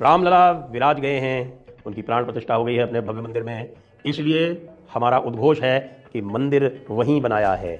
रामलला 0.00 0.50
विराज 0.72 1.00
गए 1.00 1.18
हैं। 1.18 1.64
उनकी 1.86 2.02
प्राण 2.02 2.24
प्रतिष्ठा 2.24 2.54
हो 2.54 2.64
गई 2.64 2.74
है 2.74 2.82
अपने 2.82 3.00
भव्य 3.00 3.20
मंदिर 3.20 3.42
में। 3.42 3.72
इसलिए 4.06 4.46
हमारा 4.94 5.18
उद्घोष 5.18 5.60
है 5.60 5.78
कि 6.12 6.20
मंदिर 6.20 6.86
वहीं 6.90 7.20
बनाया 7.20 7.52
है। 7.54 7.76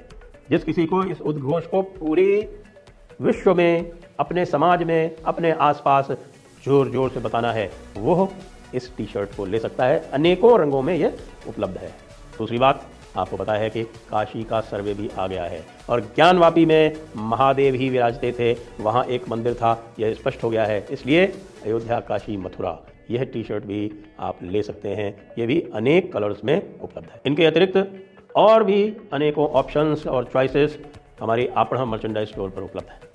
जिस 0.51 0.65
किसी 0.65 0.87
को 0.87 1.03
इस 1.05 1.21
उद्घोष 1.21 1.67
को 1.67 1.83
पूरे 1.83 2.27
विश्व 3.21 3.55
में, 3.55 3.91
अपने 4.21 4.45
समाज 4.45 4.83
में, 4.83 5.17
अपने 5.17 5.53
आसपास 5.53 6.11
ज़ोर 6.65 6.91
ज़ोर 6.91 7.11
से 7.11 7.21
बताना 7.21 7.53
है, 7.53 7.71
वो 7.97 8.29
इस 8.75 8.91
टी 8.97 9.07
शर्ट 9.07 9.37
को 9.37 9.45
ले 9.45 9.59
सकता 9.59 9.85
है। 9.85 9.99
अनेकों 10.11 10.59
रंगों 10.61 10.83
में 10.83 10.95
ये 10.95 11.15
उपलब्ध 11.49 11.77
है। 11.79 11.91
दूसरी 12.39 12.59
बात 12.59 12.87
आपको 13.17 13.37
पता 13.37 13.53
है 13.53 13.71
कि 13.71 13.85
काशी 13.85 14.45
का 14.45 14.61
सर्वे 14.61 14.95
भी 14.95 15.09
आ 15.19 15.27
गया 15.27 15.45
है। 15.45 15.67
और 15.91 16.01
ज्ञानवापी 16.01 16.65
में 16.67 16.97
महादेव 17.17 17.75
ही 17.75 17.89
विराजते 17.89 18.33
थे, 18.33 18.57
वहाँ 18.81 19.05
एक 19.05 19.29
मंदिर 19.29 19.55
था, 19.55 19.95
यह 19.99 20.15
स्पष्ट 20.15 20.45
हो 20.45 20.51
गया 20.51 20.65
है। 20.65 20.87
इसलिए 20.91 21.27
अयोध्या, 21.65 22.01
काशी, 22.01 22.37
मथुरा, 22.37 22.79
यह 23.11 23.25
टी 23.25 23.45
शर्ट 23.45 23.65
भी 23.65 23.93
आप 24.21 24.39
ले 24.43 24.63
सकते 24.63 24.89
हैं। 24.89 25.33
ये 25.39 25.47
भी 25.47 25.61
अनेक 25.75 26.13
कलर्स 26.13 26.45
में 26.45 26.81
उपलब्ध 26.81 27.09
है। 27.11 27.21
इनके 27.27 27.45
अतिरिक्त 27.45 28.07
और 28.37 28.65
भी 28.65 28.97
अनेकों 29.13 29.49
ऑप्शंस 29.49 30.07
और 30.07 30.25
चॉइसेस 30.25 30.79
हमारी 31.21 31.47
आपड़ा 31.47 31.85
मर्चेंडाइज 31.85 32.29
स्टोर 32.29 32.51
पर 32.51 32.63
उपलब्ध 32.63 32.89
है। 32.89 33.10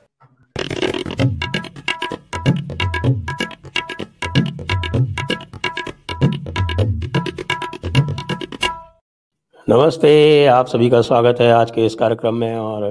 नमस्ते, 9.67 10.45
आप 10.45 10.65
सभी 10.65 10.89
का 10.89 11.01
स्वागत 11.01 11.39
है 11.41 11.49
आज 11.51 11.71
के 11.71 11.85
इस 11.85 11.95
कार्यक्रम 11.95 12.35
में 12.35 12.55
और 12.55 12.83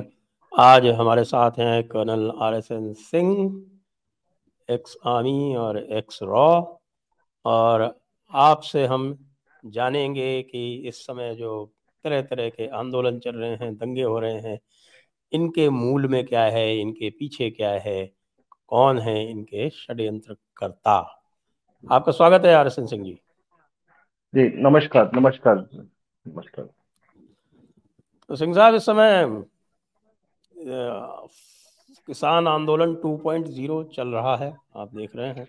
आज 0.53 0.87
हमारे 0.87 1.25
साथ 1.25 1.51
हैं 1.51 1.83
colonel 1.89 2.33
R 2.43 2.55
S 2.55 2.71
N 2.73 2.93
Singh, 2.93 3.63
ex 4.69 4.97
army 5.07 5.55
और 5.55 5.79
एक्स 5.79 6.19
रॉ 6.23 6.63
और 7.45 8.01
आपसे 8.33 8.85
हम 8.87 9.07
जानेंगे 9.65 10.43
कि 10.43 10.75
इस 10.89 11.07
समय 11.07 11.35
जो 11.35 11.73
तरह 12.05 12.23
तरह 12.23 12.49
के 12.49 12.67
आंदोलन 12.69 13.19
चल 13.19 13.37
रहे 13.37 13.55
हैं, 13.55 13.75
दंगे 13.77 14.03
हो 14.03 14.19
रहे 14.19 14.41
हैं, 14.41 14.59
इनके 15.33 15.71
मूल 15.71 16.09
में 16.09 16.25
क्या 16.27 16.45
है, 16.45 16.79
इनके 16.81 17.11
पीछे 17.11 17.51
क्या 17.51 17.71
है, 17.71 18.05
कौन 18.69 18.99
है 18.99 19.31
इनके 19.31 19.71
षड्यंत्रकर्ता? 19.71 20.99
आपका 21.85 22.13
स्वागत 22.13 22.47
है 22.47 22.55
R 22.55 22.67
S 22.67 22.79
N 22.79 22.87
Singh 22.87 23.05
ji. 23.05 23.19
जी, 24.35 24.53
नमस्कार 24.63 25.11
नमस्कार। 25.15 25.67
तो 26.27 26.37
सिंह 28.37 28.55
साहब, 28.55 28.75
इस 28.75 28.83
समय 28.83 29.45
किसान 32.07 32.49
आंदोलन 32.49 32.95
2.0 32.95 33.95
चल 33.95 34.09
रहा 34.09 34.37
है, 34.37 34.57
आप 34.77 34.95
देख 34.95 35.17
रहे 35.17 35.29
हैं। 35.29 35.49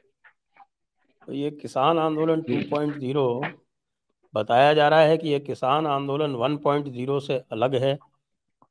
तो 1.28 1.34
ये 1.34 1.52
किसान 1.52 2.00
आंदोलन 2.00 2.42
2.0 2.42 3.54
बताया 4.34 4.74
जा 4.74 4.90
रहा 4.90 5.00
है 5.00 5.18
कि 5.18 5.30
ये 5.30 5.40
किसान 5.40 5.88
आंदोलन 5.88 6.36
1.0 6.36 7.20
से 7.20 7.44
अलग 7.52 7.76
है 7.76 7.98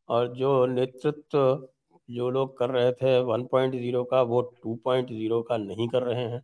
और 0.08 0.34
जो 0.34 0.66
नेतृत्व 0.66 1.68
जो 2.08 2.30
लोग 2.30 2.58
कर 2.58 2.70
रहे 2.70 2.92
थे 2.92 3.24
1.0 3.24 4.04
का, 4.04 4.22
वो 4.22 4.54
2.0 4.66 5.42
का 5.42 5.56
नहीं 5.56 5.88
कर 5.88 6.02
रहे 6.02 6.24
हैं। 6.24 6.42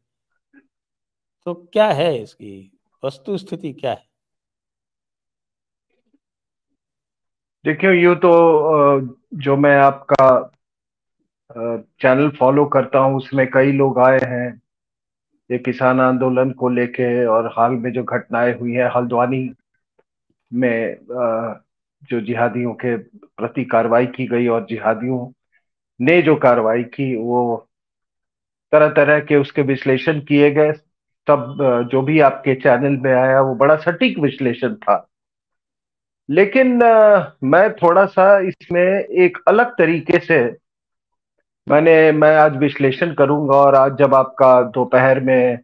तो 1.46 1.54
क्या 1.54 1.90
है 1.90 2.22
इसकी 2.22 2.72
वस्तु 3.02 3.38
स्थिति 3.38 3.72
क्या 3.72 3.90
है? 3.90 4.09
देखिए 7.64 7.90
यू 7.92 8.14
तो 8.14 8.30
जो 9.34 9.56
मैं 9.56 9.76
आपका 9.78 10.26
चैनल 12.00 12.28
फॉलो 12.38 12.64
करता 12.74 12.98
हूँ, 12.98 13.16
उसमें 13.16 13.46
कई 13.50 13.72
लोग 13.72 13.98
आए 13.98 14.18
हैं। 14.22 14.60
ये 15.50 15.58
किसान 15.58 16.00
आंदोलन 16.00 16.50
को 16.50 16.68
लेके 16.68 17.24
और 17.26 17.46
हाल 17.56 17.72
में 17.72 17.90
जो 17.92 18.04
घटनाएँ 18.04 18.52
हुई 18.58 18.72
है, 18.72 18.88
हल्द्वानी 18.96 19.50
में 20.50 20.96
जो 22.10 22.20
जिहादियों 22.20 22.72
के 22.74 22.96
प्रति 22.96 23.64
कार्रवाई 23.64 24.06
की 24.06 24.26
गई 24.26 24.46
और 24.48 24.66
जिहादियों 24.70 25.26
ने 26.00 26.20
जो 26.22 26.36
कार्रवाई 26.36 26.82
की, 26.84 27.14
वो 27.16 27.66
तरह 28.72 28.88
तरह 28.88 29.20
के 29.20 29.36
उसके 29.36 29.62
विश्लेषण 29.62 30.20
किए 30.20 30.50
गए। 30.50 30.72
तब 31.26 31.56
जो 31.92 32.02
भी 32.02 32.20
आपके 32.20 32.54
चैनल 32.54 32.96
में 33.02 33.12
आया, 33.12 33.40
वो 33.40 33.54
बड़ा 33.54 33.76
सटीक 33.76 34.18
विश्लेषण 34.18 34.74
था। 34.74 35.06
लेकिन 36.30 36.82
आ, 36.82 37.24
मैं 37.44 37.72
थोड़ा 37.72 38.06
सा 38.06 38.38
इसमें 38.38 38.82
एक 38.82 39.38
अलग 39.48 39.66
तरीके 39.66 40.18
से 40.18 40.56
मैंने 41.68 42.12
मैं 42.12 42.36
आज 42.36 42.56
विश्लेषण 42.56 43.14
करूँगा 43.14 43.56
और 43.56 43.74
आज 43.74 43.96
जब 43.98 44.14
आपका 44.14 44.62
दोपहर 44.62 45.20
में 45.20 45.58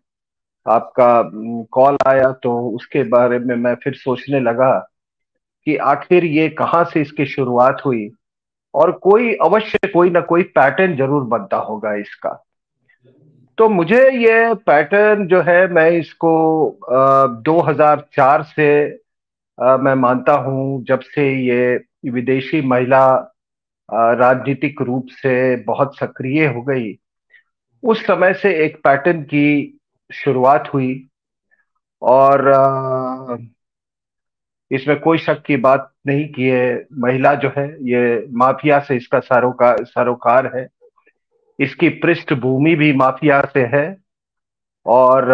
आपका 0.68 1.30
कॉल 1.72 1.96
आया 2.06 2.32
तो 2.32 2.68
उसके 2.68 3.02
बारे 3.02 3.38
में 3.38 3.56
मैं 3.56 3.74
फिर 3.74 3.94
सोचने 3.94 4.40
लगा 4.40 4.88
कि 5.64 5.76
आखिर 5.76 6.24
ये 6.24 6.48
कहाँ 6.48 6.84
से 6.84 7.00
इसकी 7.00 7.26
शुरुआत 7.26 7.82
हुई 7.86 8.10
और 8.74 8.92
कोई 8.92 9.34
अवश्य 9.34 9.88
कोई 9.88 10.10
ना 10.10 10.20
कोई 10.20 10.42
पैटर्न 10.42 10.96
ज़रूर 10.96 11.22
बनता 11.22 11.56
होगा 11.56 11.94
इसका। 11.94 12.44
तो 13.58 13.68
मुझे 13.68 14.10
ये 14.10 14.54
पैटर्न 14.54 15.26
जो 15.26 15.40
है 15.42 15.66
मैं 15.68 15.90
इसको 15.90 16.68
आ, 16.92 17.26
2004 17.26 18.42
से 18.42 19.05
मैं 19.58 19.94
मानता 19.94 20.32
हूँ, 20.36 20.84
जब 20.84 21.00
से 21.00 21.22
ये 21.46 22.10
विदेशी 22.10 22.60
महिला 22.62 23.06
राजनीतिक 23.88 24.80
रूप 24.82 25.06
से 25.12 25.56
बहुत 25.64 25.96
सक्रिय 25.98 26.46
हो 26.46 26.62
गई, 26.62 26.92
उस 27.82 28.04
समय 28.06 28.34
से 28.34 28.54
एक 28.64 28.76
पैटर्न 28.84 29.22
की 29.24 29.78
शुरुआत 30.10 30.70
हुई 30.74 30.92
और 32.02 32.48
इसमें 34.70 34.98
कोई 35.00 35.18
शक 35.18 35.42
की 35.46 35.56
बात 35.56 35.90
नहीं 36.06 36.28
कि 36.28 36.48
है 36.50 36.86
महिला 36.98 37.34
जो 37.34 37.52
है, 37.58 37.66
ये 37.82 38.26
माफिया 38.32 38.78
से 38.78 38.96
इसका 38.96 39.18
सरोकार 39.20 39.84
सरोकार 39.84 40.50
है। 40.56 40.66
इसकी 41.58 41.88
पृष्ठभूमि 42.00 42.74
भी 42.76 42.92
माफिया 42.92 43.40
से 43.54 43.60
है 43.74 43.86
और 44.86 45.30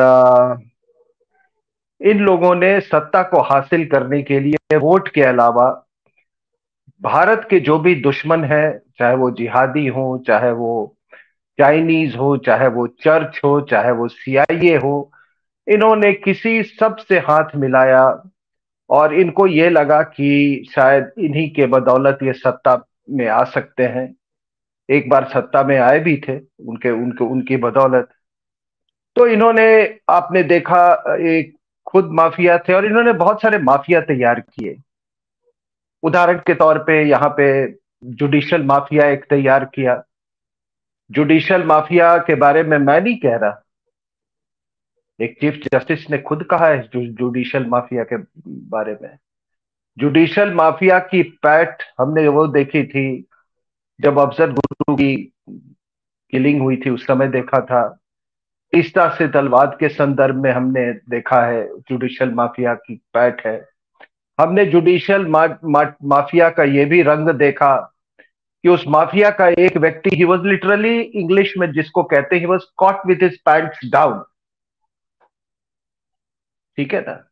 इन 2.02 2.18
लोगों 2.18 2.54
ने 2.54 2.80
सत्ता 2.80 3.22
को 3.22 3.40
हासिल 3.40 3.86
करने 3.86 4.22
के 4.22 4.40
लिए 4.40 4.76
वोट 4.76 5.08
के 5.08 5.22
अलावा 5.22 5.86
भारत 7.02 7.46
के 7.50 7.60
जो 7.60 7.78
भी 7.78 7.94
दुश्मन 7.94 8.44
है, 8.44 8.82
चाहे 8.98 9.14
वो 9.14 9.30
जिहादी 9.30 9.86
हो, 9.86 10.24
चाहे 10.26 10.52
वो 10.52 10.96
चाइनीज़ 11.58 12.16
हो, 12.16 12.36
चाहे 12.36 12.68
वो 12.68 12.86
चर्च 12.86 13.40
हो, 13.44 13.60
चाहे 13.60 13.90
वो 13.90 14.08
सीआईए 14.08 14.76
हो, 14.76 15.12
इन्होंने 15.68 16.12
किसी 16.12 16.62
सबसे 16.62 17.18
हाथ 17.18 17.56
मिलाया 17.56 18.22
और 18.90 19.14
इनको 19.14 19.46
ये 19.46 19.70
लगा 19.70 20.02
कि 20.02 20.62
शायद 20.74 21.12
इन्हीं 21.18 21.50
के 21.50 21.66
बदौलत 21.66 22.18
ये 22.22 22.32
सत्ता 22.32 22.86
में 23.10 23.28
आ 23.28 23.44
सकते 23.44 23.82
हैं। 23.82 24.14
एक 24.90 25.10
बार 25.10 25.24
सत्ता 25.24 25.62
में 25.62 25.78
आए 25.78 25.98
भी 25.98 26.16
थे, 26.28 26.38
उनके 26.38 26.90
उनके, 26.90 27.24
उनकी 27.24 27.56
बदौलत। 27.56 28.08
तो 29.16 29.26
इन्होंने, 29.26 29.98
आपने 30.08 30.42
देखा, 30.42 31.04
एक 31.20 31.56
खुद 31.92 32.10
माफिया 32.12 32.58
थे 32.58 32.74
और 32.74 32.86
इन्होंने 32.86 33.12
बहुत 33.12 33.42
सारे 33.42 33.58
माफिया 33.58 34.00
तैयार 34.00 34.40
किए। 34.40 34.76
उदाहरण 36.02 36.38
के 36.38 36.54
तौर 36.54 36.78
पे 36.78 37.02
यहाँ 37.02 37.28
पे 37.36 37.46
जुडिशल 38.04 38.62
माफिया 38.62 39.06
एक 39.06 39.24
तैयार 39.24 39.64
किया। 39.64 40.02
जुडिशल 41.10 41.64
माफिया 41.64 42.16
के 42.18 42.34
बारे 42.34 42.62
में 42.62 42.78
मैं 42.78 43.00
नहीं 43.00 43.16
कह 43.18 43.36
रहा। 43.36 43.62
एक 45.20 45.36
चीफ 45.40 45.60
जस्टिस 45.72 46.10
ने 46.10 46.18
खुद 46.18 46.42
कहा 46.42 46.68
है 46.68 46.88
जुडिशल 46.88 47.66
माफिया 47.66 48.04
के 48.04 48.16
बारे 48.48 48.96
में। 49.02 49.18
जुडिशल 49.98 50.54
माफिया 50.54 50.98
की 50.98 51.22
पैट 51.22 51.82
हमने 52.00 52.28
वो 52.28 52.46
देखी 52.46 52.84
थी 52.84 53.24
जब 54.00 54.18
अफजल 54.18 54.52
गुरु 54.52 54.96
की 54.96 55.14
किलिंग 56.32 56.60
हुई 56.62 56.76
थी, 56.76 56.90
उस 56.90 57.06
समय 57.06 57.28
देखा 57.28 57.60
था। 57.60 57.98
से 58.74 59.28
तलवाद 59.28 59.76
के 59.80 59.88
संदर्भ 59.88 60.36
में 60.36 60.50
हमने 60.52 60.92
देखा 60.92 61.42
है 61.46 61.78
जुडिशियल 61.78 62.30
माफिया 62.30 62.74
की 62.74 62.94
पैठ 62.94 63.46
है। 63.46 63.68
हमने 64.40 64.64
जुडिशियल 64.66 65.26
मा, 65.26 65.46
मा, 65.64 65.92
माफिया 66.02 66.50
का 66.50 66.62
ये 66.62 66.84
भी 66.84 67.02
रंग 67.02 67.28
देखा 67.28 67.76
कि 68.62 68.68
उस 68.68 68.84
माफिया 68.88 69.30
का 69.30 69.48
एक 69.48 69.76
व्यक्ति 69.76 70.16
ही 70.16 70.24
वॉज़ 70.24 70.42
लिटरली 70.42 71.00
इंग्लिश 71.00 71.54
में 71.58 71.72
जिसको 71.72 72.02
कहते 72.02 72.36
he 72.36 72.46
was 72.46 72.62
caught 72.76 73.06
with 73.06 73.16
his 73.22 73.40
pants 73.40 73.78
down 73.92 74.24
ठीक 76.76 76.94
है 76.94 77.00
ना? 77.00 77.24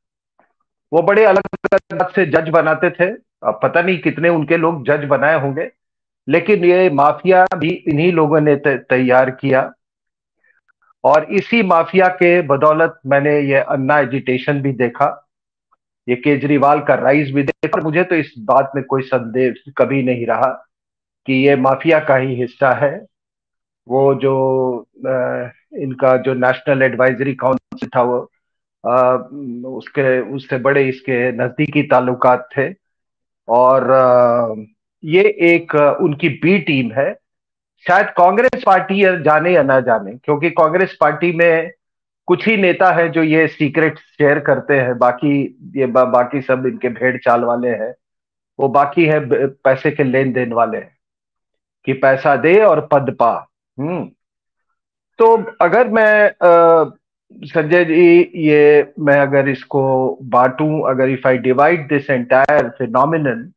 वो 0.93 1.03
बड़े 1.03 1.25
अलग 1.25 1.43
अलग 1.73 2.11
से 2.11 2.27
जज 2.27 2.49
बनाते 2.49 2.91
थे। 2.91 3.11
अब 3.47 3.61
पता 3.63 3.83
नहीं 3.83 3.99
कितने 3.99 4.29
उनके 4.29 4.57
लोग 4.57 4.87
जज 4.87 5.05
बनाए 5.05 5.41
होंगे 5.41 5.71
लेकिन 6.29 6.65
ये 6.65 6.91
माफिया 6.91 7.47
भी 7.55 7.69
इन्हीं 7.69 8.13
लोगों 8.13 8.41
ने 8.41 8.57
तैयार 8.67 9.31
किया। 9.31 9.73
और 11.05 11.25
इसी 11.33 11.63
माफिया 11.63 12.09
के 12.09 12.41
बदौलत 12.43 13.01
मैंने 13.07 13.39
ये 13.41 13.61
अन्ना 13.69 13.99
एजिटेशन 13.99 14.61
भी 14.63 14.73
देखा 14.73 15.07
ये 16.09 16.17
केजरीवाल 16.17 16.81
का 16.81 16.95
राइज 16.95 17.31
भी 17.35 17.43
देखा। 17.43 17.81
मुझे 17.83 18.03
तो 18.05 18.15
इस 18.15 18.33
बात 18.41 18.73
में 18.77 18.85
कोई 18.85 19.03
संदेह 19.03 19.55
कभी 19.79 20.03
नहीं 20.03 20.27
रहा 20.27 20.51
कि 21.27 21.35
ये 21.47 21.57
माफिया 21.57 21.99
का 22.01 22.17
ही 22.17 22.35
हिस्सा 22.35 22.73
है। 22.75 22.95
वो 23.87 24.15
जो 24.15 24.35
इनका 25.77 26.17
जो 26.17 26.35
नेशनल 26.35 26.83
एडवाइजरी 26.83 27.35
काउंसिल 27.35 27.89
था 27.97 28.03
वो 28.03 28.21
आ, 28.85 29.15
उसके 29.69 30.21
उससे 30.35 30.59
बड़े 30.59 30.89
इसके 30.89 31.31
नजदीकी 31.33 31.83
ताल्लुकात 31.83 32.49
थे। 32.57 32.69
और 33.49 33.91
आ, 33.91 34.55
ये 35.05 35.23
एक 35.51 35.75
उनकी 35.75 36.29
बी 36.43 36.59
टीम 36.61 36.93
है। 36.93 37.11
शायद 37.87 38.07
कांग्रेस 38.17 38.63
पार्टी 38.67 39.01
जाने 39.25 39.53
या 39.53 39.63
ना 39.63 39.81
जाने 39.81 40.13
क्योंकि 40.15 40.51
कांग्रेस 40.53 40.97
पार्टी 41.01 41.33
में 41.33 41.71
कुछ 42.29 42.47
ही 42.49 42.57
नेता 42.57 42.91
है 42.93 43.09
जो 43.09 43.23
ये 43.23 43.47
सीक्रेट 43.49 43.99
शेयर 43.99 44.39
करते 44.41 44.75
हैं 44.75 44.97
बाकी 44.99 45.33
ये 45.77 45.87
बा, 45.87 46.05
बाकी 46.05 46.41
सब 46.43 46.67
इनके 46.67 46.89
भेड़ 46.91 47.17
चाल 47.19 47.45
वाले 47.45 47.69
हैं 47.71 47.95
वो 48.59 48.69
बाकी 48.69 49.05
है 49.05 49.19
पैसे 49.29 49.91
के 49.91 50.05
लेन 50.05 50.33
देन 50.33 50.53
वाले 50.53 50.79
हैं 50.79 50.97
कि 51.87 51.93
पैसा 51.99 52.37
दे 52.37 52.59
और 52.63 52.87
पद 52.93 53.15
पा 53.21 53.33
हम्म। 53.79 54.05
तो 55.19 55.35
अगर 55.61 55.89
मैं 55.89 56.31
संजय 57.47 57.85
जी 57.85 58.31
ये 58.45 58.93
मैं 58.99 59.19
अगर 59.21 59.49
इसको 59.49 59.83
बांटूं 60.31 60.81
अगर 60.91 61.09
if 61.09 61.27
I 61.29 61.39
divide 61.39 61.89
this 61.89 62.11
entire 62.11 62.69
phenomenon 62.69 63.51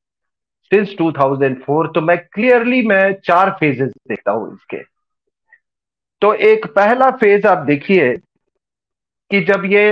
since 0.74 0.96
2004 0.98 1.88
तो 1.96 2.02
मैं 2.02 2.18
क्लियरली 2.26 2.82
मैं 2.88 3.14
चार 3.26 3.50
फेजेस 3.60 3.92
देखता 4.10 4.32
हूँ 4.32 4.54
इसके। 4.54 4.84
तो 6.22 6.34
एक 6.46 6.66
पहला 6.76 7.10
फ़ेज़ 7.18 7.48
आप 7.48 7.66
देखिए 7.66 8.16
कि 9.32 9.42
जब 9.46 9.66
ये 9.66 9.86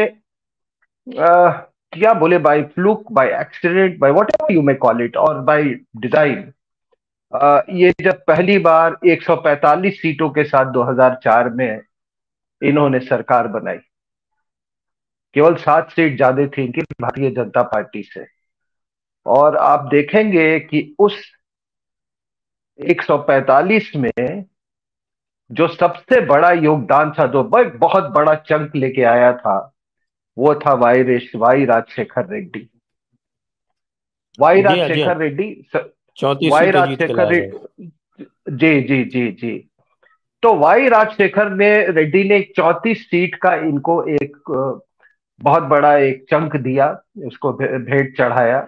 आ, 1.08 1.50
क्या 1.94 2.14
बोले 2.14 2.38
by 2.40 2.62
fluke 2.76 3.12
by 3.12 3.28
accident 3.40 3.98
by 4.00 4.12
what 4.12 4.32
you 4.52 4.62
may 4.62 4.74
call 4.84 5.02
it 5.04 5.18
और 5.18 5.40
बाय 5.44 5.64
डिज़ाइन 5.98 6.52
ये 7.74 7.92
जब 8.02 8.24
पहली 8.28 8.58
बार 8.60 8.98
145 9.06 9.94
सीटों 9.94 10.30
के 10.30 10.44
साथ 10.44 10.72
2004 10.74 11.50
में 11.56 11.82
इन्होंने 12.62 13.00
सरकार 13.00 13.48
बनाई 13.48 13.78
केवल 15.36 15.56
सात 15.58 15.92
सीट 15.92 16.16
ज़्यादा 16.16 16.46
थी 16.48 16.64
इनकी 16.64 16.82
भारतीय 17.02 17.30
जनता 17.32 17.62
पार्टी 17.64 18.04
से। 18.04 18.26
और 19.26 19.58
आप 19.58 19.88
देखेंगे 19.92 20.60
कि 20.60 20.96
उस 21.00 21.16
145 22.80 23.96
में 23.96 24.46
जो 25.52 25.68
सबसे 25.68 26.20
बड़ा 26.26 26.52
योगदान 26.52 27.12
था 27.12 27.26
जो 27.28 27.44
बहुत 27.44 28.04
बड़ा 28.12 28.36
चंक 28.36 28.76
लेके 28.76 29.04
आया 29.04 29.32
था 29.38 29.58
वो 30.38 30.54
था 30.56 30.74
वाई 30.74 31.04
रेश 31.04 31.32
Y 31.36 31.66
Rajasekhar 31.66 32.26
Reddy. 32.26 32.68
Y 34.40 34.62
Rajasekhar 34.62 35.18
Reddy 35.18 35.50
Y 36.50 36.72
Rajasekhar 36.72 37.28
Reddy 37.28 37.92
ji 38.50 38.82
जी 38.82 39.04
जी 39.04 39.32
जी। 39.32 39.70
तो 40.44 40.54
वाई 40.56 40.88
राजशेखर 40.90 41.50
ने 41.50 41.70
रेड्डी 41.88 42.24
ने 42.24 42.42
चौतीस 42.56 43.06
सीट 43.10 43.36
का 43.36 43.54
इनको 43.56 44.04
एक 44.04 44.38
बहुत 45.42 45.64
बड़ा 45.64 45.96
एक 45.98 46.24
चंक 46.30 46.56
दिया 46.56 46.88
उसको 47.26 47.54
भेंट 47.54 48.18
चढ़ाया। 48.18 48.68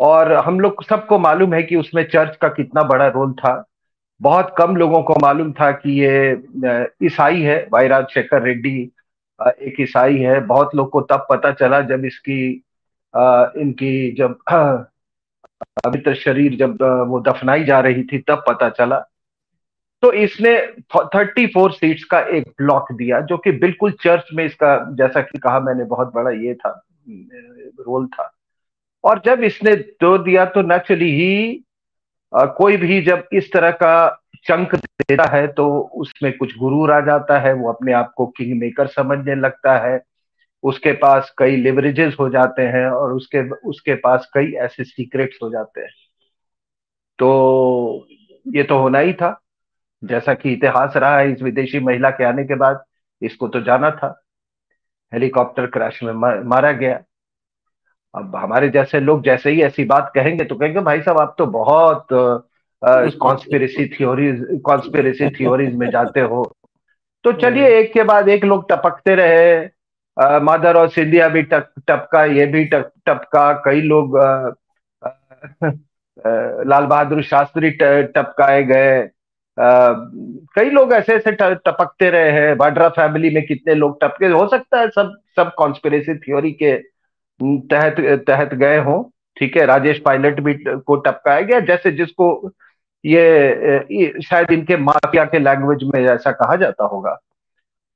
और 0.00 0.32
हम 0.32 0.60
लोग 0.60 0.84
सबको 0.84 1.18
मालूम 1.18 1.54
है 1.54 1.62
कि 1.62 1.76
उसमें 1.76 2.04
चर्च 2.08 2.36
का 2.36 2.48
कितना 2.48 2.82
बड़ा 2.82 3.08
रोल 3.08 3.32
था। 3.32 3.64
बहुत 4.22 4.54
कम 4.58 4.76
लोगों 4.76 5.02
को 5.02 5.14
मालूम 5.22 5.52
था 5.52 5.70
कि 5.72 6.00
ये 6.00 6.42
ईसाई 7.06 7.40
है 7.42 7.68
वाई 7.72 7.88
राजशेखर 7.88 8.42
रेड्डी 8.42 8.92
एक 9.46 9.80
ईसाई 9.80 10.18
है। 10.18 10.40
बहुत 10.40 10.74
लोग 10.74 10.90
को 10.90 11.00
तब 11.00 11.26
पता 11.30 11.52
चला 11.52 11.80
जब 11.80 12.04
इसकी 12.04 12.64
इनकी 13.60 14.12
जब, 14.12 14.38
पवित्र 14.52 16.14
शरीर 16.14 16.54
जब 16.56 16.82
वो 17.08 17.20
दफनाई 17.20 17.64
जा 17.64 17.80
रही 17.80 18.04
थी 18.04 18.18
तब 18.18 18.44
पता 18.48 18.68
चला। 18.68 18.98
तो 20.02 20.12
इसने 20.12 20.74
34 20.96 21.68
सीट्स 21.68 22.04
का 22.04 22.20
एक 22.20 22.48
ब्लॉक 22.48 22.92
दिया, 22.92 23.20
जो 23.20 23.36
कि 23.38 23.52
बिल्कुल 23.52 23.92
चर्च 23.92 24.24
में 24.34 24.44
इसका, 24.44 24.88
जैसा 24.90 25.20
कि 25.20 25.38
कहा 25.38 25.60
मैंने, 25.60 25.84
बहुत 25.84 26.12
बड़ा 26.14 26.30
ये 26.30 26.54
था 26.54 26.84
रोल 27.80 28.06
था। 28.06 28.32
और 29.04 29.22
जब 29.24 29.42
इसने 29.42 29.74
दो 29.76 30.16
दिया 30.18 30.44
तो 30.44 30.62
नेचुरली 30.62 31.10
ही 31.10 31.64
आ, 32.32 32.44
कोई 32.44 32.76
भी 32.76 33.00
जब 33.02 33.28
इस 33.32 33.52
तरह 33.52 33.70
का 33.70 34.22
चंक 34.44 34.74
देता 34.74 35.24
है 35.24 35.46
तो 35.46 35.66
उसमें 35.80 36.36
कुछ 36.36 36.56
गुरूर 36.58 36.92
आ 36.92 37.00
जाता 37.00 37.38
है 37.38 37.52
वो 37.52 37.72
अपने 37.72 37.92
आप 37.92 38.12
को 38.16 38.26
किंग 38.26 38.58
मेकर 38.60 38.86
समझने 38.86 39.34
लगता 39.34 39.78
है। 39.78 40.00
उसके 40.62 40.92
पास 40.92 41.32
कई 41.38 41.56
लिवरेजेस 41.56 42.16
हो 42.20 42.28
जाते 42.28 42.62
हैं 42.62 42.86
और 42.86 43.12
उसके 43.12 43.50
उसके 43.50 43.94
पास 43.94 44.30
कई 44.34 44.52
ऐसे 44.52 44.84
सीक्रेट्स 44.84 45.38
हो 45.42 45.50
जाते 45.50 45.80
हैं। 45.80 45.90
तो 47.18 48.06
ये 48.46 48.62
तो 48.62 48.78
होना 48.78 48.98
ही 48.98 49.12
था। 49.12 49.38
जैसा 50.04 50.34
कि 50.34 50.52
इतिहास 50.52 50.96
रहा 50.96 51.18
है 51.18 51.32
इस 51.32 51.42
विदेशी 51.42 51.80
महिला 51.80 52.10
के 52.10 52.24
आने 52.24 52.44
के 52.44 52.54
बाद 52.54 52.82
इसको 53.22 53.48
तो 53.48 53.60
जाना 53.60 53.90
था। 53.90 54.22
हेलीकॉप्टर 55.12 55.66
क्रैश 55.66 56.02
में 56.02 56.12
मारा 56.44 56.72
गया। 56.72 57.02
अब 58.14 58.36
हमारे 58.36 58.68
जैसे 58.68 59.00
लोग 59.00 59.22
जैसे 59.24 59.50
ही 59.50 59.62
ऐसी 59.62 59.84
बात 59.84 60.10
कहेंगे 60.14 60.44
तो 60.44 60.54
कहेंगे 60.56 60.80
भाई 60.80 61.00
साहब 61.02 61.18
आप 61.18 61.34
तो 61.38 61.46
बहुत 61.48 62.06
कॉन्स्पिरेसी 62.82 63.86
थ्योरीज 63.88 64.46
कॉन्स्पिरेसी 64.64 65.28
थ्योरीज 65.30 65.74
में 65.74 65.88
जाते 65.90 66.20
हो। 66.20 66.44
तो 67.24 67.32
चलिए 67.32 67.68
एक 67.78 67.92
के 67.92 68.02
बाद 68.02 68.28
एक 68.28 68.44
लोग 68.44 68.68
टपकते 68.70 69.14
रहे। 69.14 69.64
मदर 70.44 70.76
और 70.76 70.88
सिंधिया 70.88 71.28
भी 71.28 71.42
टप, 71.42 71.68
टपका 71.88 72.24
ये 72.24 72.46
भी 72.46 72.64
टप, 72.64 72.90
टपका 73.06 73.52
कई 73.64 73.80
लोग 73.82 74.18
आ, 74.18 74.24
आ, 75.04 75.70
लाल 76.64 76.86
बहादुर 76.86 77.22
शास्त्री 77.22 77.70
टपकाए 77.70 78.62
गए। 78.64 79.08
कई 79.58 80.70
लोग 80.70 80.92
ऐसे 80.92 81.14
ऐसे 81.14 81.32
टपकते 81.32 82.10
रहे 82.10 82.30
हैं। 82.32 82.54
वाड्रा 82.56 82.88
फैमिली 82.88 83.30
में 83.34 83.44
कितने 83.46 83.74
लोग 83.74 84.00
टपके 84.00 84.26
हो 84.28 84.46
सकता 84.48 84.80
है 84.80 84.88
सब 84.90 85.16
सब 85.36 85.52
कॉन्स्पिरेसी 85.58 86.14
थ्योरी 86.16 86.52
के 86.52 86.72
तहत 87.58 88.24
तहत 88.26 88.54
गए 88.54 88.78
हों 88.78 89.02
ठीक 89.36 89.56
है 89.56 89.66
राजेश 89.66 89.98
पायलट 89.98 90.40
भी 90.40 90.54
को 90.54 90.96
टपकाया 90.96 91.40
गया 91.40 91.60
जैसे 91.60 91.90
जिसको 91.90 92.52
ये, 93.04 93.22
ये 93.92 94.22
शायद 94.22 94.50
इनके 94.52 94.76
माफिया 94.76 95.24
के 95.24 95.38
लैंग्वेज 95.38 95.84
में 95.84 96.00
ऐसा 96.04 96.32
कहा 96.32 96.56
जाता 96.56 96.84
होगा। 96.84 97.18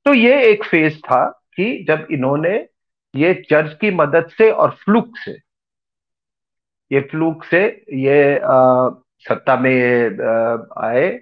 तो 0.05 0.13
ये 0.13 0.41
एक 0.45 0.63
फ़ेज़ 0.63 0.97
था 0.99 1.25
कि 1.55 1.85
जब 1.87 2.07
इन्होंने 2.11 2.67
ये 3.15 3.33
चर्च 3.49 3.77
की 3.81 3.91
मदद 3.91 4.29
से 4.37 4.51
और 4.51 4.69
फ्लूक 4.69 5.17
से 5.17 5.31
ये 6.91 6.99
फ्लूक 7.01 7.43
से 7.43 7.63
ये 7.93 8.39
आ, 8.39 8.89
सत्ता 9.29 9.55
में 9.55 10.19
आए 10.77 11.19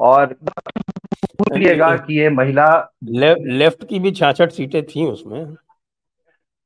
और 0.00 0.26
पूछिएगा 1.38 1.96
कि 1.96 2.20
ये 2.20 2.28
महिला 2.30 2.92
ले, 3.04 3.34
लेफ़्ट 3.34 3.88
की 3.88 3.98
भी 3.98 4.10
छाछठ 4.10 4.50
सीटें 4.50 4.82
थी 4.82 5.06
उसमें। 5.06 5.44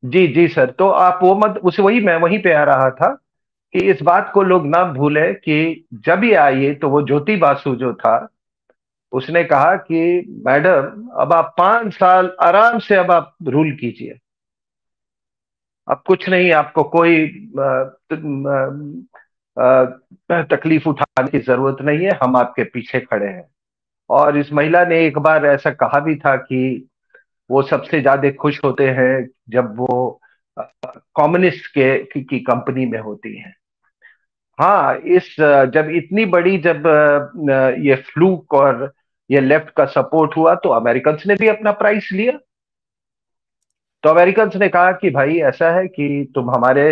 जी 0.03 0.27
जी 0.29 0.47
सर 0.49 0.71
तो 0.71 0.89
आप 0.89 1.19
वो 1.23 1.35
मत, 1.35 1.59
उसे 1.65 1.83
वही, 1.83 2.01
मैं 2.01 2.17
वहीं 2.17 2.39
पे 2.43 2.53
आ 2.53 2.63
रहा 2.65 2.91
था 2.91 3.13
कि 3.75 3.79
इस 3.91 4.03
बात 4.03 4.31
को 4.35 4.43
लोग 4.43 4.67
ना 4.67 4.85
भूले 4.93 5.33
कि 5.35 5.85
जब 6.07 6.25
ये 6.25 6.35
आइए 6.35 6.75
तो 6.75 6.89
वो 6.91 7.03
ज्योति 7.03 7.37
बासु 7.37 7.75
जो 7.77 7.93
था, 7.95 8.29
उसने 9.13 9.43
कहा 9.45 9.75
कि, 9.77 10.25
मैडम, 10.47 11.09
अब 11.21 11.33
आप 11.33 11.55
पाँच 11.59 11.93
साल 11.95 12.37
आराम 12.43 12.79
से 12.79 12.97
अब 12.97 13.11
आप 13.11 13.35
रूल 13.49 13.73
कीजिए। 13.73 14.19
अब 15.89 16.03
कुछ 16.07 16.29
नहीं, 16.29 16.51
आपको 16.53 16.83
कोई 16.85 17.27
तकलीफ़ 20.51 20.89
उठाने 20.89 21.29
की 21.31 21.39
ज़रूरत 21.39 21.77
नहीं 21.83 22.05
है, 22.05 22.19
हम 22.23 22.37
आपके 22.37 22.65
पीछे 22.65 23.01
खड़े 23.01 23.27
हैं। 23.27 23.49
और 24.11 24.37
इस 24.39 24.53
महिला 24.53 24.85
ने 24.85 25.07
एक 25.07 25.19
बार 25.19 25.47
ऐसा 25.47 25.71
कहा 25.71 26.01
भी 26.01 26.17
था 26.17 26.37
कि 26.37 26.89
वो 27.51 27.63
सबसे 27.65 28.01
ज़्यादा 28.01 28.31
खुश 28.41 28.61
होते 28.65 28.89
हैं 28.91 29.29
जब 29.51 29.75
वो 29.79 30.21
कम्युनिस्ट 30.57 31.67
के 31.69 31.99
की, 32.05 32.23
की 32.23 32.39
कंपनी 32.41 32.87
में 32.87 32.99
होती 32.99 33.37
हैं। 33.39 33.55
हाँ 34.59 34.97
इस 35.09 35.35
जब 35.75 35.91
इतनी 35.95 36.25
बड़ी 36.27 36.57
जब 36.59 36.87
ये 37.81 37.95
फ्लूक 38.05 38.55
और 38.55 38.93
ये 39.31 39.41
लेफ़्ट 39.41 39.71
का 39.71 39.85
सपोर्ट 39.87 40.37
हुआ 40.37 40.55
तो 40.55 40.69
अमेरिकन 40.71 41.19
ने 41.27 41.35
भी 41.35 41.49
अपना 41.49 41.73
प्राइस 41.75 42.09
लिया। 42.13 42.39
तो 44.05 44.11
अमेरिकन 44.11 44.51
ने 44.57 44.69
कहा 44.69 44.93
कि 44.93 45.11
भाई 45.11 45.39
ऐसा 45.49 45.71
है 45.71 45.87
कि 45.89 46.33
तुम 46.35 46.51
हमारे 46.51 46.89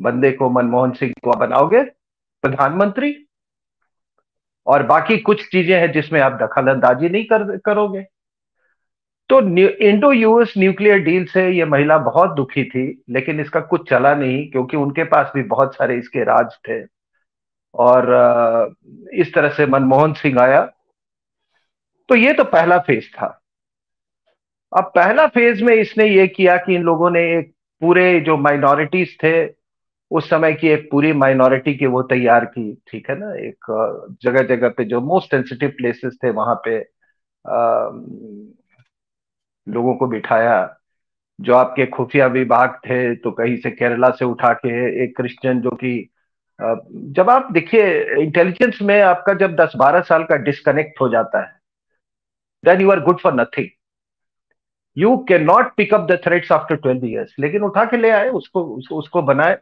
बंदे 0.00 0.30
को 0.32 0.50
मनमोहन 0.50 0.92
सिंह 0.92 1.12
को 1.24 1.36
बनाओगे 1.36 1.82
प्रधानमंत्री 2.44 3.14
और 4.66 4.82
बाकी 4.82 5.16
कुछ 5.18 5.42
चीज़ें 5.48 5.78
हैं 5.80 5.90
जिसमें 5.92 6.20
आप 6.20 6.32
दखल 6.42 6.68
अंदाजी 6.68 7.08
नहीं 7.08 7.24
कर 7.24 7.56
करोगे। 7.56 8.04
तो 9.30 9.40
इंडो 9.86 10.10
यूएस 10.12 10.52
न्यूक्लियर 10.58 10.98
डील 10.98 11.24
से 11.26 11.48
ये 11.50 11.64
महिला 11.64 11.96
बहुत 11.98 12.34
दुखी 12.36 12.64
थी 12.64 12.84
लेकिन 13.10 13.40
इसका 13.40 13.60
कुछ 13.60 13.88
चला 13.90 14.14
नहीं 14.14 14.50
क्योंकि 14.50 14.76
उनके 14.76 15.04
पास 15.04 15.32
भी 15.34 15.42
बहुत 15.42 15.74
सारे 15.74 15.96
इसके 15.98 16.24
राज 16.24 16.54
थे। 16.68 16.82
और 17.74 18.74
इस 19.14 19.34
तरह 19.34 19.48
से 19.48 19.66
मनमोहन 19.66 20.12
सिंह 20.12 20.40
आया। 20.40 20.60
तो 22.08 22.14
ये 22.14 22.32
तो 22.32 22.44
पहला 22.44 22.78
फ़ेज़ 22.78 23.08
था। 23.14 23.26
अब 24.72 24.90
पहला 24.94 25.26
फ़ेज़ 25.26 25.62
में 25.64 25.74
इसने 25.74 26.06
ये 26.08 26.26
किया 26.28 26.56
कि 26.56 26.74
इन 26.74 26.82
लोगों 26.82 27.10
ने 27.10 27.20
एक 27.38 27.52
पूरे 27.82 28.20
जो 28.20 28.36
माइनॉरिटीज 28.36 29.16
थे 29.22 29.34
उस 30.10 30.28
समय 30.30 30.52
की 30.52 30.68
एक 30.68 30.88
पूरी 30.90 31.12
माइनॉरिटी 31.12 31.74
की 31.74 31.86
वो 31.86 32.02
तैयार 32.02 32.44
की 32.44 32.72
ठीक 32.90 33.10
है 33.10 33.16
ना? 33.18 33.32
एक 33.48 34.16
जगह 34.22 34.42
जगह 34.54 34.68
पे 34.68 34.84
जो 34.84 35.00
मोस्ट 35.00 35.30
सेंसिटिव 35.30 35.70
प्लेसेस 35.78 36.18
थे 36.24 36.30
वहाँ 36.30 36.54
पे 36.64 36.78
आ, 37.44 37.90
लोगों 39.66 39.94
को 39.94 40.06
बिठाया। 40.06 40.56
जो 41.38 41.54
आपके 41.54 41.86
खुफिया 41.86 42.26
विभाग 42.26 42.74
थे 42.84 43.14
तो 43.16 43.30
कहीं 43.30 43.56
से 43.56 43.70
केरला 43.70 44.10
से 44.10 44.24
उठा 44.24 44.52
के 44.54 44.68
एक 45.04 45.16
क्रिश्चियन 45.16 45.60
जो 45.60 45.70
कि 45.70 45.90
जब 47.16 47.30
आप 47.30 47.50
देखिए 47.52 47.82
इंटेलिजेंस 48.22 48.78
में 48.82 49.00
आपका 49.02 49.34
जब 49.34 49.56
10-12 49.56 50.02
साल 50.02 50.24
का 50.24 50.36
डिस्कनेक्ट 50.44 51.00
हो 51.00 51.08
जाता 51.08 51.40
है 51.40 51.52
then 52.64 52.80
you 52.80 52.90
are 52.90 53.00
good 53.00 53.20
for 53.20 53.34
nothing 53.34 53.68
you 54.96 55.16
can 55.28 55.44
not 55.44 55.74
pick 55.76 55.94
up 55.94 56.06
the 56.10 56.20
threads 56.24 56.52
after 56.52 56.76
twelve 56.76 57.04
years 57.06 57.34
लेकिन 57.38 57.62
उठा 57.62 57.84
के 57.84 57.96
ले 57.96 58.10
आए 58.10 58.28
उसको 58.30 58.64
उसको, 58.66 58.96
उसको 58.96 59.22
बनाए 59.22 59.58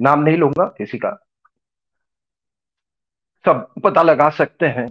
नाम 0.00 0.22
नहीं 0.22 0.36
लूँगा 0.36 0.64
किसी 0.78 0.98
का। 0.98 1.10
सब 3.44 3.66
पता 3.84 4.02
लगा 4.02 4.28
सकते 4.30 4.66
हैं। 4.68 4.88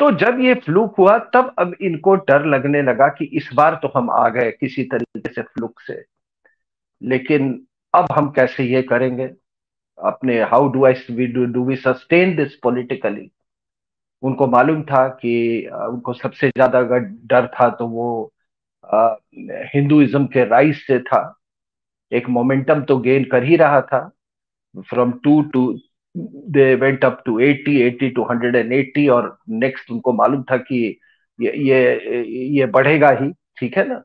तो 0.00 0.10
जब 0.18 0.38
ये 0.40 0.54
फ्लूक 0.56 0.94
हुआ, 0.98 1.16
तब 1.18 1.54
अब 1.58 1.74
इनको 1.82 2.14
डर 2.16 2.44
लगने 2.46 2.82
लगा 2.82 3.08
कि 3.08 3.24
इस 3.38 3.50
बार 3.54 3.78
तो 3.82 3.88
हम 3.96 4.10
आ 4.10 4.28
गए 4.28 4.50
किसी 4.50 4.84
तरीके 4.84 5.32
से 5.34 5.42
फ्लूक 5.44 5.80
से। 5.80 6.04
लेकिन 7.02 7.50
अब 7.94 8.06
हम 8.12 8.30
कैसे 8.32 8.64
ये 8.64 8.82
करेंगे? 8.82 9.30
अपने 9.98 10.40
how 10.42 10.68
do 10.72 10.84
I 10.86 11.26
do 11.26 11.64
we 11.64 11.76
sustain 11.76 12.36
this 12.36 12.54
politically 12.62 13.30
उनको 14.22 14.46
मालूम 14.46 14.82
था 14.82 15.06
कि 15.22 15.34
उनको 15.88 16.12
सबसे 16.12 16.48
ज़्यादा 16.48 16.78
अगर 16.78 16.98
डर 17.26 17.46
था 17.54 17.68
तो 17.70 17.86
वो 17.88 18.32
हिंदुइज्म 19.74 20.26
के 20.26 20.44
राइज 20.44 20.76
से 20.76 20.98
था। 21.00 21.20
एक 22.12 22.28
मोमेंटम 22.28 22.82
तो 22.84 22.98
गेन 23.00 23.24
कर 23.32 23.44
ही 23.44 23.56
रहा 23.56 23.80
था। 23.82 24.00
From 24.90 25.12
two 25.24 25.40
to 25.52 25.62
they 26.50 26.74
went 26.74 27.04
up 27.04 27.22
to 27.26 27.38
80 27.40 27.76
80 27.82 28.10
to 28.10 28.24
180 28.24 29.08
और 29.08 29.38
नेक्स्ट 29.48 29.90
उनको 29.90 30.12
मालूम 30.12 30.42
था 30.42 30.56
कि 30.56 31.00
ये 31.40 31.52
ये 31.56 32.22
ये 32.58 32.66
बढ़ेगा 32.66 33.10
ही, 33.10 33.32
ठीक 33.58 33.76
है 33.78 33.88
ना? 33.88 34.02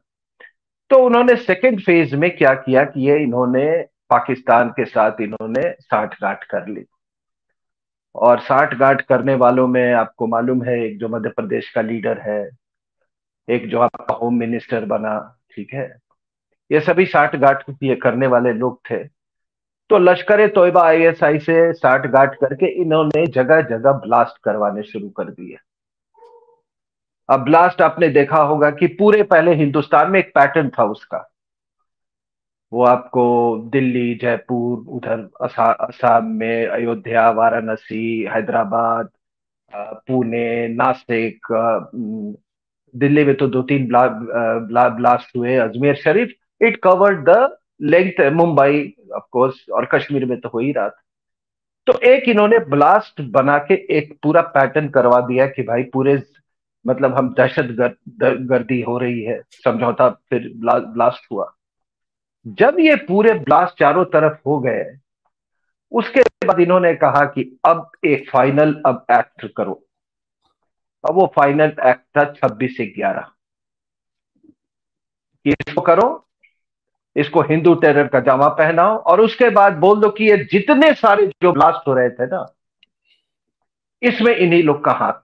तो 0.90 0.98
उन्होंने 1.06 1.36
सेकेंड 1.36 1.82
फ़ेज़ 1.82 2.16
में 2.16 2.38
क्या 2.38 2.54
किया 2.54 2.84
कि 2.84 3.08
ये 3.10 3.18
इन्होंने 3.24 3.66
पाकिस्तान 4.10 4.70
के 4.70 4.86
साथ 4.86 5.22
इन्होंने 5.22 5.72
साठ 5.80 6.16
गांठ 6.22 6.44
कर 6.44 6.68
ली। 6.68 6.86
और 8.16 8.40
साठ 8.40 8.76
गांठ 8.76 9.02
करने 9.02 9.36
वालों 9.36 9.68
में 9.68 9.94
आपको 9.94 10.28
मालूम 10.28 10.64
है, 10.64 10.80
एक 10.86 10.98
जो 11.00 11.10
मध्य 11.10 11.30
प्रदेश 11.30 11.70
का 11.70 11.82
लीडर 11.82 12.20
है, 12.20 12.50
एक 13.50 13.68
जो 13.70 13.80
आपका 13.80 14.16
होम 14.16 14.36
मिनिस्टर 14.36 14.86
बना, 14.86 15.40
ठीक 15.56 15.74
है? 15.74 15.98
ये 16.72 16.80
सभी 16.80 17.06
साठ 17.06 17.36
गांठ 17.36 17.64
करने 17.84 18.28
वाले 18.28 18.54
लोग 18.54 18.82
थे। 18.92 19.23
तो 19.94 19.98
लश्कर 20.00 20.48
तोयबा 20.48 20.84
आईएसआई 20.84 21.40
से 21.40 21.56
साठ 21.74 22.06
गांठ 22.08 22.36
करके 22.36 22.66
इन्होंने 22.82 23.26
जगह 23.28 23.62
जगह 23.62 23.92
ब्लास्ट 24.06 24.38
करवाने 24.44 24.84
शुरू 24.84 25.10
कर 25.10 25.24
दिए। 25.24 25.58
अब 27.30 27.44
ब्लास्ट 27.46 27.82
आपने 27.82 28.10
देखा 28.10 28.42
होगा 28.44 28.72
कि 28.72 28.88
पूरे 29.00 29.22
पहले 29.24 29.54
हिंदुस्तान 29.56 30.12
में 30.12 30.20
एक 30.20 30.32
पैटर्न 30.36 30.70
था 30.70 30.84
उसका। 30.86 31.22
वो 32.72 32.84
आपको 32.86 33.26
दिल्ली 33.72 34.14
जयपुर 34.16 34.86
उधर 34.90 35.30
असम 35.42 36.36
में 36.40 36.68
अयोध्या 36.68 37.30
वाराणसी 37.32 38.06
हैदराबाद 38.34 39.10
पुणे 40.08 40.68
नासिक 40.68 41.48
दिल्ली 42.94 43.26
में 43.26 43.36
तो 43.36 43.48
दो 43.48 43.62
तीन 43.62 43.88
ब्ला, 43.88 44.08
ब्ला, 44.08 44.90
ब्लास्ट 44.90 45.38
हुए। 45.38 45.56
Ajmer 45.56 45.96
Sharif 45.96 46.34
it 46.62 46.80
covered 46.84 47.30
the 47.30 47.56
length 47.82 48.22
Mumbai 48.34 48.94
of 49.16 49.24
course 49.32 49.66
और 49.70 49.86
कश्मीर 49.86 50.26
में 50.26 50.40
तो 50.42 50.50
हो 50.50 50.60
ही 50.60 50.72
रहा 50.72 50.90
था। 50.90 51.02
तो 51.88 52.00
एक 52.08 52.30
इन्होंने 52.30 52.60
ब्लास्ट 52.66 53.22
बना 53.32 53.58
के 53.60 53.74
एक 53.98 54.18
पूरा 54.24 54.42
पैटर्न 54.54 54.90
करवा 54.90 55.20
दिया 55.22 55.48
कि 55.48 55.64
भाई 55.64 55.84
पूरे 55.84 56.22
मतलब 56.86 57.16
हम 57.16 57.34
दहशत 57.34 57.68
गर्दी 58.22 58.82
हो 58.82 58.98
रही 58.98 59.24
है 59.24 59.42
समझौता 59.66 60.10
फिर 60.10 60.52
ब्ला, 60.56 60.74
ब्लास्ट 60.74 61.32
हुआ। 61.32 61.54
जब 62.46 62.80
ये 62.80 62.96
पूरे 63.08 63.34
ब्लास्ट 63.34 63.80
चारों 63.80 64.06
तरफ़ 64.06 64.38
हो 64.48 64.60
गए 64.60 64.84
उसके 65.92 66.22
बाद 66.48 66.60
इन्होंने 66.60 66.94
कहा 66.96 67.26
कि 67.26 67.44
अब 67.66 67.90
एक 68.06 68.30
फाइनल 68.30 68.74
अब 68.86 69.06
एक्ट 69.12 69.46
करो। 69.58 69.74
अब 71.04 71.16
वो 71.16 71.32
फाइनल 71.36 71.74
एक्ट 71.86 72.18
था 72.18 72.24
छब्बीस 72.34 72.76
से 72.78 72.86
ग्यारह। 72.88 73.32
इसको 75.46 75.82
करो 75.82 76.08
इसको 77.16 77.42
हिंदू 77.42 77.74
टेरर 77.76 78.08
का 78.08 78.20
जामा 78.20 78.48
पहनाओ 78.58 78.96
और 78.98 79.22
उसके 79.22 79.50
बाद 79.50 79.74
बोल 79.78 80.00
दो 80.02 80.10
कि 80.10 80.30
ये 80.30 80.38
जितने 80.52 80.94
सारे 80.96 81.26
जो 81.44 81.52
ब्लास्ट 81.54 81.88
हो 81.88 81.94
रहे 81.94 82.10
थे 82.10 82.26
ना, 82.26 82.46
इसमें 84.02 84.36
इन्हीं 84.36 84.64
लोग 84.64 84.84
का 84.86 84.92
हाथ। 84.92 85.22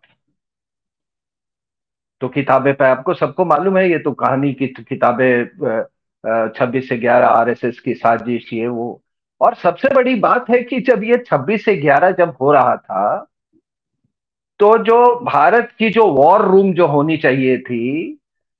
तो 2.22 2.28
किताबें 2.30 2.74
पे 2.76 2.86
आपको 2.86 3.14
सबको 3.14 3.46
मालूम 3.46 3.78
है, 3.78 3.90
ये 3.90 4.00
तो 4.00 4.12
कहानी 4.14 4.54
की 4.54 4.68
किताबें 4.68 5.46
छब्बीस 6.50 6.90
से 6.90 6.98
ग्यारह 6.98 7.28
आरएसएस 7.28 7.80
की 7.80 7.94
साजिश, 7.94 8.54
ये 8.54 8.68
वो। 8.68 9.02
और 9.42 9.54
सबसे 9.56 9.94
बड़ी 9.96 10.16
बात 10.18 10.50
है 10.50 10.62
कि 10.64 10.80
जब 10.82 11.04
ये 11.04 11.18
छब्बीस 11.28 11.66
से 11.66 11.76
ग्यारह 11.78 12.12
जब 12.12 12.36
हो 12.42 12.52
रहा 12.54 12.76
था 12.76 13.26
तो 14.60 14.78
जो 14.84 15.16
भारत 15.26 15.70
की 15.80 15.90
जो 15.90 16.06
वॉर 16.14 16.42
रूम 16.42 16.74
जो 16.74 16.88
होनी 16.88 17.18
चाहिए 17.18 17.58
थी 17.60 18.19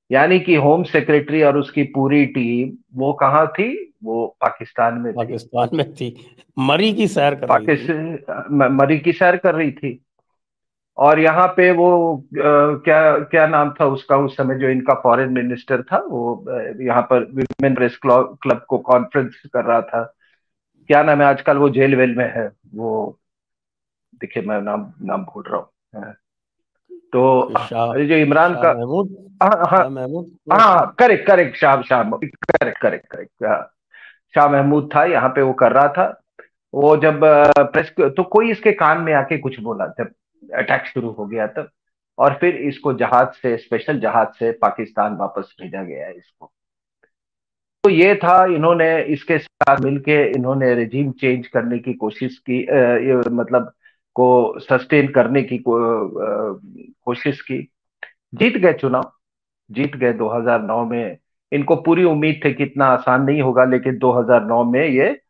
यानी 0.10 0.40
कि 0.40 0.56
होम 0.56 0.84
सेक्रेटरी 0.84 1.42
और 1.44 1.58
उसकी 1.58 1.84
पूरी 1.96 2.26
टीम 2.26 2.72
वो 3.00 3.14
कहाँ 3.14 3.46
थी? 3.48 3.96
वो 4.04 4.26
पाकिस्तान 4.42 4.98
में 4.98 5.14
पाकिस्तान 5.14 5.70
में 5.74 5.94
थी। 5.96 6.16
मरी 6.60 6.94
की 6.94 7.08
सैर 7.08 7.36
कर 7.36 7.48
पाकिस्तान 7.48 8.72
मरी 8.74 8.98
की 9.00 9.12
सैर 9.14 9.38
कर 9.38 9.56
रही 9.56 9.72
थी। 9.72 10.00
और 10.98 11.20
यहाँ 11.20 11.48
पे 11.58 11.70
वो 11.72 11.90
आ, 12.16 12.42
क्या 12.86 13.18
क्या 13.24 13.46
नाम 13.48 13.74
था 13.80 13.86
उसका 13.88 14.18
उस 14.18 14.36
समय 14.38 14.58
जो 14.60 14.70
इनका 14.70 14.94
फॉरेन 15.04 15.30
मिनिस्टर 15.34 15.82
था 15.82 15.98
वो 16.10 16.46
यहाँ 16.82 17.02
पर 17.10 17.24
विमेन 17.36 17.76
प्रेस 17.76 17.98
क्लब 18.06 18.66
को 18.70 18.78
कॉन्फ्रेंस 18.78 19.42
कर 19.54 19.66
रहा 19.66 19.82
था। 19.82 20.04
क्या 20.90 21.04
नाम 21.04 21.22
है? 21.22 21.28
आजकल 21.28 21.58
वो 21.58 21.70
जेल 21.70 21.96
वेल 21.96 22.16
में 22.16 22.26
है। 22.36 22.48
वो 22.76 23.20
देखिए 24.22 24.44
मैं 24.44 24.62
नाम 24.62 24.92
नाम 25.02 25.24
भूल 25.26 25.44
रहा 25.48 25.58
हूँ। 25.58 26.14
तो 27.14 27.40
अरे 27.92 28.06
जो 28.08 28.16
इमरान 28.16 28.56
का 28.56 28.72
हाँ 29.44 29.66
हाँ। 29.70 29.84
हाँ 30.54 30.96
correct 31.00 31.28
correct 31.28 31.58
Shah 31.58 31.82
Shah 31.82 32.04
correct 32.04 32.78
correct 32.82 33.08
correct 33.08 33.46
Shah 34.36 34.48
Mahmood 34.48 34.90
था 34.96 35.04
यहाँ 35.06 35.30
पे 35.30 35.42
वो 35.42 35.54
कर 35.54 35.72
रहा 35.72 35.88
था। 35.88 36.08
वो 36.74 36.96
जब 36.98 37.20
प्रेस 37.74 37.94
तो 38.00 38.24
कोई 38.24 38.52
इसके 38.52 38.72
कान 38.72 39.02
में 39.02 39.14
आके 39.14 39.38
कुछ 39.38 39.60
बोला 39.60 39.86
जब 40.00 40.12
अटैक 40.44 40.86
शुरू 40.86 41.10
हो 41.12 41.26
गया 41.26 41.48
तब। 41.48 41.70
और 42.18 42.34
फिर 42.42 42.56
इसको 42.68 42.94
जहाज़ 42.94 43.28
से 43.42 43.56
स्पेशल 43.58 44.00
जहाज़ 44.00 44.38
से 44.40 44.52
पाकिस्तान 44.62 45.16
वापस 45.16 45.56
भेजा 45.62 45.84
गया 45.84 46.06
है 46.06 46.14
इसको। 46.14 46.52
तो 47.84 47.90
ये 47.90 48.16
था 48.16 48.46
इन्होंने 48.46 49.02
इसके 49.14 49.38
साथ 49.38 49.80
मिलके 49.80 50.24
इन्होंने 50.32 50.74
रिजीम 50.76 51.12
चेंज 51.12 51.48
करने 51.48 51.80
की 51.80 51.94
कोशिश 51.94 52.38
की 52.50 52.66
आ, 52.66 53.22
मतलब 53.32 53.72
को 54.14 54.60
सस्टेन 54.60 55.08
करने 55.08 55.44
की 55.44 55.58
को, 55.58 55.74
कोशिश 57.06 57.42
की। 57.42 57.72
जीत 58.34 58.58
गए 58.58 58.74
चुनाव। 58.74 59.12
जीत 59.72 59.96
गए 59.96 60.14
2009 60.14 60.86
में। 60.86 61.18
इनको 61.52 61.76
पूरी 61.76 62.04
उम्मीद 62.04 62.42
थी 62.46 62.54
कि 62.54 62.64
इतना 62.64 62.86
आसान 62.86 63.22
नहीं 63.22 63.42
होगा 63.42 63.64
लेकिन 63.66 63.98
2009 63.98 64.64
में 64.64 64.88
ये 64.88 65.22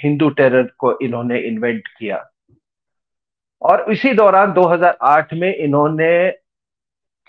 हिंदू 0.00 0.30
टेरर 0.30 0.62
को 0.78 0.98
इन्होंने 0.98 1.40
इन्वेंट 1.40 1.88
किया। 1.98 2.30
और 3.62 3.92
इसी 3.92 4.12
दौरान 4.12 4.52
2008 4.52 5.34
में 5.34 5.54
इन्होंने 5.54 6.30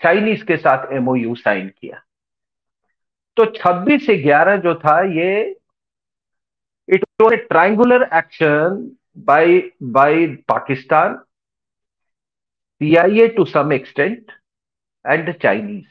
चाइनीज़ 0.02 0.44
के 0.44 0.56
साथ 0.56 0.92
एमओयू 0.92 1.34
साइन 1.34 1.68
किया। 1.68 2.02
तो 3.36 3.44
26 3.44 4.06
से 4.06 4.16
11 4.16 4.56
जो 4.56 4.74
था 4.74 5.00
ये 5.00 5.56
it 6.88 7.04
was 7.20 7.34
a 7.34 7.36
triangular 7.36 8.08
action 8.14 8.96
by 9.16 9.58
by 9.82 10.26
Pakistan 10.48 11.14
CIA 12.80 13.26
to 13.28 13.44
some 13.44 13.72
extent 13.72 14.32
and 15.04 15.32
Chinese 15.32 15.84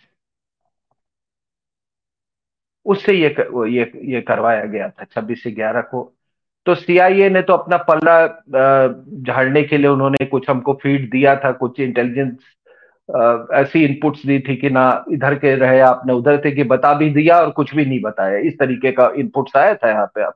उससे 2.85 3.13
ये 3.13 3.27
ये 3.69 3.91
ये 4.13 4.21
करवाया 4.21 4.63
गया 4.65 4.89
था 4.89 5.03
26 5.05 5.43
से 5.43 5.51
11 5.51 5.81
को। 5.81 6.01
तो 6.65 6.75
सीआईए 6.75 7.29
ने 7.29 7.41
तो 7.41 7.53
अपना 7.53 7.77
पल्ला 7.89 8.15
झाड़ने 9.23 9.63
के 9.63 9.77
लिए 9.77 9.87
उन्होंने 9.87 10.25
कुछ 10.25 10.49
हमको 10.49 10.73
फ़ीड 10.83 11.09
दिया 11.11 11.35
था, 11.35 11.51
कुछ 11.51 11.79
इंटेलिजेंस 11.79 12.37
ऐसी 13.55 13.83
इनपुट्स 13.85 14.25
दी 14.25 14.39
थी 14.39 14.55
कि 14.55 14.69
ना, 14.69 15.05
इधर 15.11 15.35
के 15.39 15.55
रहे 15.55 15.79
आपने, 15.81 16.13
उधर 16.13 16.41
थे 16.45 16.51
कि 16.51 16.63
बता 16.63 16.93
भी 16.93 17.09
दिया 17.13 17.39
और 17.41 17.51
कुछ 17.51 17.73
भी 17.75 17.85
नहीं 17.85 18.01
बताया। 18.01 18.37
इस 18.47 18.57
तरीके 18.59 18.91
का 18.91 19.11
इनपुट्स 19.17 19.55
आया 19.57 19.73
था 19.75 19.89
यहाँ 19.89 20.05
पे 20.15 20.23
आप 20.23 20.35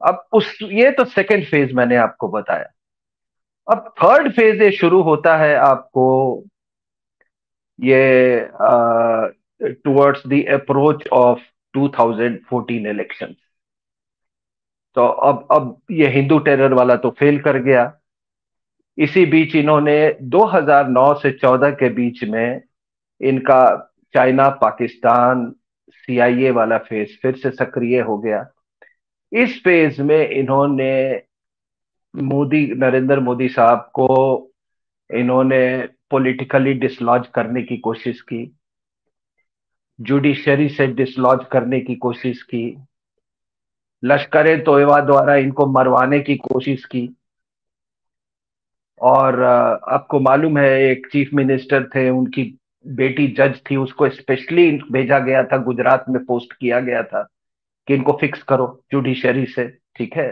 अब 0.00 0.26
उस, 0.32 0.58
ये 0.62 0.90
तो 0.90 1.04
सेकेंड 1.04 1.44
फ़ेज़ 1.46 1.72
मैंने 1.74 1.96
आपको 1.96 2.28
बताया। 2.28 2.72
अब 3.68 3.92
थर्ड 4.02 4.32
फ़ेज़ 4.32 4.62
ये 4.62 4.70
शुरू 4.72 5.00
होता 5.02 5.36
है 5.36 5.54
आपको, 5.56 6.44
ये 7.78 8.48
towards 9.84 10.26
the 10.26 10.44
approach 10.54 11.06
of 11.12 11.40
2014 11.74 12.86
election 12.86 13.34
तो 14.96 15.06
अब 15.06 15.46
अब 15.52 15.80
ये 15.90 16.08
हिंदू 16.08 16.38
टेरर 16.38 16.72
वाला 16.74 16.96
तो 16.96 17.10
फेल 17.10 17.38
कर 17.40 17.58
गया। 17.62 17.82
इसी 18.98 19.24
बीच 19.26 19.54
इन्होंने 19.56 19.96
2009 20.24 21.12
से 21.14 21.30
14 21.32 21.70
के 21.70 21.88
बीच 21.88 22.22
में 22.24 22.62
इनका 23.20 23.60
चाइना 24.14 24.48
पाकिस्तान 24.62 25.50
सीआईए 25.92 26.50
वाला 26.50 26.78
फ़ेज़ 26.78 27.16
फिर 27.22 27.36
से 27.36 27.50
सक्रिय 27.50 28.00
हो 28.00 28.18
गया। 28.18 28.40
इस 29.32 29.62
फ़ेज़ 29.64 30.02
में 30.02 30.28
इन्होंने 30.28 31.22
मोदी, 32.16 32.66
नरेंद्र 32.66 33.20
मोदी 33.20 33.48
साहब 33.48 33.90
को 33.94 34.50
इन्होंने 35.14 35.88
पॉलिटिकली 36.10 36.74
डिसलॉज 36.74 37.26
करने 37.26 37.62
की 37.62 37.76
कोशिश 37.76 38.20
की 38.20 38.56
जुडिशरी 40.00 40.68
से 40.68 40.86
डिसलॉज 40.86 41.38
करने 41.52 41.80
की 41.80 41.94
कोशिश 41.94 42.42
की, 42.42 42.78
लश्कर 44.04 44.60
तोयबा 44.60 45.00
द्वारा 45.00 45.34
इनको 45.34 45.66
मरवाने 45.66 46.20
की 46.20 46.36
कोशिश 46.36 46.84
की। 46.84 47.16
और 49.00 49.42
आपको 49.88 50.20
मालूम 50.20 50.58
है, 50.58 50.82
एक 50.82 51.06
चीफ 51.12 51.30
मिनिस्टर 51.34 51.84
थे, 51.84 52.10
उनकी 52.10 52.58
बेटी 52.86 53.28
जज 53.28 53.60
थी, 53.70 53.76
उसको 53.76 54.08
स्पेशली 54.08 54.70
भेजा 54.92 55.18
गया 55.18 55.44
था, 55.44 55.56
गुजरात 55.56 56.04
में 56.08 56.24
पोस्ट 56.24 56.52
किया 56.52 56.80
गया 56.80 57.02
था। 57.02 57.28
कि 57.88 57.94
इनको 57.94 58.12
फिक्स 58.20 58.42
करो 58.42 58.66
जुडिशरी 58.92 59.44
से, 59.46 59.66
ठीक 59.96 60.16
है? 60.16 60.28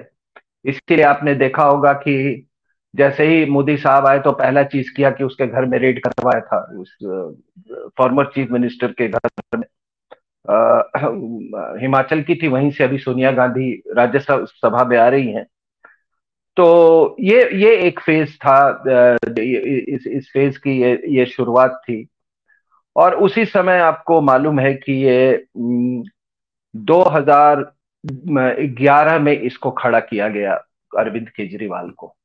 इसलिए 0.65 1.03
आपने 1.05 1.35
देखा 1.35 1.65
होगा 1.65 1.93
कि 1.93 2.47
जैसे 2.95 3.27
ही 3.27 3.45
मोदी 3.51 3.77
साहब 3.77 4.07
आए 4.07 4.19
तो 4.19 4.33
पहला 4.33 4.63
चीज़ 4.65 4.91
किया 4.97 5.11
कि 5.11 5.25
उसके 5.25 5.47
घर 5.47 5.65
में 5.65 5.79
रेड 5.79 6.01
करवाया 6.03 6.41
था, 6.41 6.61
उस 6.81 6.97
फॉर्मर 7.99 8.27
चीफ 8.35 8.51
मिनिस्टर 8.51 8.93
के 8.93 9.09
घर 9.09 9.29
में। 9.57 9.67
हिमाचल 11.81 12.23
की 12.23 12.35
थी, 12.35 12.49
वहीं 12.49 12.71
से 12.71 12.85
अभी 12.85 12.99
सोनिया 12.99 13.31
गांधी 13.33 13.73
राज्यसभा 13.97 14.85
में 14.85 14.97
आ 14.99 15.09
रही 15.09 15.33
हैं। 15.33 15.47
तो 16.57 17.17
ये 17.21 17.49
ये 17.55 17.77
एक 17.87 18.01
फ़ेज़ 18.01 18.37
था 18.39 18.59
इस 19.29 20.07
इस 20.07 20.31
फ़ेज़ 20.35 20.59
की 20.59 20.81
ये 20.83 20.93
ये 21.09 21.27
शुरुआत 21.27 21.81
थी। 21.85 22.07
और 22.97 23.15
उसी 23.17 23.45
समय 23.45 23.79
आपको 23.81 24.21
मालूम 24.21 24.61
है 24.61 24.75
कि 24.75 24.93
ये 25.05 25.45
2011 26.75 29.19
में 29.19 29.41
इसको 29.41 29.71
खड़ा 29.71 30.01
किया 30.01 30.29
गया 30.29 30.65
अरविंद 30.99 31.29
केजरीवाल 31.29 31.91
को। 31.91 32.17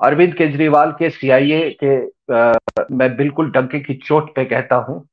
अरविंद 0.00 0.34
केजरीवाल 0.34 0.92
के 0.92 1.10
सीआईए 1.10 1.76
के 1.84 2.16
आ, 2.34 2.54
मैं 2.90 3.16
बिल्कुल 3.16 3.50
डंके 3.50 3.80
की 3.80 3.94
चोट 3.94 4.34
पे 4.34 4.44
कहता 4.44 4.76
हूँ 4.76 5.08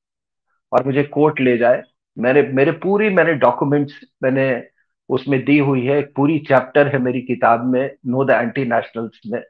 और 0.71 0.85
मुझे 0.85 1.03
कोर्ट 1.03 1.39
ले 1.39 1.57
जाए। 1.57 1.83
मैंने 2.17 2.41
मेरे 2.41 2.71
पूरी 2.83 3.09
मैंने 3.09 3.33
डॉक्यूमेंट्स 3.33 3.99
मैंने 4.23 4.63
उसमें 5.09 5.45
दी 5.45 5.59
हुई 5.59 5.85
है। 5.85 5.99
एक 5.99 6.13
पूरी 6.15 6.39
चैप्टर 6.39 6.87
है 6.87 6.99
मेरी 6.99 7.21
किताब 7.21 7.65
में 7.65 7.95
नो 8.07 8.25
द 8.25 8.29
एंटी 8.29 8.65
नेशनल्स 8.65 9.21
में। 9.27 9.43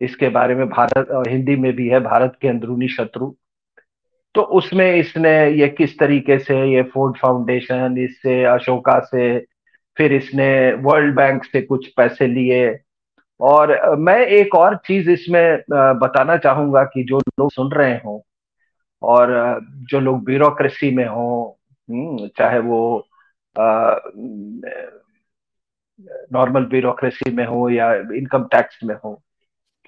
इसके 0.00 0.28
बारे 0.28 0.54
में 0.54 0.68
भारत 0.68 1.10
और 1.10 1.28
हिंदी 1.28 1.56
में 1.56 1.72
भी 1.72 1.88
है। 1.88 2.00
भारत 2.00 2.38
के 2.40 2.48
अंदरूनी 2.48 2.88
शत्रु। 2.88 3.34
तो 4.36 4.42
उसमें 4.42 4.86
इसने 4.94 5.30
ये 5.50 5.68
किस 5.68 5.98
तरीके 5.98 6.38
से 6.38 6.56
ये 6.74 6.82
फोर्ड 6.84 7.16
फाउंडेशन 7.18 7.96
इससे 7.98 8.42
अशोका 8.44 8.98
से 9.00 9.38
फिर 9.96 10.12
इसने 10.12 10.48
वर्ल्ड 10.82 11.16
बैंक 11.16 11.44
से 11.44 11.62
कुछ 11.62 11.86
पैसे 11.96 12.26
लिए। 12.26 12.78
और 13.40 13.96
मैं 13.98 14.18
एक 14.18 14.54
और 14.54 14.76
चीज़ 14.86 15.10
इसमें 15.10 15.58
बताना 15.70 16.36
चाहूँगा 16.36 16.84
कि 16.84 17.04
जो 17.04 17.18
लोग 17.40 17.52
सुन 17.52 17.72
रहे 17.72 17.96
हो 17.96 18.22
और 19.02 19.30
जो 19.90 20.00
लोग 20.00 20.24
ब्यूरोक्रेसी 20.24 20.90
में 20.96 21.06
हो 21.06 21.58
हम्म, 21.88 22.28
चाहे 22.38 22.58
वो 22.60 23.06
नॉर्मल 26.32 26.64
ब्यूरोक्रेसी 26.64 27.30
में 27.32 27.44
हो 27.46 27.68
या 27.70 27.92
इनकम 27.94 28.44
टैक्स 28.44 28.78
में 28.84 28.94
हो 29.04 29.14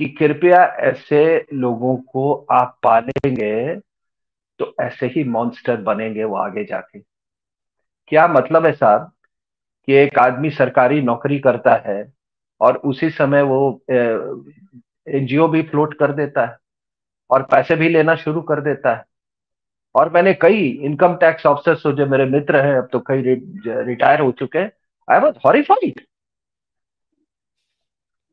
कि 0.00 0.08
कृपया 0.08 0.64
ऐसे 0.82 1.22
लोगों 1.54 1.96
को 1.96 2.32
आप 2.52 2.78
पालेंगे 2.82 3.52
तो 4.58 4.74
ऐसे 4.80 5.06
ही 5.06 5.24
मॉन्स्टर 5.24 5.76
बनेंगे 5.82 6.24
वो 6.24 6.36
आगे 6.36 6.64
जाके। 6.64 6.98
क्या 8.08 8.26
मतलब 8.28 8.66
है 8.66 8.72
साहब 8.72 9.10
कि 9.88 9.94
एक 9.94 10.18
आदमी 10.18 10.50
सरकारी 10.50 11.00
नौकरी 11.02 11.38
करता 11.38 11.74
है 11.86 12.12
और 12.60 12.76
उसी 12.84 13.10
समय 13.10 13.42
वो 13.42 13.60
एनजीओ 13.90 15.48
भी 15.48 15.62
फ्लोट 15.62 15.94
कर 15.98 16.12
देता 16.12 16.46
है 16.46 16.56
और 17.30 17.42
पैसे 17.42 17.76
भी 17.76 17.88
लेना 17.88 18.14
शुरू 18.16 18.40
कर 18.42 18.60
देता 18.60 18.94
है। 18.94 19.04
और 19.94 20.12
मैंने 20.12 20.32
कई 20.34 20.66
इनकम 20.84 21.14
टैक्स 21.16 21.46
ऑफिसर्स 21.46 21.94
जो 21.96 22.06
मेरे 22.06 22.24
मित्र 22.26 22.60
हैं, 22.60 22.76
अब 22.78 22.88
तो 22.92 23.00
कई 23.00 23.22
रिटायर 23.22 24.20
हो 24.20 24.30
चुके 24.32 24.58
हैं 24.58 24.70
आई 25.08 25.20
वॉज़ 25.20 25.34
हॉरिफाइड 25.46 26.00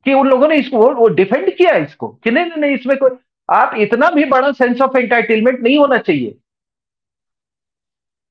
कि 0.06 0.14
उन 0.14 0.28
लोगों 0.28 0.48
ने 0.48 0.56
इसको, 0.56 0.78
वो 0.94 1.08
डिफेंड 1.10 1.50
किया 1.58 1.76
इसको। 1.76 2.08
कि 2.24 2.32
नहीं 2.32 2.52
नहीं 2.52 2.76
इसमें 2.76 2.98
कोई 2.98 3.10
आप 3.50 3.76
इतना 3.78 4.10
भी 4.12 4.26
बड़ा 4.26 4.52
सेंस 4.54 4.82
ऑफ़ 4.82 4.98
एंटाइटलमेंट 4.98 5.60
नहीं 5.60 5.78
होना 5.78 5.98
चाहिए। 6.00 6.36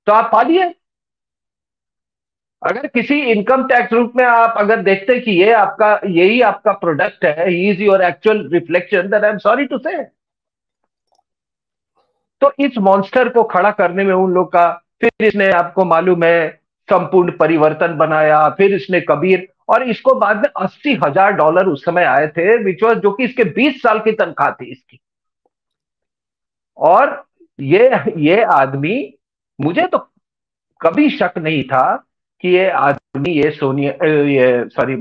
तो 0.07 0.13
आप 0.13 0.25
पा 0.25 0.31
पालिए। 0.33 0.73
अगर 2.63 2.87
किसी 2.87 3.21
इनकम 3.33 3.67
टैक्स 3.69 3.93
रूप 3.93 4.13
में 4.17 4.25
आप 4.25 4.55
अगर 4.59 4.83
देखते 4.83 5.19
कि 5.21 5.31
ये 5.33 5.53
आपका, 5.53 6.01
यही 6.07 6.41
आपका 6.43 6.73
प्रोडक्ट 6.75 7.25
है 7.25 7.49
he 7.49 7.69
is 7.71 7.83
your 7.83 8.03
actual 8.03 8.49
reflection 8.53 9.09
that 9.11 9.25
I 9.25 9.31
am 9.31 9.39
sorry 9.39 9.65
to 9.67 9.79
say 9.79 10.03
तो 12.43 12.53
इस 12.59 12.79
मॉन्स्टर 12.79 13.29
को 13.29 13.43
खड़ा 13.45 13.71
करने 13.73 14.05
में 14.05 14.13
उन 14.15 14.33
लोग 14.33 14.53
का, 14.53 14.71
फिर 15.01 15.27
इसने 15.27 15.51
आपको 15.53 15.85
मालूम 15.85 16.25
है, 16.25 16.49
संपूर्ण 16.89 17.33
परिवर्तन 17.39 17.97
बनाया, 17.97 18.49
फिर 18.49 18.75
इसने 18.75 19.01
कबीर, 19.01 19.49
और 19.69 19.83
इसको 19.83 20.15
बाद 20.15 20.37
में 20.37 20.49
अस्सी 20.57 20.95
हज़ार 21.05 21.33
डॉलर 21.33 21.67
उस 21.67 21.85
समय 21.85 22.05
आए 22.05 22.27
थे 22.29 22.57
विच 22.65 22.83
वॉज़ 22.83 22.99
जो 22.99 23.13
कि 23.13 23.25
इसके 23.25 23.45
बीस 23.53 23.81
साल 23.83 23.99
की 24.01 24.13
तनख्वाह 24.15 24.51
थी 24.51 24.71
इसकी। 24.71 25.01
और 26.77 27.23
ये 27.59 27.91
ये 28.19 28.43
आदमी, 28.45 29.15
मुझे 29.59 29.87
तो 29.87 29.99
कभी 30.81 31.09
शक 31.11 31.39
नहीं 31.39 31.63
था 31.65 31.97
कि 32.41 32.49
ये 32.49 32.69
आदमी, 32.71 33.31
ये 33.33 33.51
सोनिया 33.51 33.93
ये 34.07 34.69
सॉरी 34.69 34.95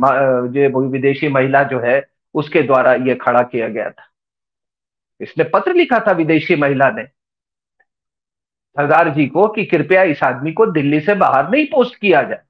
ये 0.60 0.68
विदेशी 0.68 1.28
महिला 1.28 1.64
जो 1.64 1.80
है, 1.80 2.02
उसके 2.36 2.62
द्वारा 2.62 2.94
ये 2.94 3.16
खड़ा 3.16 3.42
किया 3.42 3.68
गया 3.68 3.90
था। 3.90 4.10
इसने 5.22 5.44
पत्र 5.44 5.74
लिखा 5.74 6.00
था 6.00 6.12
विदेशी 6.12 6.56
महिला 6.56 6.90
ने। 6.92 7.04
सरदार 8.78 9.10
जी 9.10 9.28
को 9.28 9.48
कि 9.48 9.66
कृपया 9.66 10.04
इस 10.04 10.24
आदमी 10.24 10.52
को 10.54 10.66
दिल्ली 10.66 11.00
से 11.00 11.16
बाहर 11.16 11.50
नहीं 11.52 11.66
पोस्ट 11.66 11.96
किया 11.96 12.22
जाए। 12.22 12.42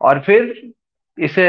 और 0.00 0.20
फिर 0.20 0.72
इसे 1.18 1.46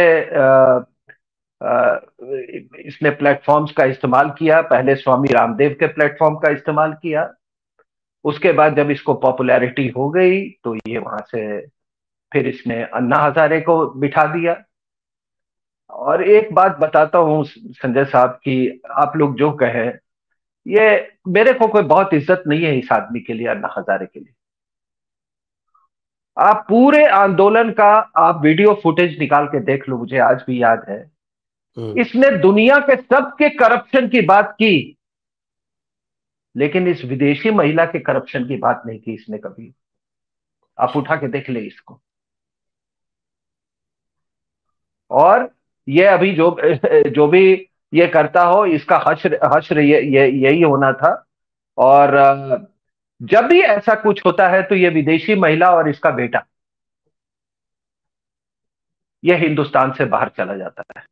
इसने 1.61 3.09
प्लेटफॉर्म्स 3.11 3.71
का 3.71 3.83
इस्तेमाल 3.85 4.29
किया। 4.29 4.61
पहले 4.63 4.95
स्वामी 4.95 5.27
रामदेव 5.29 5.75
के 5.79 5.87
प्लेटफॉर्म 5.89 6.35
का 6.37 6.49
इस्तेमाल 6.51 6.93
किया। 6.93 7.29
उसके 8.25 8.51
बाद 8.51 8.75
जब 8.75 8.89
इसको 8.91 9.13
पॉपुलैरिटी 9.15 9.87
हो 9.89 10.09
गई 10.09 10.41
तो 10.63 10.75
ये 10.77 10.97
वहाँ 10.97 11.23
से 11.27 11.59
फिर 12.31 12.47
इसने 12.47 12.81
अन्ना 12.83 13.17
हजारे 13.17 13.59
को 13.61 13.85
बिठा 13.95 14.25
दिया। 14.33 14.55
और 15.89 16.23
एक 16.23 16.53
बात 16.53 16.77
बताता 16.79 17.17
हूँ 17.19 17.43
संजय 17.45 18.05
साहब 18.05 18.29
की, 18.29 18.81
आप 18.91 19.15
लोग 19.17 19.35
जो 19.37 19.51
कहे, 19.53 19.87
ये 20.65 21.11
मेरे 21.29 21.53
को 21.53 21.67
कोई 21.67 21.83
बहुत 21.83 22.13
इज़्ज़त 22.13 22.43
नहीं 22.47 22.63
है 22.63 22.77
इस 22.79 22.91
आदमी 22.91 23.19
के 23.19 23.33
लिए, 23.33 23.47
अन्ना 23.47 23.73
हजारे 23.77 24.05
के 24.05 24.19
लिए। 24.19 24.33
आप 26.37 26.65
पूरे 26.69 27.05
आंदोलन 27.07 27.71
का, 27.71 27.91
आप 28.17 28.41
वीडियो 28.43 28.73
फुटेज 28.83 29.19
निकाल 29.19 29.45
के 29.47 29.59
देख 29.61 29.87
लो, 29.89 29.97
मुझे 29.97 30.17
आज 30.19 30.43
भी 30.47 30.61
याद 30.63 30.85
है। 30.89 30.99
इसने 31.77 32.29
दुनिया 32.37 32.77
के 32.81 32.95
सबके 32.95 33.49
करप्शन 33.57 34.07
की 34.09 34.21
बात 34.25 34.51
की 34.53 34.97
लेकिन 36.55 36.87
इस 36.87 37.03
विदेशी 37.05 37.51
महिला 37.51 37.85
के 37.85 37.99
करप्शन 37.99 38.47
की 38.47 38.55
बात 38.57 38.81
नहीं 38.85 38.99
की 38.99 39.13
इसने 39.13 39.37
कभी। 39.37 39.73
आप 40.77 40.95
उठा 40.97 41.15
के 41.15 41.27
देख 41.27 41.49
ले 41.49 41.59
इसको। 41.59 41.99
और 45.11 45.49
ये 45.87 46.05
अभी 46.05 46.33
जो 46.35 46.55
जो 47.09 47.27
भी 47.27 47.53
ये 47.93 48.07
करता 48.07 48.43
हो 48.43 48.65
इसका 48.67 48.97
हश्र 49.07 49.39
हश्र 49.45 49.79
ये, 49.79 50.27
यही 50.27 50.61
होना 50.61 50.91
था। 50.93 51.11
और 51.77 52.15
जब 53.21 53.45
भी 53.47 53.61
ऐसा 53.61 53.95
कुछ 54.01 54.25
होता 54.25 54.47
है 54.49 54.61
तो 54.63 54.75
ये 54.75 54.89
विदेशी 54.89 55.35
महिला 55.35 55.69
और 55.71 55.89
इसका 55.89 56.09
बेटा 56.11 56.45
ये 59.23 59.35
हिंदुस्तान 59.37 59.91
से 59.93 60.05
बाहर 60.05 60.29
चला 60.37 60.55
जाता 60.57 60.83
है। 60.97 61.05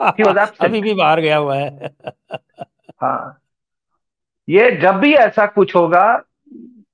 अभी 0.00 0.80
भी 0.80 0.94
बाहर 0.94 1.20
गया 1.20 1.36
हुआ 1.36 1.56
है। 1.56 1.90
हाँ। 3.02 3.38
ये 4.48 4.70
जब 4.72 4.96
भी 4.96 5.12
ऐसा 5.14 5.46
कुछ 5.46 5.74
होगा 5.76 6.04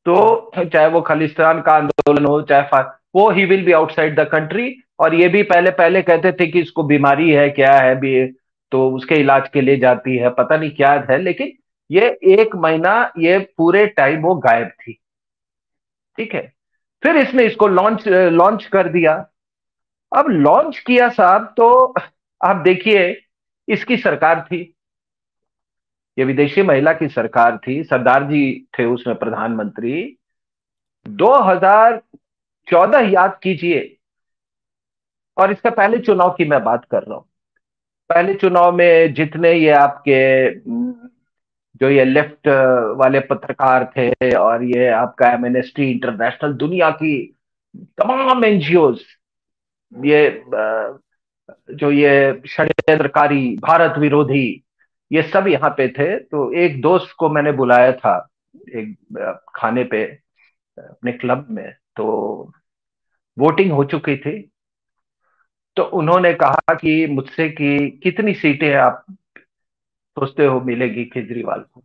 तो 0.06 0.50
चाहे 0.56 0.88
वो 0.88 1.00
खालिस्तान 1.00 1.60
का 1.62 1.72
आंदोलन 1.72 2.24
हो 2.24 2.40
चाहे 2.42 2.82
वो 3.14 3.28
he 3.30 3.44
will 3.44 3.64
be 3.64 3.72
outside 3.72 4.18
the 4.20 4.24
country 4.28 4.74
और 5.00 5.14
ये 5.14 5.28
भी 5.28 5.42
पहले 5.44 5.70
पहले 5.70 6.02
कहते 6.02 6.32
थे 6.32 6.46
कि 6.46 6.60
इसको 6.60 6.82
बीमारी 6.82 7.30
है 7.30 7.48
क्या 7.50 7.72
है 7.72 7.94
भी 8.00 8.26
तो 8.72 8.88
उसके 8.90 9.14
इलाज 9.14 9.48
के 9.48 9.60
लिए 9.60 9.76
जाती 9.78 10.16
है। 10.16 10.30
पता 10.30 10.56
नहीं 10.56 10.70
क्या 10.70 10.92
है 11.10 11.18
लेकिन 11.18 11.52
ये 11.90 12.08
एक 12.32 12.56
महीना 12.56 12.92
ये 13.18 13.38
पूरे 13.58 13.86
टाइम 13.86 14.22
वो 14.22 14.34
गायब 14.36 14.68
थी। 14.68 14.92
ठीक 16.18 16.34
है? 16.34 16.52
फिर 17.02 17.16
इसने 17.16 17.44
इसको 17.44 17.66
लॉन्च 17.68 18.06
लॉन्च 18.08 18.64
कर 18.66 18.88
दिया। 18.88 19.14
अब 20.12 20.28
लॉन्च 20.28 20.78
किया 20.78 21.08
साहब 21.10 21.54
तो 21.56 21.94
आप 22.44 22.56
देखिए, 22.56 23.22
इसकी 23.68 23.96
सरकार 23.96 24.40
थी। 24.40 24.74
ये 26.18 26.24
विदेशी 26.24 26.62
महिला 26.62 26.92
की 26.92 27.08
सरकार 27.08 27.56
थी। 27.58 27.84
सरदार 27.84 28.24
जी 28.24 28.68
थे 28.78 28.84
उसमें 28.84 29.16
प्रधानमंत्री। 29.16 30.18
2014 31.08 33.00
याद 33.00 33.38
कीजिए। 33.42 33.94
और 35.36 35.52
इसका 35.52 35.70
पहले 35.70 35.98
चुनाव 35.98 36.30
की 36.30 36.44
मैं 36.44 36.64
बात 36.64 36.84
कर 36.84 37.02
रहा 37.02 37.16
हूँ। 37.16 37.24
पहले 38.08 38.34
चुनाव 38.34 38.72
में 38.72 39.14
जितने 39.14 39.52
ये 39.52 39.70
आपके 39.70 40.50
जो 41.80 41.90
ये 41.90 42.04
लेफ़्ट 42.04 42.48
वाले 42.96 43.20
पत्रकार 43.20 43.92
थे 43.96 44.36
और 44.36 44.64
ये 44.64 44.88
आपका 44.88 45.30
एमएनएसटी 45.30 45.90
इंटरनेशनल 45.90 46.52
दुनिया 46.52 46.90
की 46.90 47.36
तमाम 47.76 48.44
एनजीओ 48.44 48.96
ये 50.04 50.44
जो 51.70 51.90
ये 51.92 52.42
षड्यंत्रकारी, 52.48 53.56
भारत 53.56 53.98
विरोधी, 53.98 54.64
ये 55.10 55.22
सब 55.22 55.48
यहाँ 55.48 55.70
पे 55.70 55.88
थे। 55.88 56.16
तो 56.20 56.52
एक 56.52 56.80
दोस्त 56.82 57.14
को 57.18 57.28
मैंने 57.28 57.52
बुलाया 57.52 57.92
था, 57.92 58.16
एक 58.68 59.42
खाने 59.56 59.84
पे, 59.84 60.04
अपने 60.78 61.12
क्लब 61.12 61.46
में। 61.50 61.70
तो 61.96 62.06
वोटिंग 63.38 63.72
हो 63.72 63.84
चुकी 63.84 64.16
थी। 64.16 64.40
तो 65.76 65.82
उन्होंने 65.94 66.32
कहा 66.34 66.74
कि 66.74 67.06
मुझसे 67.06 67.48
कि 67.50 68.00
कितनी 68.02 68.34
सीटें 68.34 68.72
आप 68.74 69.04
सोचते 69.38 70.46
हो 70.46 70.60
मिलेगी 70.60 71.04
केजरीवाल 71.04 71.60
को? 71.60 71.82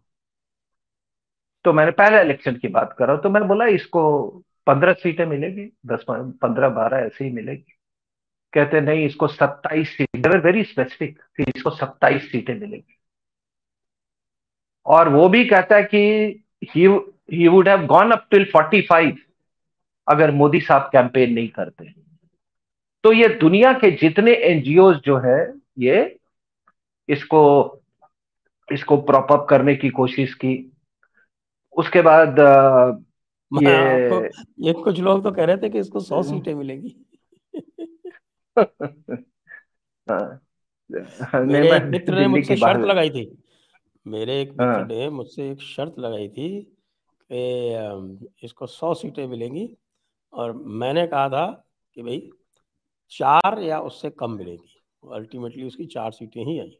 तो 1.65 1.73
मैंने 1.73 1.91
पहले 1.91 2.21
इलेक्शन 2.21 2.56
की 2.56 2.67
बात 2.67 2.95
करा 2.99 3.15
तो 3.17 3.30
मैंने 3.30 3.45
बोला, 3.47 3.65
इसको 3.65 4.28
पंद्रह 4.67 4.93
सीटें 4.93 5.26
मिलेगी, 5.26 5.65
दस, 5.86 6.06
पंद्रह, 6.10 6.69
बारह 6.69 6.97
ऐसे 6.97 7.26
ही 7.26 7.32
मिलेगी। 7.32 7.73
कहते 8.54 8.82
नहीं 8.82 9.06
इसको 9.06 9.28
सत्ताईस 9.28 9.96
सीट 9.98 10.28
वेरी 10.36 10.63
स्पेसिफिक 10.63 11.18
कि 11.38 11.44
इसको 11.56 11.70
सत्ताईस 11.70 12.32
सीटें 12.32 12.54
मिलेगी। 12.54 12.98
और 14.86 15.10
वो 15.10 15.28
भी 15.30 15.44
कहता 15.46 15.76
है 15.76 15.84
कि 15.84 16.44
he 16.76 17.48
would 17.48 17.70
have 17.70 17.86
gone 17.88 18.12
up 18.12 18.28
till 18.32 18.46
45 18.52 19.18
अगर 20.08 20.32
मोदी 20.32 20.60
साहब 20.62 20.89
कैंपेन 20.94 21.34
नहीं 21.34 21.48
करते। 21.50 21.94
तो 23.04 23.12
ये 23.13 23.28
दुनिया 23.39 23.72
के 23.74 23.92
जितने 23.92 24.34
एनजीओ 24.50 24.94
जो 25.06 25.18
है 25.20 25.39
ये 25.80 25.96
इसको 27.10 27.42
इसको 28.70 28.98
प्रॉप 29.02 29.32
अप 29.32 29.46
करने 29.50 29.76
की 29.76 29.89
कोशिश 29.92 30.34
की। 30.34 30.56
उसके 31.76 32.02
बाद 32.02 32.39
ये 33.52 33.74
ये 34.60 34.74
कुछ 34.74 35.00
लोग 35.00 35.24
तो 35.24 35.32
कह 35.32 35.46
रहे 35.46 35.58
थे 35.58 35.70
कि 35.70 35.80
इसको 35.80 36.00
सौ। 36.00 36.22
सीटें 36.24 36.54
मिलेंगी। 36.56 36.96
हाँ। 40.10 40.42
मेरे 41.46 41.80
मित्र 41.80 42.13
ने 42.13 42.28
मुझसे 42.28 42.56
शर्त 42.56 42.86
लगाई 42.86 43.10
थी। 43.10 43.44
मेरे 44.08 44.42
एक 44.42 44.50
मित्र 44.50 44.63
हाँ। 44.63 44.86
ने 44.86 45.10
मुझसे 45.10 45.50
एक 45.52 45.62
शर्त 45.62 45.96
लगाई 46.00 46.28
थी 46.28 46.50
कि 47.32 48.36
इसको 48.44 48.66
सौ 48.66 48.94
सीटें 48.94 49.28
मिलेंगी 49.28 49.78
और 50.34 50.54
मैंने 50.54 51.08
कहा 51.08 51.30
था 51.30 51.46
कि 51.96 52.02
भाई 52.02 52.30
चार 53.12 53.60
या 53.60 53.80
उससे 53.80 54.10
कम 54.10 54.32
मिलेगी। 54.32 54.82
अल्टीमेटली 55.13 55.63
उसकी 55.63 55.86
चार 55.86 56.12
सीटें 56.12 56.46
ही 56.46 56.60
आई। 56.60 56.80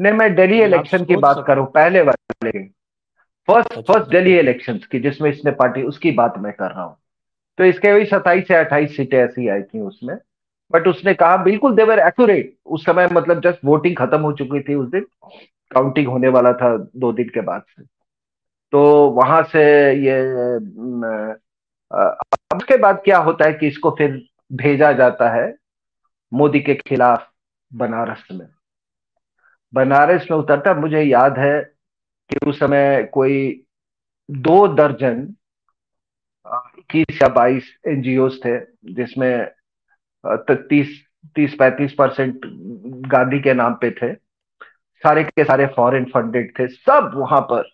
नहीं 0.00 0.12
मैं 0.12 0.34
दिल्ली 0.34 0.62
इलेक्शन 0.62 1.04
की 1.04 1.16
बात 1.16 1.44
करूँ 1.46 1.66
पहले 1.66 2.00
वाले। 2.00 2.68
फ़र्स्ट 3.48 3.74
फ़र्स्ट 3.74 4.10
दिल्ली 4.10 4.38
इलेक्शन 4.38 4.78
की 4.78 5.00
जिसमें 5.00 5.30
इसने 5.30 5.50
पार्टी 5.50 5.82
उसकी 5.82 6.10
बात 6.10 6.34
मैं 6.38 6.52
कर 6.52 6.70
रहा 6.70 6.82
हूँ। 6.82 6.96
तो 7.58 7.64
इसके 7.64 7.94
भी 7.94 8.04
सत्ताईस 8.04 8.50
या 8.50 8.60
अट्ठाईस 8.60 8.96
सीटें 8.96 9.18
ऐसी 9.18 9.48
आई 9.48 9.62
थी 9.62 9.80
उसमें। 9.80 10.16
बट 10.70 10.86
उसने 10.88 11.14
कहा, 11.14 11.36
बिल्कुल 11.36 11.74
देवर 11.76 11.98
एक्यूरेट 11.98 12.56
उस 12.66 12.84
समय 12.86 13.08
मतलब 13.12 13.40
जस्ट 13.40 13.58
वोटिंग 13.64 13.96
खत्म 13.96 14.20
हो 14.20 14.32
चुकी 14.32 14.60
थी 14.60 14.74
उस 14.74 14.88
दिन। 14.90 15.06
काउंटिंग 15.70 16.08
होने 16.08 16.28
वाला 16.28 16.52
था 16.52 16.76
दो 16.96 17.12
दिन 17.12 17.28
के 17.28 17.40
बाद 17.40 17.62
से। 17.68 17.82
तो 18.72 18.80
वहाँ 19.10 19.42
से 19.42 19.62
ये 20.06 20.20
उसके 22.56 22.76
बाद 22.76 23.00
क्या 23.04 23.18
होता 23.18 23.46
है 23.46 23.52
कि 23.52 23.66
इसको 23.66 23.90
फिर 23.90 24.20
भेजा 24.52 24.92
जाता 24.92 25.28
है 25.30 25.54
मोदी 26.32 26.60
के 26.60 26.74
खिलाफ 26.76 27.28
बनारस 27.70 28.24
में। 28.32 28.46
बनारस 29.72 30.26
में 30.30 30.38
उतरता, 30.38 30.74
मुझे 30.74 31.02
याद 31.02 31.38
है 31.38 31.60
कि 32.30 32.46
उस 32.46 32.58
समय 32.58 33.02
कोई 33.12 33.64
दो 34.28 34.66
दर्जन 34.68 35.20
इक्कीस 36.78 37.22
या 37.22 37.28
बाईस 37.28 37.74
एनजीओ 37.88 38.28
थे, 38.28 38.58
जिसमें 38.94 39.50
तीस 40.26 41.04
तीस 41.36 41.54
पैंतीस 41.54 41.92
परसेंट 41.92 42.40
गांधी 43.06 43.40
के 43.40 43.54
नाम 43.54 43.74
पे 43.74 43.90
थे। 43.90 44.14
सारे 45.02 45.24
के 45.24 45.44
सारे 45.44 45.66
फॉरेन 45.66 46.04
फंडेड 46.04 46.58
थे। 46.58 46.66
सब 46.68 47.10
वहाँ 47.14 47.40
पर। 47.40 47.68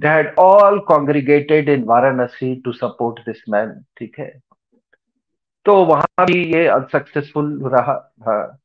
They 0.00 0.08
had 0.08 0.34
all 0.38 0.78
congregated 0.78 1.68
in 1.68 1.84
Varanasi 1.84 2.54
to 2.64 2.72
support 2.72 3.20
this 3.20 3.42
man 3.48 3.84
ठीक 3.98 4.18
है? 4.18 4.40
तो 5.64 5.84
वहाँ 5.84 6.26
भी 6.26 6.54
ये 6.54 6.66
अनसक्सेसफुल 6.66 7.60
रहा 7.64 8.12
हाँ। 8.26 8.58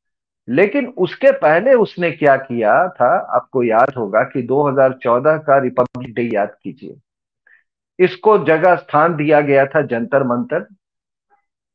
लेकिन 0.50 0.88
उसके 0.98 1.32
पहले 1.32 1.74
उसने 1.74 2.12
क्या 2.12 2.36
किया 2.38 2.88
था, 2.90 3.16
आपको 3.18 3.64
याद 3.64 3.94
होगा 3.98 4.24
कि 4.24 4.42
2014 4.42 5.38
का 5.38 5.58
रिपब्लिक 5.58 6.14
डे 6.16 6.24
याद 6.34 6.56
कीजिए। 6.64 6.96
इसको 8.00 8.38
जगह 8.46 8.76
स्थान 8.76 9.16
दिया 9.16 9.42
गया 9.42 9.66
था 9.66 9.82
जंतर 9.82 10.24
मंतर। 10.24 10.68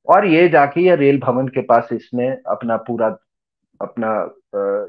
और 0.08 0.26
ये 0.26 0.48
जाके 0.48 0.80
ये 0.80 0.94
रेल 0.96 1.18
भवन 1.20 1.48
के 1.48 1.62
पास 1.62 1.88
इसने 1.92 2.28
अपना 2.48 2.76
पूरा, 2.86 3.08
अपना 3.80 4.10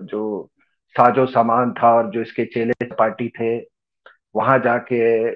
जो 0.03 0.49
साजो 0.95 1.25
सामान 1.27 1.71
था 1.73 1.93
और 1.95 2.10
जो 2.12 2.21
इसके 2.21 2.45
चेले 2.45 2.86
पार्टी 2.93 3.27
थे, 3.29 3.58
वहाँ 4.36 4.58
जाके 4.60 5.29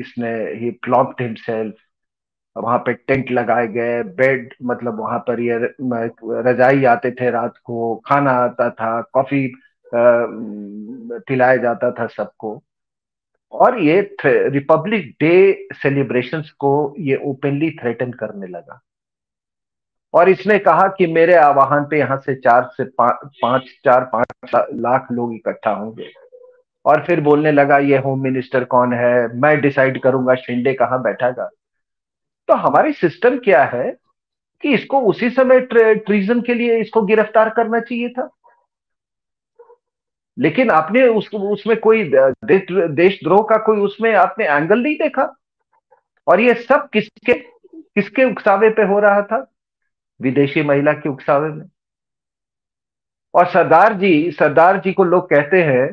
इसने 0.00 0.30
ही 0.58 0.70
प्लॉप्ड 0.82 1.22
हिमसेल्फ 1.22 1.74
वहाँ 2.56 2.78
पे 2.78 2.92
टेंट 2.92 3.30
लगाए 3.30 3.66
गए, 3.68 4.02
बेड 4.02 4.54
मतलब 4.62 4.98
वहाँ 5.00 5.18
पर 5.28 5.40
ये 5.40 5.56
रजाई 6.42 6.84
आते 6.84 7.10
थे 7.10 7.30
रात 7.30 7.54
को, 7.64 7.94
खाना 8.06 8.30
आता 8.32 8.68
था, 8.70 9.00
कॉफ़ी 9.12 9.52
पिलाया 9.94 11.56
जाता 11.56 11.90
था 11.90 12.06
सबको। 12.06 12.62
और 13.52 13.78
ये 13.80 14.00
रिपब्लिक 14.24 15.10
डे 15.20 15.68
सेलिब्रेशंस 15.72 16.50
को 16.58 16.72
ये 16.98 17.16
ओपनली 17.24 17.70
थ्रेटन 17.80 18.12
करने 18.12 18.46
लगा। 18.46 18.80
और 20.14 20.28
इसने 20.28 20.58
कहा 20.58 20.86
कि 20.88 21.06
मेरे 21.08 21.34
आवाहन 21.36 21.84
पे 21.90 21.98
यहाँ 21.98 22.16
से 22.16 22.34
चार 22.36 22.68
से 22.72 22.84
पा, 22.84 23.08
पाँच 23.42 23.62
चार 23.84 24.04
पाँच 24.12 24.68
लाख 24.74 25.06
लोग 25.12 25.34
इकट्ठा 25.34 25.70
होंगे। 25.70 26.10
और 26.84 27.04
फिर 27.04 27.20
बोलने 27.20 27.52
लगा 27.52 27.78
ये 27.78 27.98
होम 27.98 28.22
मिनिस्टर 28.22 28.64
कौन 28.66 28.92
है? 28.94 29.26
मैं 29.36 29.60
डिसाइड 29.60 30.00
करूँगा 30.02 30.34
शिंडे 30.36 30.74
कहाँ 30.74 31.02
बैठेगा 31.02 31.48
तो 32.48 32.54
हमारी 32.58 32.92
सिस्टम 32.92 33.38
क्या 33.38 33.62
है 33.64 33.90
कि 34.62 34.72
इसको 34.74 35.00
उसी 35.00 35.28
समय 35.30 35.60
ट्रीजन 35.60 36.40
के 36.40 36.54
लिए 36.54 36.78
इसको 36.80 37.02
गिरफ़्तार 37.02 37.50
करना 37.50 37.80
चाहिए 37.80 38.08
था। 38.08 38.28
लेकिन 40.36 40.70
आपने 40.70 41.06
उस, 41.08 41.28
उसमें 41.28 41.76
कोई 41.80 42.02
देशद्रोह 42.04 43.42
का 43.50 43.56
कोई 43.64 43.80
उसमें 43.80 44.14
आपने 44.14 44.44
एंगल 44.46 44.78
नहीं 44.78 44.94
देखा। 44.96 45.32
और 46.26 46.40
ये 46.40 46.54
सब 46.54 46.88
किसके 46.92 47.32
किसके 47.34 48.24
उकसावे 48.24 48.70
पे 48.70 48.82
हो 48.82 48.98
रहा 49.00 49.22
था? 49.22 49.46
विदेशी 50.22 50.62
महिला 50.62 50.92
के 50.92 51.08
उकसावे 51.08 51.48
में। 51.48 51.64
और 53.34 53.46
सरदार 53.46 53.94
जी 53.94 54.30
सरदार 54.30 54.80
जी 54.80 54.92
को 54.92 55.04
लोग 55.04 55.28
कहते 55.30 55.62
हैं 55.62 55.86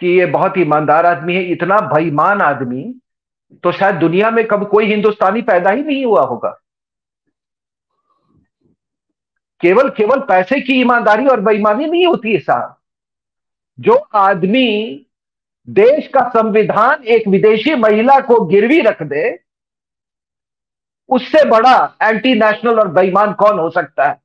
कि 0.00 0.18
ये 0.18 0.26
बहुत 0.26 0.58
ईमानदार 0.58 1.06
आदमी 1.06 1.34
है, 1.34 1.42
इतना 1.42 1.80
बेईमान 1.88 2.40
आदमी 2.40 2.94
तो 3.64 3.72
शायद 3.72 3.94
दुनिया 3.94 4.30
में 4.30 4.46
कब 4.46 4.68
कोई 4.68 4.86
हिंदुस्तानी 4.86 5.42
पैदा 5.42 5.70
ही 5.70 5.82
नहीं 5.82 6.04
हुआ 6.04 6.22
होगा। 6.22 6.50
केवल 9.60 9.88
केवल 9.90 10.20
पैसे 10.20 10.60
की 10.60 10.80
ईमानदारी 10.80 11.26
और 11.26 11.40
बेईमानी 11.40 11.86
नहीं 11.86 12.06
होती 12.06 12.32
है 12.32 12.38
साहब। 12.38 12.76
जो 13.78 13.94
आदमी 14.14 15.06
देश 15.68 16.06
का 16.08 16.28
संविधान 16.28 17.04
एक 17.04 17.28
विदेशी 17.28 17.74
महिला 17.74 18.18
को 18.20 18.40
गिरवी 18.46 18.80
रख 18.80 19.02
दे 19.02 19.28
उससे 21.10 21.44
बड़ा 21.44 21.76
एंटी 22.02 22.34
नेशनल 22.34 22.80
और 22.80 22.88
बेईमान 22.88 23.32
कौन 23.32 23.58
हो 23.58 23.70
सकता 23.70 24.08
है? 24.08 24.20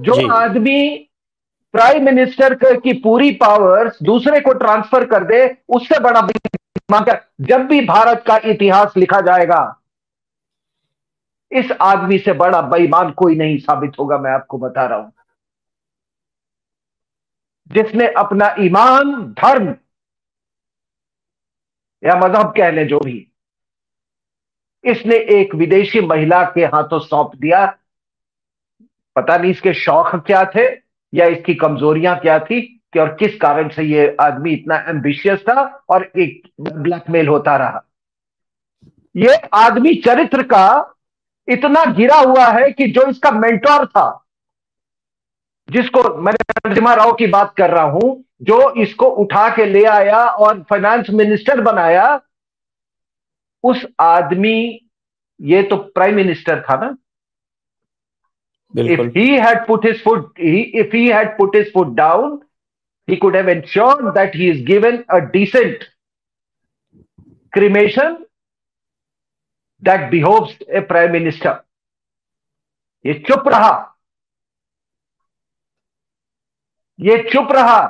जो 0.00 0.32
आदमी 0.32 1.08
प्राइम 1.74 2.04
मिनिस्टर 2.04 2.54
की 2.54 2.92
पूरी 2.92 3.30
पावर्स 3.32 3.98
दूसरे 4.02 4.40
को 4.40 4.52
ट्रांसफ़र 4.52 5.06
कर 5.06 5.24
दे 5.24 5.44
उससे 5.68 5.98
बड़ा 6.00 6.20
बेईमान 6.20 7.04
जब 7.40 7.66
भी 7.66 7.80
भारत 7.80 8.24
का 8.26 8.36
इतिहास 8.44 8.96
लिखा 8.96 9.20
जाएगा 9.20 9.60
इस 11.52 11.72
आदमी 11.80 12.18
से 12.18 12.32
बड़ा 12.32 12.60
बेईमान 12.62 13.10
कोई 13.10 13.34
नहीं 13.34 13.58
साबित 13.58 13.92
होगा 13.98 14.18
मैं 14.18 14.30
आपको 14.30 14.58
बता 14.58 14.86
रहा 14.86 14.98
हूँ। 14.98 15.12
जिसने 17.72 18.08
अपना 18.12 18.54
ईमान 18.58 19.12
धर्म 19.32 19.74
या 22.02 22.14
मज़हब 22.18 22.52
कह 22.56 22.70
लें 22.70 22.86
जो 22.88 22.98
भी। 23.00 23.16
इसने 24.84 25.16
एक 25.32 25.54
विदेशी 25.54 26.00
महिला 26.02 26.42
के 26.44 26.64
हाथों 26.66 26.98
सौंप 27.00 27.34
दिया। 27.36 27.64
पता 29.16 29.36
नहीं 29.36 29.50
इसके 29.50 29.72
शौक 29.74 30.14
क्या 30.26 30.44
थे 30.54 30.64
या 31.12 31.26
इसकी 31.28 31.54
कमजोरियाँ 31.56 32.18
क्या 32.20 32.38
थी 32.40 32.60
कि 32.92 32.98
और 32.98 33.14
किस 33.16 33.36
कारण 33.40 33.68
से 33.68 33.82
ये 33.84 34.16
आदमी 34.20 34.52
इतना 34.52 34.76
एम्बिशियस 34.88 35.40
था 35.40 35.62
और 35.88 36.10
एक 36.16 36.48
ब्लैकमेल 36.62 37.28
होता 37.28 37.56
रहा। 37.56 37.84
ये 39.14 39.34
आदमी 39.54 39.94
चरित्र 40.04 40.42
का 40.44 40.66
इतना 41.48 41.84
गिरा 41.92 42.18
हुआ 42.18 42.46
है 42.48 42.70
कि 42.70 42.86
जो 42.88 43.06
इसका 43.10 43.30
मेंटोर 43.30 43.86
था, 43.86 44.24
जिसको 45.68 46.02
मैं 46.16 46.32
राव 46.96 47.12
की 47.12 47.26
बात 47.28 47.54
कर 47.56 47.70
रहा 47.70 47.84
हूँ 47.84 48.24
जो 48.42 48.58
इसको 48.82 49.06
उठा 49.22 49.48
के 49.56 49.64
ले 49.66 49.84
आया 49.84 50.24
और 50.44 50.62
फाइनेंस 50.70 51.10
मिनिस्टर 51.10 51.60
बनाया 51.60 52.06
उस 53.64 53.84
आदमी 54.00 54.56
ये 55.40 55.62
तो 55.62 55.76
प्राइम 55.76 56.14
मिनिस्टर 56.16 56.60
था 56.62 56.76
ना? 56.80 56.96
If 58.74 59.18
he 59.18 59.28
had 59.38 59.66
put 59.66 59.86
his 59.86 60.02
foot 60.04 60.40
if 60.40 60.96
he 60.96 61.06
had 61.08 61.36
put 61.38 61.56
his 61.56 61.72
foot 61.72 61.94
down 61.94 62.40
he 63.08 63.16
could 63.16 63.36
have 63.36 63.48
ensure 63.48 64.10
that 64.12 64.36
he 64.36 64.50
is 64.50 64.64
given 64.66 65.02
a 65.10 65.18
decent 65.32 65.84
cremation 67.52 68.16
that 69.82 70.10
behoves 70.10 70.58
a 70.68 70.80
prime 70.88 71.12
minister 71.12 71.62
ये 73.04 73.14
चुप 73.28 73.48
रहा। 73.48 73.72
ये 76.98 77.16
चुप 77.32 77.52
रहा। 77.52 77.80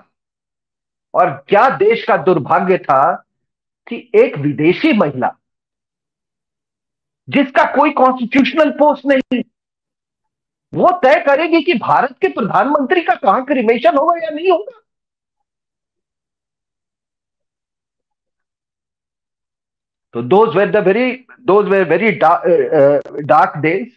और 1.14 1.30
क्या 1.48 1.68
देश 1.78 2.04
का 2.04 2.16
दुर्भाग्य 2.24 2.78
था 2.78 3.02
कि 3.86 3.96
एक 4.16 4.36
विदेशी 4.38 4.92
महिला, 4.98 5.30
जिसका 7.28 7.64
कोई 7.74 7.90
कॉन्स्टिट्यूशनल 7.92 8.70
पोस्ट 8.78 9.06
नहीं, 9.06 9.42
वो 10.72 10.90
तय 11.02 11.18
करेगी 11.26 11.62
कि 11.62 11.74
भारत 11.78 12.16
के 12.20 12.28
प्रधानमंत्री 12.28 13.02
का 13.02 13.14
कहाँ 13.14 13.44
क्रिमेशन 13.46 13.96
होगा 13.96 14.16
या 14.24 14.30
नहीं 14.30 14.50
होगा। 14.50 14.78
तो 20.14 20.22
those 20.22 20.56
were 20.56 20.70
the 20.70 20.84
very 20.86 21.12
those 21.42 21.68
were 21.68 21.84
very 21.88 22.10
dark 22.12 23.56
days 23.58 23.88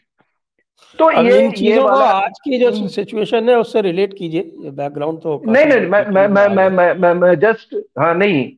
तो 0.99 1.11
ये 1.11 1.45
इन 1.45 1.51
चीज़ों 1.51 1.81
को 1.81 1.95
आज 1.95 2.31
की 2.43 2.59
जो 2.59 2.87
सिचुएशन 2.87 3.49
है 3.49 3.55
उससे 3.55 3.81
रिलेट 3.81 4.13
कीजिए 4.17 4.51
बैकग्राउंड 4.69 5.19
तो 5.19 5.41
नहीं 5.45 5.65
नहीं 5.65 5.81
मैं 5.81 6.05
मैं 6.05 6.27
मैं 6.27 6.47
मैं 6.47 6.69
मैं 6.69 6.93
मैं 6.93 7.13
मैं 7.13 7.39
जस्ट 7.39 7.75
हाँ 7.99 8.15
नहीं। 8.15 8.51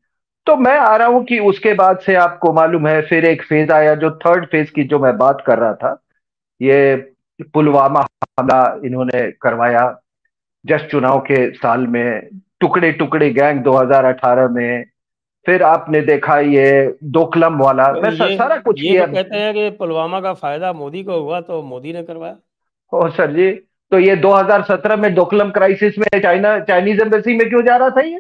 तो 0.46 0.56
मैं 0.56 0.78
आ 0.78 0.96
रहा 0.96 1.08
हूँ 1.08 1.26
कि 1.26 1.40
उसके 1.40 1.74
बाद 1.74 2.00
से 2.00 2.16
आपको 2.16 2.54
मालूम 2.54 2.88
है 2.88 3.02
फिर 3.02 3.26
एक 3.26 3.44
फ़ेज़ 3.44 3.72
आया 3.72 3.96
जो 3.96 4.12
थर्ड 4.12 4.46
फ़ेज़ 4.46 4.72
की 4.72 4.84
जो 4.84 5.00
मैं 5.00 5.18
बात 5.18 5.44
कर 5.48 5.60
रहा 5.60 5.74
था 5.74 6.04
ये 6.62 6.96
पुलवामा 7.54 8.08
हमला 8.24 8.80
इन्होंने 8.86 9.32
करवाया। 9.32 10.00
जस्ट 10.66 10.86
चुनाव 10.86 11.20
के 11.20 11.52
साल 11.52 11.88
में 11.88 12.30
टुकड़े 12.60 12.92
टुकड़े 12.92 13.30
गैंग 13.30 13.64
2018 13.64 14.50
में 14.50 14.86
फिर 15.48 15.64
आपने 15.64 16.00
देखा 16.02 16.38
ये 16.40 16.98
दोकलम 17.16 17.58
वाला 17.58 17.84
तो 17.94 18.02
मैं 18.02 18.10
ये, 18.12 18.38
सारा 18.38 18.58
कुछ 18.58 18.82
ये 18.82 19.06
तो 19.06 19.14
कहते 19.14 19.38
हैं 19.38 19.54
कि 19.54 19.70
पुलवामा 19.78 20.20
का 20.22 20.34
फ़ायदा 20.34 20.72
मोदी 20.74 21.04
को 21.04 21.20
हुआ 21.20 21.40
तो 21.42 21.62
मोदी 21.64 21.94
ने 21.94 22.04
करवाया। 22.04 22.36
ओ 22.94 23.10
सर 23.10 23.32
जी 23.32 23.52
तो 23.92 24.00
ये 24.00 24.16
2017 24.18 24.98
में 25.00 25.14
दोकलम 25.16 25.52
क्राइसिस 25.52 26.00
में 26.00 26.08
चाइना 26.22 26.60
चाइनीज़ 26.66 27.02
एम्बेसी 27.02 27.36
में 27.38 27.48
क्यों 27.50 27.62
जा 27.66 27.76
रहा 27.78 27.90
था 27.90 28.02
ये? 28.02 28.20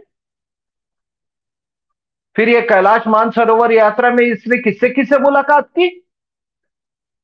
फिर 2.36 2.50
ये 2.50 2.62
कैलाश 2.62 3.08
मानसरोवर 3.08 3.72
यात्रा 3.72 4.12
में 4.12 4.26
इसने 4.26 4.58
किससे 4.58 4.90
किससे 4.90 5.20
मुलाकात 5.20 5.68
की? 5.70 5.90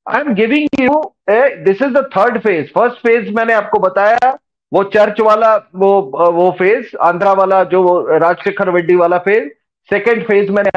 I 0.07 0.21
am 0.21 0.33
giving 0.35 0.81
you 0.81 1.01
this 1.29 1.81
is 1.81 1.93
the 1.93 2.09
third 2.17 2.41
phase 2.41 2.67
first 2.75 3.03
phase 3.07 3.33
मैंने 3.35 3.53
आपको 3.53 3.79
बताया 3.79 4.37
वो 4.71 4.83
चर्च 4.93 5.19
वाला 5.21 5.55
वो 5.75 5.89
वो 6.11 6.51
फ़ेज़ 6.59 6.95
आंध्रा 7.03 7.33
वाला 7.33 7.63
जो 7.71 7.81
राजशेखर 8.19 8.73
रेड्डी 8.73 8.95
वाला 8.95 9.17
फ़ेज़ 9.27 9.49
सेकेंड 9.89 10.25
फ़ेज़ 10.27 10.51
मैंने 10.51 10.69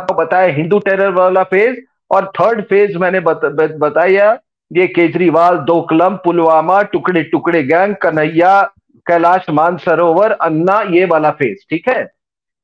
आपको 0.00 0.14
बताया 0.14 0.52
हिंदू 0.54 0.78
टेरर 0.78 1.10
वाला 1.12 1.42
फ़ेज़ 1.44 1.78
और 2.10 2.26
थर्ड 2.40 2.62
फ़ेज़ 2.64 2.96
मैंने 2.98 3.20
बत, 3.20 3.40
बत, 3.44 3.74
बताया 3.78 4.32
ये 4.70 4.86
केजरीवाल 4.88 5.58
दोकलम 5.66 6.16
पुलवामा 6.16 6.80
टुकड़े 6.92 7.22
टुकड़े 7.24 7.62
गैंग 7.62 7.94
कन्हैया 8.02 8.60
कैलाश 9.06 9.48
मानसरोवर 9.50 10.32
अन्ना 10.32 10.80
ये 10.90 11.04
वाला 11.04 11.30
फ़ेज़ 11.32 11.66
ठीक 11.70 11.88
है? 11.88 12.02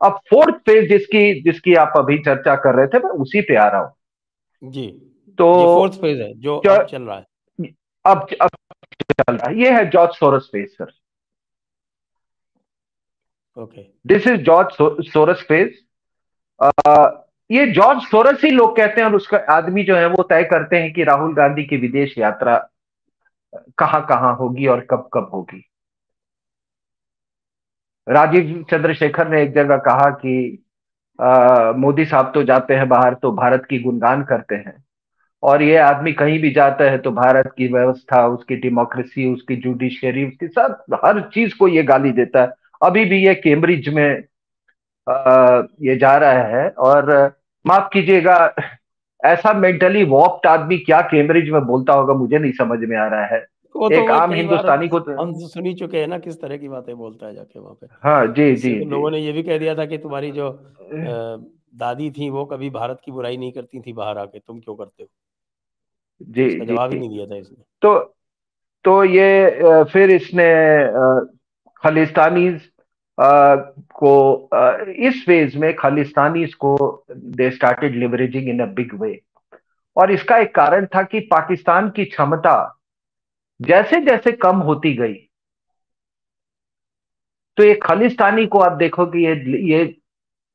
अब 0.00 0.18
फोर्थ 0.30 0.54
फ़ेज़ 0.66 0.88
जिसकी 0.88 1.42
जिसकी 1.42 1.74
आप 1.74 1.92
अभी 1.96 2.18
चर्चा 2.18 2.56
कर 2.56 2.74
रहे 2.74 2.86
थे 2.86 2.98
मैं 2.98 3.10
उसी 3.22 3.40
पे 3.40 3.56
आ 3.56 3.68
रहा 3.68 3.80
हूँ। 3.80 4.70
जी। 4.70 4.86
तो 5.38 5.52
फोर्थ 5.74 6.00
फ़ेज़ 6.00 6.20
है 6.22 6.32
जो 6.40 6.60
चल 6.66 7.02
रहा 7.02 7.16
है। 7.16 7.24
अब 8.04 8.26
अब 8.40 8.48
चल 9.12 9.34
रहा 9.34 9.48
है। 9.48 9.60
ये 9.60 9.70
है 9.72 9.88
George 9.90 10.14
Soros 10.14 10.48
phase 10.52 10.68
sir 10.68 10.92
okay 13.56 13.82
this 14.06 14.26
is 14.26 14.40
George 14.42 14.74
Soros 15.08 15.44
phase 15.48 15.82
ये 17.50 17.66
जॉर्ज 17.72 18.02
सोरस 18.02 18.44
ही 18.44 18.50
लोग 18.50 18.76
कहते 18.76 19.00
हैं 19.00 19.08
और 19.08 19.14
उसका 19.14 19.38
आदमी 19.52 19.82
जो 19.84 19.96
है 19.96 20.06
वो 20.08 20.22
तय 20.22 20.44
करते 20.50 20.76
हैं 20.76 20.92
कि 20.92 21.04
राहुल 21.04 21.34
गांधी 21.34 21.64
की 21.64 21.76
विदेश 21.76 22.14
यात्रा 22.18 22.56
कहाँ 23.78 24.04
कहाँ 24.06 24.34
होगी 24.36 24.66
और 24.66 24.80
कब 24.90 25.08
कब 25.14 25.30
होगी। 25.34 25.64
राजीव 28.06 28.64
चंद्रशेखर 28.70 29.28
ने 29.28 29.42
एक 29.42 29.52
जगह 29.54 29.76
कहा 29.84 30.08
कि 30.24 30.64
मोदी 31.78 32.04
साहब 32.04 32.30
तो 32.34 32.42
जाते 32.42 32.74
हैं 32.74 32.88
बाहर 32.88 33.14
तो 33.14 33.30
भारत 33.32 33.66
की 33.70 33.78
गुणगान 33.78 34.22
करते 34.24 34.54
हैं। 34.56 34.76
और 35.42 35.62
ये 35.62 35.76
आदमी 35.78 36.12
कहीं 36.12 36.38
भी 36.40 36.50
जाता 36.50 36.84
है 36.84 36.98
तो 36.98 37.10
भारत 37.12 37.52
की 37.56 37.66
व्यवस्था, 37.68 38.26
उसकी 38.26 38.56
डेमोक्रेसी 38.56 39.32
उसकी 39.32 39.56
जुडिशियरी 39.56 40.24
उसकी 40.26 40.48
सब, 40.48 40.84
हर 41.04 41.20
चीज़ 41.34 41.54
को 41.58 41.68
ये 41.68 41.82
गाली 41.84 42.12
देता 42.12 42.42
है। 42.42 42.52
अभी 42.84 43.04
भी 43.04 43.24
ये 43.26 43.34
कैम्ब्रिज 43.34 43.88
में 43.88 44.24
आ, 45.06 45.62
ये 45.82 45.96
जा 45.96 46.16
रहा 46.16 46.42
है 46.50 46.68
और 46.80 47.10
माफ़ 47.64 47.88
कीजिएगा 47.92 48.36
ऐसा 49.20 49.52
मेंटली 49.52 50.04
वॉप्ड 50.04 50.46
आदमी 50.46 50.78
क्या 50.78 51.00
कैम्ब्रिज 51.10 51.50
में 51.50 51.60
बोलता 51.64 51.92
होगा 51.92 52.14
मुझे 52.14 52.38
नहीं 52.38 52.52
समझ 52.52 52.78
में 52.80 52.96
आ 52.96 53.06
रहा 53.06 53.26
है। 53.26 53.40
तो 53.74 53.90
एक 53.90 54.10
आम 54.10 54.32
हिंदुस्तानी 54.32 54.88
को 54.88 55.00
तो 55.00 55.12
हम 55.12 55.32
सुनी 55.48 55.74
चुके 55.74 55.98
हैं 55.98 56.06
ना 56.06 56.18
किस 56.18 56.40
तरह 56.40 56.56
की 56.56 56.68
बातें 56.68 56.96
बोलता 56.96 57.26
है 57.26 57.34
जाके 57.34 57.58
वहाँ 57.60 57.74
पे। 57.74 57.86
हाँ 58.02 58.26
जी 58.26 58.54
जी 58.56 58.72
लोगों 58.84 59.10
ने 59.10 59.18
ये 59.18 59.32
भी 59.32 59.42
कह 59.42 59.58
दिया 59.58 59.74
था 59.74 59.86
कि 59.86 59.98
तुम्हारी 59.98 60.30
जो 60.32 60.50
दादी 61.76 62.10
थी 62.10 62.30
वो 62.30 62.44
कभी 62.44 62.70
भारत 62.70 63.00
की 63.04 63.12
बुराई 63.12 63.36
नहीं 63.36 63.52
करती 63.52 63.80
थी 63.80 63.92
बाहर 63.92 64.18
आके 64.18 64.38
तुम 64.38 64.60
क्यों 64.60 64.74
करते 64.76 65.02
हो? 65.02 65.08
जी 66.20 66.48
जवाब 66.60 66.92
ही 66.92 66.98
नहीं 66.98 67.08
दिया 67.08 67.26
था 67.26 67.36
इसने। 67.36 67.62
तो 67.82 67.98
तो 68.84 69.02
ये 69.04 69.84
फिर 69.84 70.10
इसने 70.10 70.48
खालिस्तानी 71.76 72.48
को 73.18 74.48
इस 75.08 75.24
फ़ेज़ 75.26 75.56
में 75.58 75.74
खालिस्तानी 75.76 76.44
को 76.60 76.76
they 77.10 77.50
started 77.50 77.94
leveraging 77.94 78.48
in 78.48 78.60
a 78.60 78.66
big 78.74 78.94
way 79.02 79.20
और 79.96 80.10
इसका 80.12 80.36
एक 80.36 80.54
कारण 80.54 80.86
था 80.86 81.02
कि 81.02 81.20
पाकिस्तान 81.30 81.90
की 81.90 82.04
क्षमता 82.04 82.56
जैसे 83.60 84.00
जैसे 84.00 84.32
कम 84.32 84.56
होती 84.60 84.94
गई 84.96 85.14
तो 87.58 87.64
ये 87.64 87.74
खालिस्तानी 87.82 88.46
को 88.46 88.58
आप 88.58 88.72
देखो 88.78 89.06
कि 89.06 89.24
ये 89.26 89.34
ये 89.70 89.84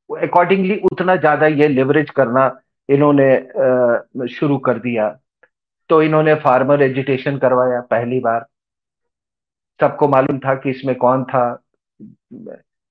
अकॉर्डिंगली 0.10 0.76
उतना 0.92 1.16
ज़्यादा 1.16 1.48
ये 1.48 1.68
लिवरेज 1.68 2.10
करना 2.10 2.46
इन्होंने 2.90 4.28
शुरू 4.30 4.58
कर 4.58 4.80
दिया। 4.80 5.08
तो 5.90 6.02
इन्होंने 6.04 6.34
फार्मर 6.36 6.82
एजुटेशन 6.82 7.38
करवाया 7.38 7.80
पहली 7.92 8.20
बार। 8.20 8.46
सबको 9.80 10.08
मालूम 10.08 10.40
था 10.40 10.56
कि 10.56 10.70
इसमें 10.70 10.96
कौन 10.96 11.24
था 11.24 11.44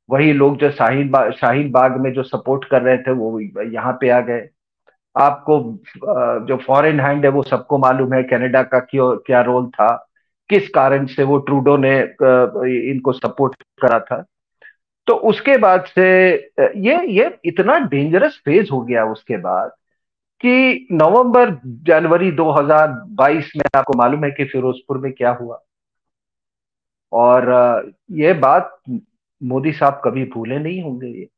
वही 0.08 0.32
लोग 0.32 0.56
जो 0.58 0.70
शाहीन 0.70 1.10
बाग 1.10 1.32
शाहीन 1.32 1.70
बाग 1.70 1.96
में 2.00 2.12
जो 2.12 2.22
सपोर्ट 2.22 2.64
कर 2.70 2.82
रहे 2.82 2.96
थे, 2.98 3.10
वो 3.12 3.40
यहाँ 3.40 3.92
पे 4.00 4.10
आ 4.10 4.20
गए। 4.20 4.48
आपको 5.16 5.60
जो 6.46 6.56
फॉरेन 6.56 7.00
हैंड 7.00 7.24
है, 7.24 7.30
वो 7.30 7.42
सबको 7.42 7.78
मालूम 7.78 8.14
है 8.14 8.22
कनाडा 8.22 8.62
का 8.62 8.78
क्यों, 8.80 9.16
क्या 9.26 9.40
रोल 9.42 9.66
था, 9.70 9.94
किस 10.50 10.68
कारण 10.68 11.06
से 11.06 11.22
वो 11.22 11.38
ट्रूडो 11.38 11.76
ने 11.76 11.98
इनको 12.90 13.12
सपोर्ट 13.12 13.62
करा 13.82 13.98
था। 14.00 14.24
तो 15.06 15.14
उसके 15.28 15.56
बाद 15.58 15.84
से 15.84 16.04
ये 16.76 16.96
ये 17.10 17.30
इतना 17.44 17.78
डेंजरस 17.88 18.40
फ़ेज़ 18.44 18.70
हो 18.72 18.80
गया 18.82 19.04
उसके 19.04 19.36
बाद 19.36 19.70
कि 20.40 20.86
नवंबर 20.92 21.50
जनवरी 21.86 22.30
2022 22.32 23.52
में 23.56 23.64
आपको 23.76 23.98
मालूम 23.98 24.24
है 24.24 24.30
कि 24.30 24.44
फिरोजपुर 24.44 24.98
में 24.98 25.12
क्या 25.12 25.30
हुआ। 25.30 25.60
और 27.12 27.92
ये 28.12 28.32
बात 28.40 28.74
मोदी 29.40 29.72
साहब 29.72 30.00
कभी 30.04 30.24
भूले 30.26 30.58
नहीं 30.58 30.82
होंगे 30.82 31.06
ये। 31.08 31.28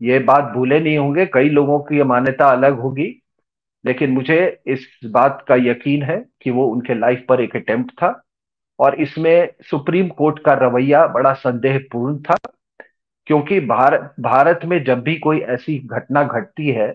ये 0.00 0.18
बात 0.20 0.52
भूले 0.54 0.78
नहीं 0.80 0.98
होंगे, 0.98 1.24
कई 1.26 1.48
लोगों 1.50 1.78
की 1.80 2.02
मान्यता 2.04 2.48
अलग 2.48 2.78
होगी, 2.80 3.06
लेकिन 3.84 4.10
मुझे 4.10 4.38
इस 4.66 4.86
बात 5.06 5.44
का 5.48 5.54
यकीन 5.60 6.02
है 6.02 6.18
कि 6.42 6.50
वो 6.50 6.66
उनके 6.66 6.94
लाइफ 6.94 7.24
पर 7.28 7.40
एक 7.40 7.56
अटेम्प्ट 7.56 7.92
था 7.94 8.20
और 8.78 8.94
इसमें 9.02 9.48
सुप्रीम 9.70 10.08
कोर्ट 10.18 10.38
का 10.44 10.52
रवैया 10.56 11.06
बड़ा 11.08 11.32
संदेहपूर्ण 11.36 12.18
था, 12.20 12.36
क्योंकि 13.26 13.60
भारत 13.62 14.14
भारत 14.20 14.60
में 14.64 14.82
जब 14.84 15.02
भी 15.02 15.16
कोई 15.18 15.40
ऐसी 15.48 15.78
घटना 15.80 16.22
घटती 16.24 16.68
है 16.70 16.90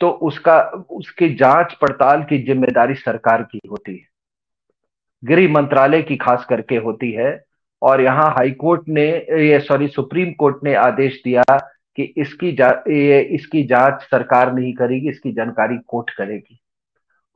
तो 0.00 0.10
उसका, 0.10 0.60
उसकी 0.90 1.34
जाँच 1.36 1.74
पड़ताल 1.82 2.22
की 2.24 2.38
ज़िम्मेदारी 2.44 2.94
सरकार 2.96 3.42
की 3.44 3.60
होती 3.70 3.96
है। 3.96 4.07
गृह 5.22 5.52
मंत्रालय 5.52 6.02
की 6.02 6.16
खास 6.16 6.44
करके 6.44 6.76
होती 6.76 7.12
है। 7.12 7.40
और 7.82 8.00
यहाँ 8.00 8.30
हाईकोर्ट 8.32 8.88
ने 8.88 9.06
ये 9.40 9.58
सॉरी 9.60 9.88
सुप्रीम 9.88 10.32
कोर्ट 10.32 10.64
ने 10.64 10.74
आदेश 10.74 11.20
दिया 11.24 11.42
कि 11.98 12.02
इसकी 12.16 12.52
जा, 12.52 12.70
ये 12.88 13.20
इसकी 13.34 13.62
जाँच 13.66 14.02
सरकार 14.02 14.52
नहीं 14.54 14.72
करेगी 14.74 15.08
इसकी 15.08 15.32
जानकारी 15.32 15.78
कोर्ट 15.86 16.10
करेगी। 16.10 16.60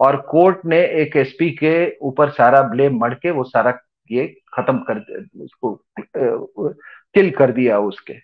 और 0.01 0.17
कोर्ट 0.31 0.65
ने 0.67 0.81
एक 1.03 1.17
एसपी 1.17 1.51
के 1.51 1.75
ऊपर 1.99 2.31
सारा 2.31 2.63
ब्लेम 2.63 2.99
मड़ 3.01 3.13
के 3.15 3.31
वो 3.31 3.45
सारा 3.45 3.79
ये 4.11 4.27
खत्म 4.55 4.79
कर 4.91 4.99
उसको 5.43 5.75
किल 6.17 7.31
कर 7.31 7.53
दिया 7.53 7.79
उसके। 7.79 8.15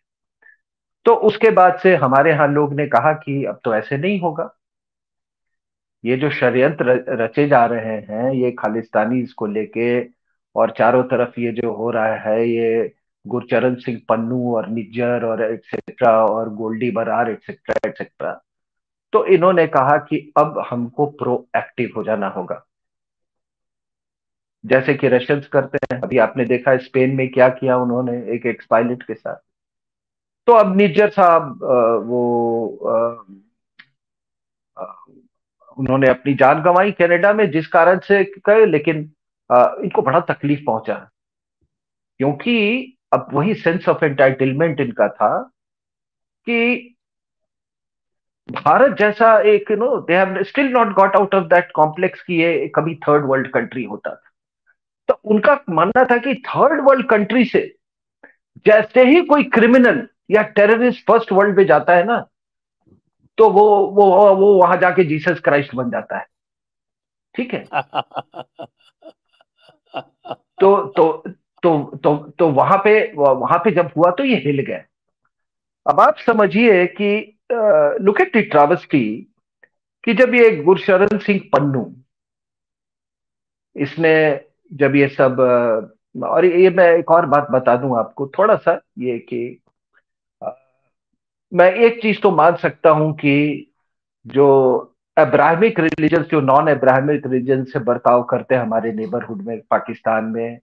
तो 1.06 1.14
उसके 1.26 1.50
बाद 1.50 1.78
से 1.78 1.94
हमारे 1.96 2.30
यहाँ 2.30 2.48
लोग 2.48 2.74
ने 2.74 2.86
कहा 2.86 3.12
कि 3.14 3.44
अब 3.44 3.60
तो 3.64 3.74
ऐसे 3.74 3.96
नहीं 3.96 4.20
होगा। 4.20 4.50
ये 6.04 6.16
जो 6.16 6.30
षड्यंत्र 6.30 6.92
रचे 7.20 7.46
जा 7.48 7.64
रहे 7.66 7.96
हैं, 8.02 8.32
ये 8.32 8.50
खालिस्तानी 8.58 9.20
इसको 9.20 9.46
लेके, 9.46 10.00
और 10.56 10.70
चारों 10.70 11.02
तरफ़ 11.04 11.40
ये 11.40 11.52
जो 11.52 11.72
हो 11.74 11.90
रहा 11.90 12.14
है, 12.18 12.48
ये 12.48 12.92
गुरचरण 13.26 13.74
सिंह 13.76 14.00
पन्नू 14.08 14.54
और 14.56 14.68
निज्जर 14.68 15.24
और 15.24 15.42
एक्सेट्रा 15.44 16.12
और 16.26 16.48
गोल्डी 16.54 16.90
बरार 16.90 17.30
एक्सेट्रा 17.30 17.88
एक्सेट्रा 17.88 18.40
तो 19.12 19.24
इन्होंने 19.26 19.66
कहा 19.66 19.96
कि 19.98 20.18
अब 20.38 20.58
हमको 20.70 21.06
प्रोएक्टिव 21.18 21.90
हो 21.96 22.02
जाना 22.04 22.28
होगा। 22.28 22.64
जैसे 24.64 24.94
कि 24.94 25.08
रशियंस 25.08 25.46
करते 25.48 25.78
हैं, 25.84 26.00
अभी 26.02 26.18
आपने 26.18 26.44
देखा 26.44 26.76
स्पेन 26.78 27.14
में 27.16 27.28
क्या 27.32 27.48
किया 27.50 27.76
उन्होंने 27.78 28.16
एक 28.34 28.46
एक्स 28.46 28.66
पायलट 28.66 29.02
के 29.02 29.14
साथ। 29.14 29.36
तो 30.48 30.52
अब 30.52 30.76
निज्जर 30.76 31.10
साहब 31.10 31.58
वो 32.06 32.78
उन्होंने 35.78 36.08
अपनी 36.08 36.34
जान 36.34 36.62
गंवाई 36.62 36.92
कनाडा 36.92 37.32
में 37.32 37.50
जिस 37.50 37.66
कारण 37.66 37.98
से 37.98 38.22
कहे 38.44 38.66
लेकिन 38.66 38.98
इनको 39.50 40.02
बड़ा 40.02 40.20
तकलीफ़ 40.30 40.64
पहुँचा। 40.66 40.94
क्योंकि 42.20 42.56
अब 43.12 43.28
वही 43.32 43.54
सेंस 43.54 43.88
ऑफ़ 43.88 44.04
एंटाइटलमेंट 44.04 44.80
इनका 44.80 45.08
था 45.08 45.30
कि 46.46 46.94
भारत 48.48 48.96
जैसा 48.98 49.38
एक 49.50 49.70
you 49.70 49.76
know 49.76 49.96
they 50.00 50.16
have 50.16 50.42
still 50.42 50.70
not 50.72 50.92
got 50.94 51.16
out 51.16 51.34
of 51.34 51.44
that 51.44 51.70
complex 51.74 52.22
की 52.22 52.40
ये 52.40 52.68
कभी 52.74 52.94
थर्ड 52.94 53.24
वर्ल्ड 53.24 53.50
कंट्री 53.52 53.84
होता 53.84 54.10
था। 54.10 54.30
तो 55.08 55.20
उनका 55.24 55.58
मानना 55.70 56.04
था 56.04 56.16
कि 56.18 56.34
थर्ड 56.48 56.80
वर्ल्ड 56.80 57.08
कंट्री 57.08 57.44
से 57.44 57.60
जैसे 58.66 59.04
ही 59.04 59.20
कोई 59.24 59.44
क्रिमिनल 59.50 60.06
या 60.30 60.42
टेररिस्ट 60.56 61.06
फ़र्स्ट 61.06 61.32
वर्ल्ड 61.32 61.56
में 61.56 61.64
जाता 61.66 61.96
है 61.96 62.04
ना 62.04 62.18
तो 63.38 63.50
वो 63.50 63.86
वो 63.86 64.34
वो 64.36 64.54
वहाँ 64.54 64.76
जाके 64.76 65.04
जीसस 65.04 65.40
क्राइस्ट 65.40 65.74
बन 65.74 65.90
जाता 65.90 66.18
है। 66.18 66.26
ठीक 67.34 67.54
है? 67.54 67.64
तो 70.60 70.86
तो 70.86 71.24
तो 71.62 71.96
तो 71.96 72.16
तो 72.38 72.48
वहाँ 72.48 72.78
पे 72.78 73.12
वहाँ 73.16 73.58
पे 73.58 73.70
जब 73.70 73.90
हुआ 73.96 74.10
तो 74.10 74.24
ये 74.24 74.36
हिल 74.36 74.60
गए 74.60 74.84
अब 75.86 76.00
आप 76.00 76.16
समझिए 76.18 76.86
कि 76.86 77.38
लुक 78.00 78.20
एट 78.20 78.32
दी 78.32 78.42
ट्रावस्टी 78.42 79.34
कि 80.04 80.14
जब 80.14 80.34
ये 80.34 80.56
गुरशरण 80.56 81.18
सिंह 81.18 81.40
पन्नू 81.52 81.94
इसने 83.76 84.40
जब 84.72 84.96
ये 84.96 85.08
सब 85.08 85.40
और 86.24 86.44
ये 86.44 86.70
मैं 86.70 86.90
एक 86.92 87.10
और 87.10 87.26
बात 87.26 87.46
बता 87.50 87.76
दूँ 87.76 87.98
आपको 87.98 88.26
थोड़ा 88.38 88.56
सा 88.56 88.80
ये 88.98 89.18
कि 89.18 89.60
मैं 91.54 91.72
एक 91.74 92.02
चीज़ 92.02 92.20
तो 92.20 92.30
मान 92.30 92.56
सकता 92.56 92.90
हूँ 92.90 93.14
कि 93.14 93.66
जो 94.26 94.48
अब्राहमिक 95.16 95.80
रिलीजन 95.80 96.22
जो 96.22 96.40
नॉन 96.40 96.66
अब्राहमिक 96.66 97.26
रिलीजन 97.26 97.64
से 97.64 97.78
बर्ताव 97.78 98.22
करते 98.22 98.54
हैं 98.54 98.62
हमारे 98.62 98.92
नेबरहुड 98.92 99.42
में, 99.42 99.60
पाकिस्तान 99.70 100.24
में, 100.24 100.58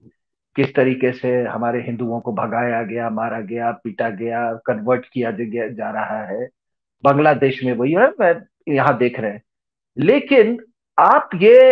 किस 0.56 0.76
तरीके 0.76 1.12
से 1.12 1.44
हमारे 1.44 1.82
हिंदुओं 1.82 2.20
को 2.20 2.34
भगाया 2.34 2.84
गया, 2.84 3.10
मारा 3.10 3.40
गया, 3.40 3.72
पीटा 3.72 4.10
गया 4.10 4.54
कन्वर्ट 4.54 5.06
किया 5.14 5.32
जा 5.70 5.92
रहा 5.92 6.26
है। 6.26 6.50
बांग्लादेश 7.04 7.64
में 7.64 7.74
वही 7.74 7.92
है, 7.92 8.08
मैं 8.20 8.42
यहाँ 8.74 8.98
देख 8.98 9.20
रहे 9.20 9.32
हैं। 9.32 9.42
लेकिन 9.98 10.60
आप 11.00 11.30
ये 11.36 11.72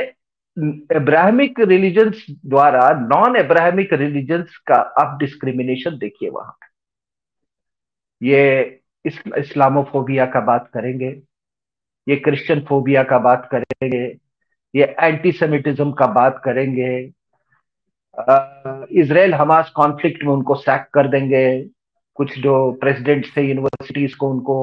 अब्राहमिक 0.95 1.59
रिलीजन्स 1.59 2.25
द्वारा 2.45 2.89
नॉन 2.89 3.35
अब्राहमिक 3.35 3.93
रिलीजन्स 3.93 4.57
का 4.57 4.75
आप 4.75 5.19
डिस्क्रिमिनेशन 5.19 5.97
देखिए 5.97 6.29
वहाँ 6.29 6.57
ये 8.23 8.79
इस्लामोफोबिया 9.05 10.25
का 10.25 10.39
बात 10.41 10.69
करेंगे, 10.73 11.09
ये 12.07 12.15
क्रिश्चियन 12.17 12.65
फोबिया 12.69 13.03
का 13.03 13.19
बात 13.19 13.47
करेंगे, 13.51 14.05
ये 14.73 14.95
एंटीसेमिटिज्म 14.99 15.91
का 15.91 16.07
बात 16.13 16.41
करेंगे 16.45 17.11
इसराइल 18.93 19.33
हमास 19.33 19.69
कॉन्फ्लिक्ट 19.75 20.23
में 20.23 20.31
उनको 20.31 20.55
सैक 20.55 20.87
कर 20.93 21.07
देंगे, 21.07 21.69
कुछ 22.17 22.37
जो 22.39 22.71
प्रेसिडेंट 22.81 23.25
थे 23.37 23.41
यूनिवर्सिटीज 23.41 24.13
को 24.15 24.29
उनको 24.29 24.57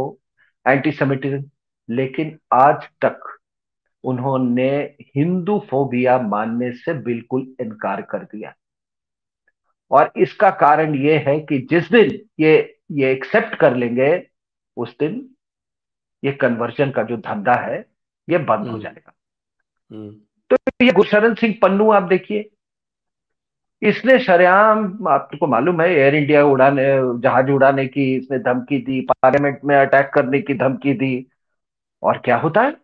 एंटीसेमिटिज्म, 0.66 1.44
लेकिन 1.88 2.38
आज 2.52 2.88
तक 3.04 3.36
उन्होंने 4.04 4.70
हिंदू 5.16 5.58
फोबिया 5.70 6.18
मानने 6.20 6.70
से 6.74 6.92
बिल्कुल 7.02 7.46
इनकार 7.60 8.02
कर 8.02 8.24
दिया। 8.24 8.54
और 9.90 10.12
इसका 10.16 10.50
कारण 10.60 10.94
यह 10.96 11.24
है 11.28 11.38
कि 11.40 11.58
जिस 11.70 11.90
दिन 11.92 12.18
ये 12.40 12.52
ये 12.92 13.10
एक्सेप्ट 13.12 13.54
कर 13.54 13.76
लेंगे 13.76 14.10
उस 14.80 14.96
दिन 14.98 15.18
ये 16.22 16.32
कन्वर्जन 16.40 16.90
का 16.90 17.02
जो 17.02 17.16
धंधा 17.18 17.54
है 17.60 17.78
ये 18.28 18.38
बंद 18.40 18.66
हो 18.66 18.72
हम्म। 18.72 18.80
जाएगा 18.80 19.12
हम्म। 19.90 20.10
तो 20.50 20.84
ये 20.84 20.92
गुरशरण 20.92 21.34
सिंह 21.34 21.54
पन्नू 21.62 21.90
आप 21.92 22.02
देखिए 22.08 22.48
इसने 23.82 24.18
शरेआम 24.18 25.08
आपको 25.08 25.46
मालूम 25.46 25.80
है 25.80 25.88
एयर 25.90 26.14
इंडिया 26.14 26.44
उड़ाने 26.46 26.84
जहाज़ 27.20 27.50
उड़ाने 27.50 27.86
की 27.88 28.14
इसने 28.16 28.38
धमकी 28.40 28.78
दी 28.80 29.00
पार्लियामेंट 29.02 29.60
में 29.64 29.76
अटैक 29.76 30.10
करने 30.14 30.40
की 30.40 30.54
धमकी 30.56 30.92
दी 30.94 31.14
और 32.02 32.18
क्या 32.18 32.36
होता 32.38 32.62
है 32.62 32.76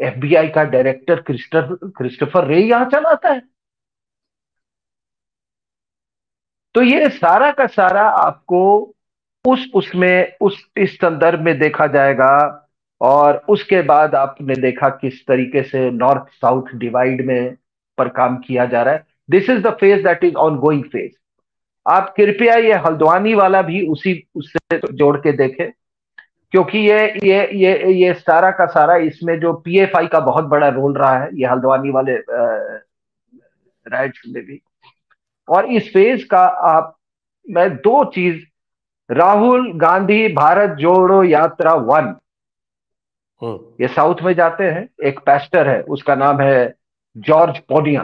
एफबीआई 0.00 0.48
का 0.48 0.62
डायरेक्टर 0.66 1.20
क्रिस्टोफर 1.22 1.90
क्रिस्टोफर 1.92 2.46
रे 2.46 2.60
यहाँ 2.60 2.88
चलाता 2.90 3.32
है 3.32 3.42
तो 6.74 6.82
ये 6.82 7.08
सारा 7.10 7.50
का 7.52 7.66
सारा 7.68 8.02
आपको 8.18 8.60
उस 9.44 9.66
उसमें, 9.74 10.36
उस, 10.40 10.64
इस 10.76 10.94
संदर्भ 10.96 11.40
में 11.40 11.58
देखा 11.58 11.86
जाएगा 11.88 12.60
और 13.00 13.36
उसके 13.48 13.82
बाद 13.82 14.14
आपने 14.14 14.54
देखा 14.56 14.88
किस 14.90 15.26
तरीके 15.26 15.62
से 15.62 15.90
नॉर्थ 15.90 16.32
साउथ 16.34 16.74
डिवाइड 16.76 17.24
में 17.26 17.56
पर 17.98 18.08
काम 18.10 18.36
किया 18.38 18.64
जा 18.66 18.82
रहा 18.82 18.94
है। 18.94 19.06
This 19.30 19.50
is 19.50 19.60
the 19.62 19.70
phase 19.80 20.02
that 20.04 20.24
is 20.24 20.34
on 20.36 20.56
going 20.58 20.84
phase 20.84 21.12
आप 21.86 22.12
कृपया 22.16 22.54
ये 22.56 22.74
हल्द्वानी 22.78 23.34
वाला 23.34 23.60
भी 23.62 23.86
उसी, 23.86 24.12
उससे 24.34 24.80
जोड़ 24.92 25.16
के 25.16 25.32
देखें, 25.32 25.70
क्योंकि 26.52 26.78
ये 26.78 27.06
ये 27.24 27.46
ये 27.54 27.92
ये 27.94 28.12
सारा 28.14 28.50
का 28.50 28.66
सारा 28.66 28.96
इसमें 29.04 29.38
जो 29.40 29.52
पीएफआई 29.54 30.06
का 30.06 30.20
बहुत 30.20 30.44
बड़ा 30.44 30.68
रोल 30.68 30.96
रहा 30.96 31.18
है, 31.18 31.28
ये 31.34 31.46
हल्द्वानी 31.46 31.90
वाले 31.90 32.16
राइट्स 33.86 34.22
में 34.28 34.42
भी। 34.44 34.60
और 35.48 35.66
इस 35.66 35.92
फ़ेज़ 35.92 36.24
का 36.26 36.44
आप, 36.66 36.96
मैं 37.46 37.68
दो 37.76 38.04
चीज़ 38.14 38.42
राहुल 39.10 39.72
गांधी 39.78 40.28
भारत 40.28 40.70
जोड़ो 40.70 41.22
यात्रा 41.24 41.74
वन। 41.74 42.14
हम्म। 43.42 43.58
ये 43.80 43.88
साउथ 43.88 44.22
में 44.22 44.32
जाते 44.34 44.64
हैं 44.64 44.88
एक 45.04 45.18
पेस्टर 45.18 45.68
है 45.68 45.80
उसका 45.82 46.14
नाम 46.14 46.40
है 46.40 46.74
जॉर्ज 47.16 47.58
पोनिया 47.58 48.02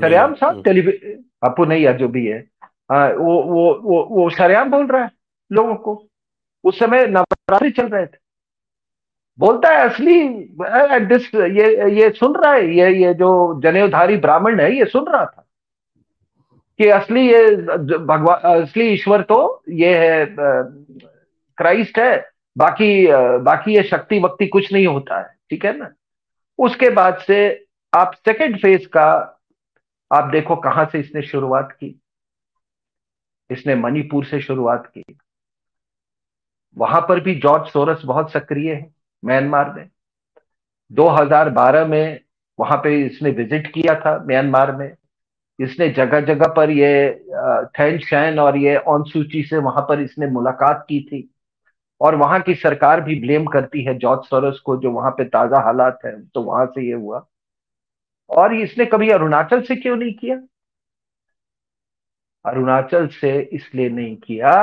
सरेआम 0.00 0.34
साहब 0.34 0.62
टेलीविज़न 0.64 1.24
अपू 1.42 1.64
नहीं 1.64 1.86
है 1.86 1.96
जो 1.98 2.08
भी 2.08 2.26
है। 2.26 2.44
आ, 2.92 3.06
वो 3.08 3.42
वो 3.42 3.80
वो 3.82 4.02
वो 4.10 4.28
सरेआम 4.30 4.70
बोल 4.70 4.86
रहा 4.86 5.02
है 5.02 5.10
लोगों 5.52 5.74
को। 5.74 6.06
उस 6.64 6.78
समय 6.78 7.06
नवरात्रि 7.06 7.70
चल 7.70 7.88
रहे 7.88 8.06
थे। 8.06 8.18
बोलता 9.38 9.68
है 9.68 9.88
असली 9.88 10.28
दिस 11.06 11.34
ये 11.34 11.90
ये 12.00 12.10
सुन 12.10 12.34
रहा 12.34 12.52
है 12.52 12.74
ये 12.74 12.90
ये 13.04 13.14
जो 13.14 13.60
जनेवधारी 13.60 14.16
ब्राह्मण 14.16 14.60
है 14.60 14.74
ये 14.76 14.84
सुन 14.84 15.06
रहा 15.08 15.24
था। 15.24 15.43
कि 16.78 16.88
असली 16.90 17.26
ये 17.26 17.56
भगवान 17.98 18.40
असली 18.52 18.84
ईश्वर 18.92 19.22
तो 19.22 19.62
ये 19.70 19.96
है 19.98 20.24
क्राइस्ट 21.58 21.98
है, 21.98 22.16
बाकी 22.56 23.06
बाकी 23.42 23.74
ये 23.76 23.82
शक्ति 23.82 24.18
वक्ति 24.20 24.46
कुछ 24.46 24.72
नहीं 24.72 24.86
होता 24.86 25.18
है, 25.18 25.26
ठीक 25.50 25.64
है 25.64 25.76
ना? 25.78 25.90
उसके 26.58 26.90
बाद 26.90 27.18
से 27.26 27.66
आप 27.92 28.14
सेकेंड 28.16 28.58
फ़ेज़ 28.60 28.86
का, 28.88 29.06
आप 30.10 30.30
देखो 30.30 30.56
कहाँ 30.58 30.84
से 30.92 31.00
इसने 31.00 31.22
शुरुआत 31.22 31.72
की। 31.72 32.00
इसने 33.50 33.74
मणिपुर 33.74 34.24
से 34.24 34.40
शुरुआत 34.40 34.86
की। 34.88 35.04
वहाँ 36.76 37.00
पर 37.00 37.20
भी 37.20 37.34
जॉर्ज 37.36 37.70
सोरस 37.72 38.02
बहुत 38.04 38.32
सक्रिय 38.32 38.72
है, 38.72 38.90
म्यांमार 39.22 39.72
में। 39.74 39.88
2012 40.90 41.86
में 41.86 42.20
वहाँ 42.58 42.76
पे 42.78 42.94
इसने 43.06 43.30
विज़िट 43.30 43.66
किया 43.66 43.94
था 44.00 44.16
म्यांमार 44.26 44.74
में। 44.76 44.94
इसने 45.58 45.88
जगह 45.90 46.20
जगह 46.26 46.52
पर 46.56 46.70
ये 46.70 47.10
थैन 47.78 47.98
शैन 48.00 48.38
और 48.38 48.56
ये 48.58 48.76
ऑन 48.76 49.02
सूची 49.04 49.42
से 49.42 49.58
वहाँ 49.58 49.84
पर 49.88 50.00
इसने 50.00 50.26
मुलाकात 50.30 50.84
की 50.88 51.00
थी। 51.02 51.28
और 52.00 52.14
वहाँ 52.16 52.40
की 52.40 52.54
सरकार 52.54 53.00
भी 53.00 53.20
ब्लेम 53.20 53.46
करती 53.46 53.84
है 53.84 53.94
जॉर्ज 53.98 54.24
सोरस 54.28 54.58
को, 54.58 54.76
जो 54.76 54.90
वहाँ 54.90 55.10
पे 55.10 55.24
ताज़ा 55.26 55.60
हालात 55.64 55.98
है 56.04 56.20
तो 56.24 56.42
वहाँ 56.42 56.66
से 56.66 56.86
ये 56.86 56.92
हुआ। 56.94 57.26
और 58.30 58.54
इसने 58.54 58.84
कभी 58.86 59.10
अरुणाचल 59.10 59.62
से 59.62 59.76
क्यों 59.76 59.96
नहीं 59.96 60.14
किया? 60.14 60.36
अरुणाचल 62.44 63.06
से 63.10 63.38
इसलिए 63.52 63.88
नहीं 63.90 64.16
किया 64.16 64.54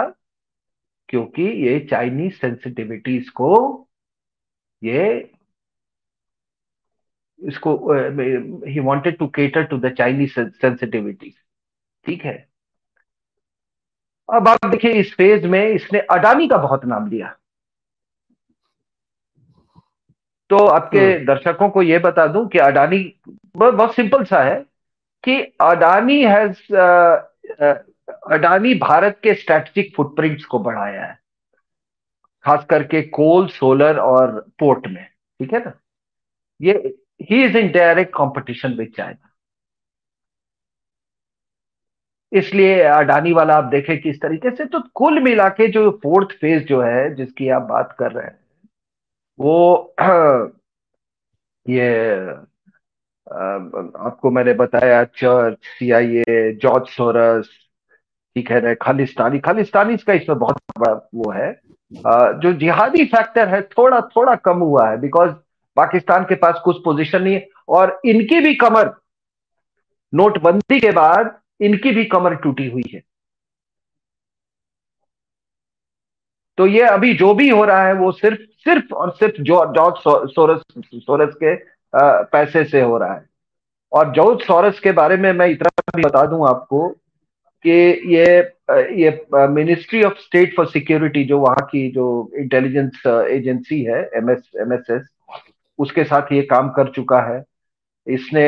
क्योंकि 1.09 1.43
ये 1.43 1.79
चाइनीज़ 1.89 2.33
सेंसिटिविटीज 2.33 3.29
को, 3.31 3.87
ये 4.81 5.30
इसको 7.41 7.71
he 8.65 8.79
wanted 8.79 9.17
to 9.17 9.27
cater 9.27 9.63
to 9.63 9.77
the 9.77 9.93
Chinese 9.97 10.39
sensitivities 10.39 11.33
ठीक 12.05 12.25
है? 12.25 12.35
अब 14.29 14.47
आप 14.47 14.65
देखिए 14.65 14.91
इस 14.91 15.13
फ़ेज़ 15.15 15.47
में 15.47 15.67
इसने 15.67 15.99
अडानी 15.99 16.47
का 16.47 16.57
बहुत 16.57 16.85
नाम 16.85 17.07
लिया। 17.07 17.35
तो 20.49 20.57
आपके 20.67 20.99
हम्म। 20.99 21.25
दर्शकों 21.25 21.69
को 21.69 21.81
यह 21.81 21.99
बता 21.99 22.25
दूँ 22.27 22.47
कि 22.47 22.59
अडानी 22.59 23.03
बहुत 23.57 23.95
सिंपल 23.95 24.23
सा 24.23 24.43
है 24.43 24.55
कि 25.23 25.41
अडानी 25.61 26.21
हैज़ 26.23 26.73
अडानी 28.33 28.73
भारत 28.75 29.19
के 29.23 29.33
स्ट्रेटेजिक 29.33 29.95
फुटप्रिंट्स 29.95 30.45
को 30.45 30.59
बढ़ाया 30.59 31.05
है। 31.05 31.19
खास 32.43 32.65
करके 32.69 33.01
कोल 33.01 33.47
सोलर 33.47 33.97
और 33.99 34.39
पोर्ट 34.59 34.87
में। 34.87 35.05
ठीक 35.05 35.53
है 35.53 35.59
ना? 35.59 35.71
ये 36.61 36.73
he 37.29 37.43
is 37.45 37.57
in 37.57 37.71
direct 37.71 38.11
competition 38.15 38.73
with 38.77 38.91
China 38.97 39.27
इसलिए 42.31 42.81
अडानी 42.83 43.31
वाला 43.33 43.55
आप 43.55 43.63
देखें 43.71 44.01
किस 44.01 44.21
तरीके 44.21 44.55
से 44.55 44.65
तो 44.65 44.79
कुल 44.95 45.19
मिला 45.23 45.47
के 45.49 45.67
जो 45.67 45.89
फोर्थ 46.03 46.31
फ़ेज़ 46.41 46.63
जो 46.63 46.81
है, 46.81 47.13
जिसकी 47.15 47.49
आप 47.49 47.61
बात 47.61 47.95
कर 47.99 48.11
रहे 48.11 48.25
हैं, 48.25 48.37
वो 49.39 49.95
ये 51.69 51.89
आपको 53.27 54.31
मैंने 54.31 54.53
बताया 54.53 55.03
चर्च 55.17 55.57
सीआईए 55.79 56.51
जॉर्ज 56.61 56.87
सोरस, 56.89 57.49
ठीक 58.35 58.51
है 58.51 58.61
ना, 58.61 58.73
खालिस्तानी 58.81 59.39
खालिस्तानी 59.39 59.97
का 59.97 60.13
इसमें 60.13 60.37
बहुत 60.39 60.57
बड़ा 60.79 60.93
वो 61.15 61.31
है। 61.31 61.51
जो 62.41 62.53
जिहादी 62.53 63.05
फैक्टर 63.05 63.47
है, 63.49 63.61
थोड़ा 63.61 63.99
थोड़ा 64.15 64.35
कम 64.35 64.57
हुआ 64.59 64.89
है 64.89 64.97
बिकॉज़ 65.01 65.31
पाकिस्तान 65.77 66.23
के 66.23 66.35
पास 66.35 66.61
कुछ 66.65 66.77
पोजीशन 66.85 67.21
नहीं 67.23 67.33
है। 67.33 67.47
और 67.69 67.99
इनकी 68.05 68.39
भी 68.39 68.53
कमर 68.55 68.93
नोटबंदी 70.13 70.79
के 70.79 70.91
बाद 70.91 71.37
इनकी 71.61 71.91
भी 71.91 72.05
कमर 72.05 72.35
टूटी 72.35 72.69
हुई 72.69 72.83
है। 72.93 73.01
तो 76.57 76.65
ये 76.67 76.81
अभी 76.87 77.13
जो 77.13 77.33
भी 77.33 77.49
हो 77.49 77.63
रहा 77.65 77.85
है 77.85 77.93
वो 77.93 78.11
सिर्फ़ 78.11 78.39
सिर्फ़ 78.65 78.93
और 78.93 79.11
सिर्फ़ 79.11 79.41
जो 79.41 79.65
जॉर्ज 79.73 80.01
सोरस 80.31 80.61
सोरस 80.95 81.33
के 81.43 81.53
आ, 81.93 82.21
पैसे 82.23 82.63
से 82.65 82.81
हो 82.81 82.97
रहा 82.97 83.13
है। 83.13 83.25
और 83.91 84.11
जॉर्ज 84.13 84.41
सोरस 84.41 84.79
के 84.79 84.91
बारे 84.91 85.17
में 85.17 85.31
मैं 85.33 85.47
इतना 85.47 85.69
भी 85.95 86.01
बता 86.03 86.25
दूँ 86.25 86.47
आपको 86.49 86.87
कि 87.65 87.71
ये 88.15 88.25
ये 89.01 89.09
ministry 89.47 90.03
of 90.03 90.13
state 90.19 90.55
for 90.57 90.65
security 90.67 91.23
जो 91.23 91.39
वहाँ 91.39 91.65
की 91.71 91.89
जो 91.91 92.05
इंटेलिजेंस 92.39 93.01
एजेंसी 93.07 93.81
है 93.83 93.99
एमएस 94.17 94.51
एमएसएस 94.61 95.07
उसके 95.81 96.03
साथ 96.03 96.31
ये 96.33 96.41
काम 96.51 96.69
कर 96.69 96.91
चुका 96.91 97.21
है। 97.31 97.43
इसने 98.07 98.43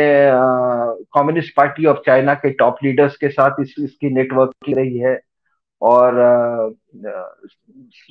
कम्युनिस्ट 1.15 1.55
पार्टी 1.57 1.85
ऑफ़ 1.85 1.97
चाइना 2.05 2.33
के 2.33 2.49
टॉप 2.53 2.77
लीडर्स 2.83 3.15
के 3.17 3.29
साथ 3.29 3.61
इस, 3.61 3.75
इसकी 3.79 4.09
नेटवर्क 4.09 4.51
की 4.65 4.73
रही 4.73 4.97
है 4.97 5.19
और 5.81 6.75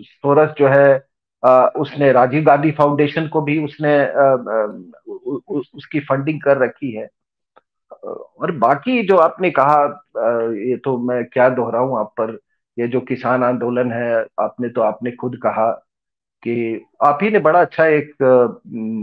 सोरस 0.00 0.54
जो 0.58 0.68
है 0.68 1.04
आ, 1.42 1.66
उसने 1.76 2.10
राजीव 2.12 2.44
गांधी 2.44 2.70
फाउंडेशन 2.70 3.26
को 3.28 3.40
भी 3.42 3.58
उसने 3.64 3.96
आ, 3.98 4.24
आ, 4.24 4.64
उ, 5.06 5.40
उसकी 5.74 6.00
फंडिंग 6.00 6.40
कर 6.42 6.58
रखी 6.58 6.90
है। 6.92 7.08
और 7.92 8.52
बाकी 8.58 9.02
जो 9.06 9.16
आपने 9.16 9.50
कहा 9.50 9.82
ये 10.52 10.76
तो 10.76 10.96
मैं 10.98 11.24
क्या 11.24 11.48
दोहराऊं 11.48 11.98
आप 12.00 12.12
पर? 12.20 12.38
ये 12.78 12.88
जो 12.88 13.00
किसान 13.00 13.44
आंदोलन 13.44 13.92
है 13.92 14.26
आपने 14.40 14.68
तो 14.68 14.80
आपने 14.80 15.10
खुद 15.12 15.36
कहा। 15.36 15.70
कि 16.42 16.86
आप 17.02 17.18
ही 17.22 17.30
ने 17.30 17.38
बड़ा 17.38 17.60
अच्छा 17.60 17.86
एक 17.86 18.14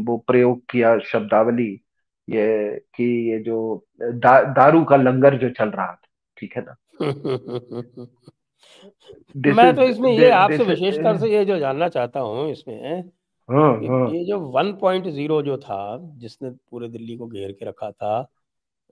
वो 0.07 0.17
प्रयोग 0.17 0.61
किया 0.69 0.99
शब्दावली 0.99 1.81
ये 2.29 2.81
कि 2.95 3.31
ये 3.31 3.39
जो 3.39 3.85
दा, 4.01 4.41
दारू 4.41 4.83
का 4.83 4.95
लंगर 4.95 5.37
जो 5.37 5.49
चल 5.49 5.69
रहा 5.69 5.87
था 5.87 6.07
ठीक 6.37 6.57
है 6.57 6.61
ना 6.61 6.75
मैं 9.55 9.75
तो 9.75 9.83
इसमें 9.83 10.11
ये 10.11 10.29
आपसे 10.29 10.63
विशेषकर 10.63 11.17
से 11.17 11.29
ये 11.29 11.45
जो 11.45 11.59
जानना 11.59 11.89
चाहता 11.89 12.19
हूँ 12.19 12.51
इसमें 12.51 13.03
हाँ, 13.49 13.87
हाँ. 13.87 14.11
ये 14.11 14.25
जो 14.25 14.51
1.0 14.51 15.41
जो 15.41 15.57
था 15.57 16.13
जिसने 16.17 16.49
पूरे 16.49 16.89
दिल्ली 16.89 17.17
को 17.17 17.27
घेर 17.27 17.51
के 17.51 17.65
रखा 17.65 17.91
था 17.91 18.31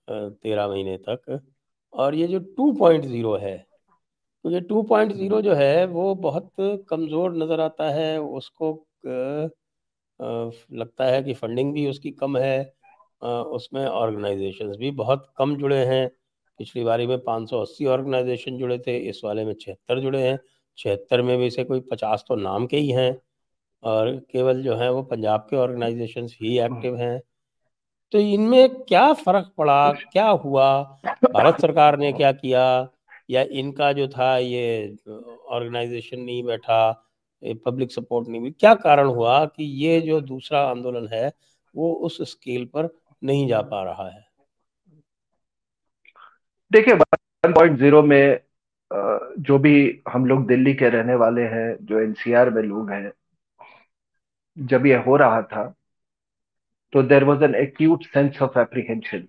तेरह 0.09 0.67
महीने 0.67 0.99
तक 1.09 1.41
और 1.93 2.15
ये 2.15 2.27
जो 2.27 2.39
2.0 2.39 3.41
है 3.41 3.67
तो 4.47 4.51
ये 4.51 4.59
2.0 4.61 5.39
जो 5.41 5.53
है, 5.53 5.85
वो 5.85 6.13
बहुत 6.15 6.51
कमज़ोर 6.89 7.33
नज़र 7.35 7.59
आता 7.59 7.89
है। 7.89 8.19
उसको 8.21 8.69
लगता 10.73 11.05
है 11.05 11.21
कि 11.23 11.33
फंडिंग 11.33 11.73
भी 11.73 11.87
उसकी 11.89 12.11
कम 12.11 12.37
है। 12.37 12.73
उसमें 13.51 13.85
ऑर्गेनाइजेशंस 13.85 14.77
भी 14.77 14.91
बहुत 14.91 15.27
कम 15.37 15.55
जुड़े 15.55 15.83
हैं। 15.85 16.09
पिछली 16.59 16.83
बारी 16.83 17.07
में 17.07 17.17
580 17.19 17.85
ऑर्गेनाइजेशन 17.87 18.57
जुड़े 18.57 18.79
थे, 18.79 18.97
इस 18.99 19.21
वाले 19.25 19.45
में 19.45 19.53
छिहत्तर 19.53 19.99
जुड़े 19.99 20.21
हैं। 20.21 20.39
छिहत्तर 20.77 21.21
में 21.21 21.37
भी 21.37 21.49
से 21.49 21.63
कोई 21.63 21.79
पचास 21.91 22.25
तो 22.27 22.35
नाम 22.37 22.67
के 22.67 22.77
ही 22.77 22.91
हैं। 22.91 23.15
और 23.83 24.15
केवल 24.31 24.63
जो 24.63 24.75
है, 24.75 24.91
वो 24.91 25.01
पंजाब 25.05 25.47
के 25.49 25.55
ऑर्गेनाइजेशन 25.57 26.27
ही 26.33 26.59
एक्टिव 26.59 26.97
हैं। 26.97 27.21
तो 28.13 28.19
इनमें 28.19 28.83
क्या 28.83 29.11
फ़र्क 29.15 29.53
पड़ा? 29.57 29.91
क्या 29.91 30.27
हुआ? 30.27 30.83
भारत 31.05 31.61
सरकार 31.61 31.97
ने 31.99 32.13
क्या 32.13 32.31
किया? 32.33 32.89
या 33.29 33.41
इनका 33.53 33.91
जो 33.93 34.07
था 34.07 34.37
ये 34.37 34.95
ऑर्गेनाइजेशन 35.09 36.19
नहीं 36.19 36.43
बैठा 36.43 36.79
पब्लिक 37.65 37.91
सपोर्ट 37.91 38.27
नहीं 38.27 38.51
क्या 38.51 38.73
कारण 38.75 39.07
हुआ 39.07 39.43
कि 39.45 39.63
ये 39.83 39.99
जो 40.01 40.19
दूसरा 40.21 40.61
आंदोलन 40.69 41.07
है, 41.07 41.31
वो 41.75 41.93
उस 42.05 42.17
स्केल 42.31 42.65
पर 42.75 42.89
नहीं 43.23 43.47
जा 43.47 43.61
पा 43.63 43.83
रहा 43.83 44.07
है? 44.09 44.25
देखिए 46.71 46.93
1.0 46.93 48.01
में 48.03 48.39
जो 49.39 49.57
भी 49.59 50.01
हम 50.09 50.25
लोग 50.25 50.45
दिल्ली 50.47 50.73
के 50.73 50.89
रहने 50.89 51.15
वाले 51.15 51.41
हैं, 51.43 51.77
जो 51.81 51.99
एनसीआर 51.99 52.49
में 52.49 52.61
लोग 52.63 52.91
हैं, 52.91 53.11
जब 54.57 54.85
ये 54.85 54.95
हो 54.97 55.15
रहा 55.17 55.41
था 55.43 55.65
तो 56.93 57.03
there 57.03 57.23
was 57.23 57.43
an 57.43 57.55
acute 57.55 58.03
sense 58.05 58.41
of 58.41 58.59
apprehension 58.59 59.27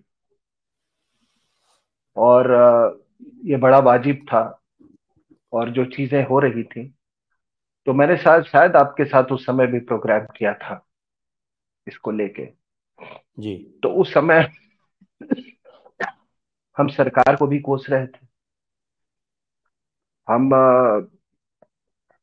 और 2.16 2.50
ये 3.44 3.56
बड़ा 3.56 3.78
वाजिब 3.78 4.24
था 4.28 4.62
और 5.52 5.70
जो 5.70 5.84
चीज़ें 5.84 6.24
हो 6.26 6.38
रही 6.38 6.62
थी 6.62 6.94
तो 7.86 7.92
मैंने 7.92 8.16
शायद 8.16 8.44
शायद 8.44 8.76
आपके 8.76 9.04
साथ 9.04 9.24
उस 9.24 9.46
समय 9.46 9.66
भी 9.66 9.80
प्रोग्राम 9.80 10.26
किया 10.36 10.54
था 10.54 10.84
इसको 11.86 12.10
लेके। 12.10 12.46
जी। 13.38 13.56
तो 13.82 13.88
उस 13.88 14.14
समय 14.14 14.50
हम 16.76 16.88
सरकार 16.88 17.36
को 17.36 17.46
भी 17.46 17.58
कोस 17.60 17.86
रहे 17.90 18.06
थे। 18.06 18.26
हम 20.28 20.50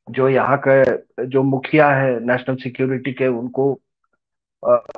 जो 0.08 0.30
यहाँ 0.30 0.58
के 0.68 1.26
जो 1.28 1.44
मुखिया 1.44 1.90
है 1.90 2.20
नेशनल 2.26 2.56
सिक्योरिटी 2.56 3.14
के 3.14 3.28
उनको 3.28 3.72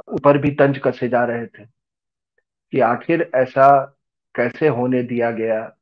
ऊपर 0.09 0.37
भी 0.37 0.51
तंज 0.51 0.77
कसे 0.77 1.09
जा 1.09 1.23
रहे 1.25 1.45
थे 1.47 1.65
कि 2.73 2.79
आखिर 2.79 3.31
ऐसा 3.35 3.67
कैसे 4.35 4.67
होने 4.67 5.03
दिया 5.03 5.31
गया 5.31 5.76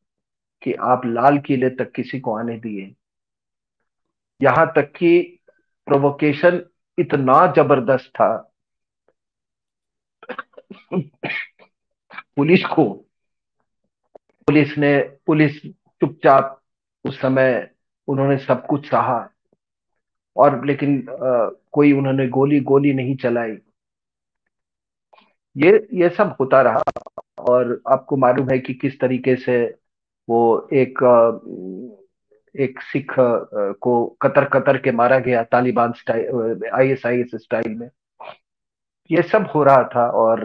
कि 0.64 0.74
आप 0.74 1.02
लाल 1.06 1.38
किले 1.38 1.70
तक 1.70 1.92
किसी 1.92 2.20
को 2.20 2.38
आने 2.38 2.58
दिए। 2.60 2.96
यहाँ 4.42 4.68
तक 4.76 4.92
कि 4.92 5.40
प्रोवोकेशन 5.86 6.64
इतना 7.00 7.54
ज़बरदस्त 7.58 8.10
था। 8.16 8.52
पुलिस 12.36 12.66
को 12.66 12.84
पुलिस 14.48 14.78
ने 14.78 14.98
पुलिस 15.26 15.62
चुपचाप 15.68 16.62
उस 17.06 17.22
समय 17.22 17.72
उन्होंने 18.08 18.38
सब 18.38 18.66
कुछ 18.66 18.90
सहा। 18.90 19.30
और 20.38 20.66
लेकिन 20.66 21.10
आ, 21.10 21.50
कोई 21.72 21.92
उन्होंने 21.92 22.28
गोली 22.28 22.60
गोली 22.60 22.94
नहीं 22.94 23.16
चलाई। 23.16 23.58
ये 25.58 25.88
ये 25.94 26.10
सब 26.10 26.36
होता 26.40 26.62
रहा। 26.62 26.84
और 27.40 27.82
आपको 27.88 28.18
मालूम 28.18 28.50
है 28.50 28.60
कि 28.60 28.74
किस 28.74 29.00
तरीके 29.00 29.36
से 29.36 29.85
वो 30.28 30.68
एक 30.74 31.00
एक 32.56 32.80
सिख 32.84 33.14
को 33.82 34.06
कतर 34.22 34.46
कतर 34.50 34.78
के 34.78 34.92
मारा 34.94 35.20
गया 35.20 35.44
Taliban 35.46 35.92
style 35.94 36.70
I 36.74 36.92
S 36.92 37.32
style 37.36 37.76
में। 37.76 37.90
ये 39.10 39.22
सब 39.24 39.50
हो 39.56 39.64
रहा 39.64 39.84
था 39.96 40.08
और 40.20 40.44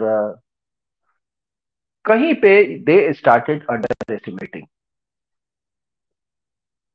कहीं 2.05 2.33
पे 2.41 2.51
दे 2.85 2.97
स्टार्टेड 3.13 3.65
अंडर 3.69 4.13
एस्टिमेटिंग 4.13 4.67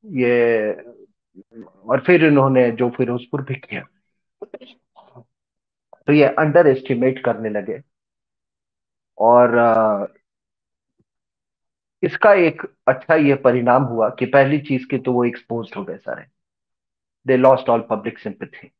ये, 0.03 0.71
और 1.85 2.03
फिर 2.05 2.25
इन्होंने 2.25 2.69
जो 2.73 2.89
फिरोजपुर 2.97 3.41
भी 3.43 3.55
किया 3.55 3.83
तो 6.07 6.13
ये 6.13 6.25
अंडर 6.39 6.67
एस्टिमेट 6.67 7.23
करने 7.25 7.49
लगे। 7.49 7.79
और 9.17 9.55
इसका 12.03 12.33
एक 12.33 12.61
अच्छा 12.87 13.15
ये 13.15 13.35
परिणाम 13.35 13.83
हुआ 13.83 14.09
कि 14.09 14.25
पहली 14.25 14.59
चीज़ 14.59 14.85
के 14.87 14.97
तो 14.97 15.13
वो 15.13 15.25
एक्सपोज 15.25 15.71
हो 15.77 15.83
गए 15.83 15.97
सारे। 15.97 16.25
They 17.27 17.37
lost 17.37 17.69
all 17.69 17.81
public 17.89 18.19
sympathy 18.19 18.71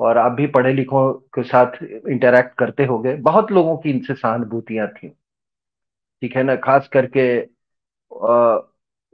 और 0.00 0.18
आप 0.18 0.32
भी 0.32 0.46
पढ़े 0.46 0.72
लिखों 0.72 1.12
के 1.12 1.42
साथ 1.42 1.82
इंटरेक्ट 1.82 2.58
करते 2.58 2.84
हो 2.84 2.98
बहुत 2.98 3.50
लोगों 3.52 3.76
की 3.76 3.90
इनसे 3.90 4.14
सहानुभूतियाँ 4.14 4.88
थी। 4.88 5.08
ठीक 6.22 6.36
है 6.36 6.42
ना? 6.42 6.56
खास 6.56 6.88
करके 6.88 7.40
आ, 8.26 8.58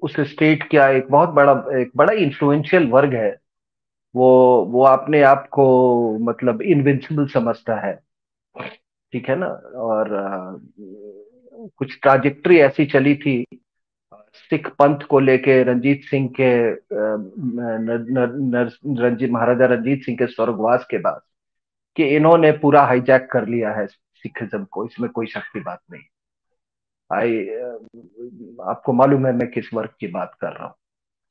उस 0.03 0.21
स्टेट 0.21 0.63
का 0.63 0.89
एक 0.89 1.09
बहुत 1.11 1.29
बड़ा 1.29 1.53
एक 1.79 1.91
बड़ा 1.97 2.13
इंफ्लुएंशियल 2.13 2.87
वर्ग 2.91 3.15
है। 3.15 3.31
वो 4.15 4.29
वो 4.65 4.85
अपने 4.85 5.23
आप 5.23 5.49
को 5.53 5.65
मतलब 6.19 6.63
इनविंसिबल 6.63 7.27
समझता 7.27 7.75
है। 7.77 7.95
ठीक 9.13 9.29
है 9.29 9.37
ना? 9.37 9.47
और 9.77 10.09
कुछ 11.69 11.99
ट्राजेक्ट्री 12.03 12.59
ऐसी 12.59 12.87
चली 12.87 13.15
थी 13.17 13.45
सिख 14.51 14.69
पंथ 14.69 15.03
को 15.07 15.19
लेके 15.21 15.63
रंजीत 15.63 16.05
सिंह 16.05 16.29
के 16.41 16.55
रंजीत 19.03 19.31
महाराजा 19.31 19.67
रंजीत 19.67 20.03
सिंह 20.03 20.17
के 20.17 20.27
स्वर्गवास 20.27 20.87
के 20.91 20.99
बाद 20.99 21.21
कि 21.97 22.05
इन्होंने 22.17 22.51
पूरा 22.53 22.83
हाईजैक 22.83 23.29
कर 23.33 23.47
लिया 23.49 23.71
है 23.71 23.87
सिखिज्म 23.87 24.65
को 24.65 24.85
इसमें 24.87 25.11
कोई 25.11 25.27
शक 25.27 25.51
की 25.53 25.61
बात 25.61 25.81
नहीं 25.91 26.03
आई 27.11 27.39
आपको 28.65 28.93
मालूम 28.93 29.27
है 29.27 29.33
मैं 29.33 29.51
किस 29.51 29.73
वर्ग 29.75 29.91
की 30.01 30.07
बात 30.07 30.37
कर 30.41 30.53
रहा 30.53 30.67
हूँ 30.67 30.75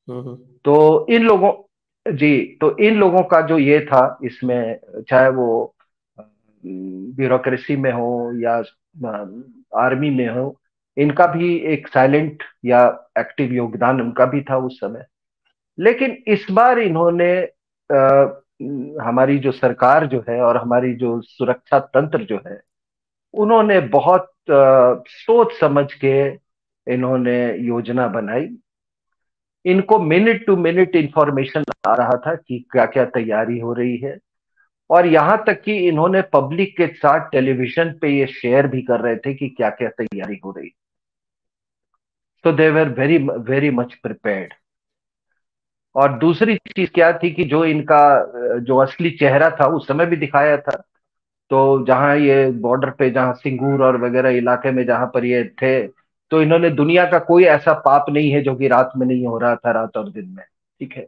हम्म, 0.07 0.29
हम्म। 0.29 0.35
तो 0.65 1.05
इन 1.09 1.23
लोगों 1.23 1.51
जी 2.05 2.57
तो 2.61 2.77
इन 2.79 2.95
लोगों 2.95 3.23
का 3.23 3.41
जो 3.41 3.57
ये 3.57 3.79
था 3.85 4.01
इसमें 4.23 4.79
चाहे 5.09 5.29
वो 5.29 5.75
ब्यूरोक्रेसी 6.63 7.75
में 7.75 7.91
हो 7.91 8.09
या 8.39 8.61
आर्मी 9.77 10.09
में 10.09 10.27
हो। 10.27 10.61
इनका 10.97 11.27
भी 11.27 11.55
एक 11.57 11.87
साइलेंट 11.87 12.43
या 12.65 13.09
एक्टिव 13.19 13.53
योगदान 13.53 14.01
उनका 14.01 14.25
भी 14.25 14.41
था 14.41 14.57
उस 14.57 14.77
समय। 14.77 15.05
लेकिन 15.79 16.23
इस 16.27 16.47
बार 16.51 16.79
इन्होंने 16.79 17.47
आ, 17.91 18.25
हमारी 19.03 19.37
जो 19.39 19.51
सरकार 19.51 20.05
जो 20.07 20.23
है 20.29 20.41
और 20.41 20.57
हमारी 20.57 20.93
जो 20.93 21.21
सुरक्षा 21.21 21.79
तंत्र 21.79 22.23
जो 22.23 22.41
है 22.47 22.61
उन्होंने 23.33 23.79
बहुत 23.79 24.23
आ, 24.51 24.95
सोच 25.07 25.59
समझ 25.59 25.93
के 25.93 26.29
इन्होंने 26.93 27.57
योजना 27.57 28.07
बनाई। 28.07 28.57
इनको 29.65 29.99
मिनट 29.99 30.45
टू 30.45 30.55
मिनट 30.55 30.95
इंफॉर्मेशन 30.95 31.63
आ 31.87 31.95
रहा 31.95 32.21
था 32.27 32.35
कि 32.35 32.65
क्या 32.71 32.85
क्या 32.85 33.05
तैयारी 33.05 33.59
हो 33.59 33.73
रही 33.73 33.97
है। 33.97 34.17
और 34.93 35.07
यहाँ 35.07 35.43
तक 35.47 35.61
कि 35.61 35.77
इन्होंने 35.87 36.21
पब्लिक 36.33 36.75
के 36.77 36.87
साथ 36.87 37.29
टेलीविज़न 37.31 37.91
पे 38.01 38.09
ये 38.09 38.25
शेयर 38.27 38.67
भी 38.67 38.81
कर 38.81 38.99
रहे 38.99 39.15
थे 39.17 39.33
कि 39.33 39.49
क्या 39.49 39.69
क्या 39.69 39.89
तैयारी 39.91 40.39
हो 40.45 40.51
रही। 40.51 40.69
तो 42.45 42.51
they 42.51 42.69
were 42.69 42.89
very 42.89 43.17
very 43.17 43.69
much 43.71 43.93
prepared 44.03 44.53
और 45.95 46.17
दूसरी 46.19 46.55
चीज़ 46.67 46.89
क्या 46.91 47.11
थी 47.13 47.31
कि 47.31 47.43
जो 47.43 47.63
इनका, 47.65 48.59
जो 48.59 48.77
असली 48.77 49.11
चेहरा 49.11 49.49
था, 49.51 49.65
उस 49.67 49.87
समय 49.87 50.05
भी 50.05 50.15
दिखाया 50.15 50.57
था। 50.57 50.75
तो 51.51 51.85
जहाँ 51.85 52.15
ये 52.17 52.49
बॉर्डर 52.51 52.89
पे, 52.89 53.09
जहाँ 53.09 53.33
सिंगूर 53.33 53.83
और 53.83 53.97
वगैरह 54.01 54.29
इलाके 54.29 54.71
में 54.71 54.85
जहाँ 54.85 55.07
पर 55.13 55.25
ये 55.25 55.43
थे 55.61 55.87
तो 56.31 56.41
इन्होंने 56.41 56.69
दुनिया 56.69 57.05
का 57.05 57.17
कोई 57.19 57.43
ऐसा 57.45 57.73
पाप 57.79 58.05
नहीं 58.09 58.31
है 58.31 58.41
जो 58.41 58.55
कि 58.55 58.67
रात 58.67 58.91
में 58.97 59.05
नहीं 59.07 59.25
हो 59.27 59.37
रहा 59.39 59.55
था, 59.55 59.71
रात 59.71 59.97
और 59.97 60.09
दिन 60.11 60.29
में। 60.29 60.43
ठीक 60.79 60.93
है? 60.93 61.05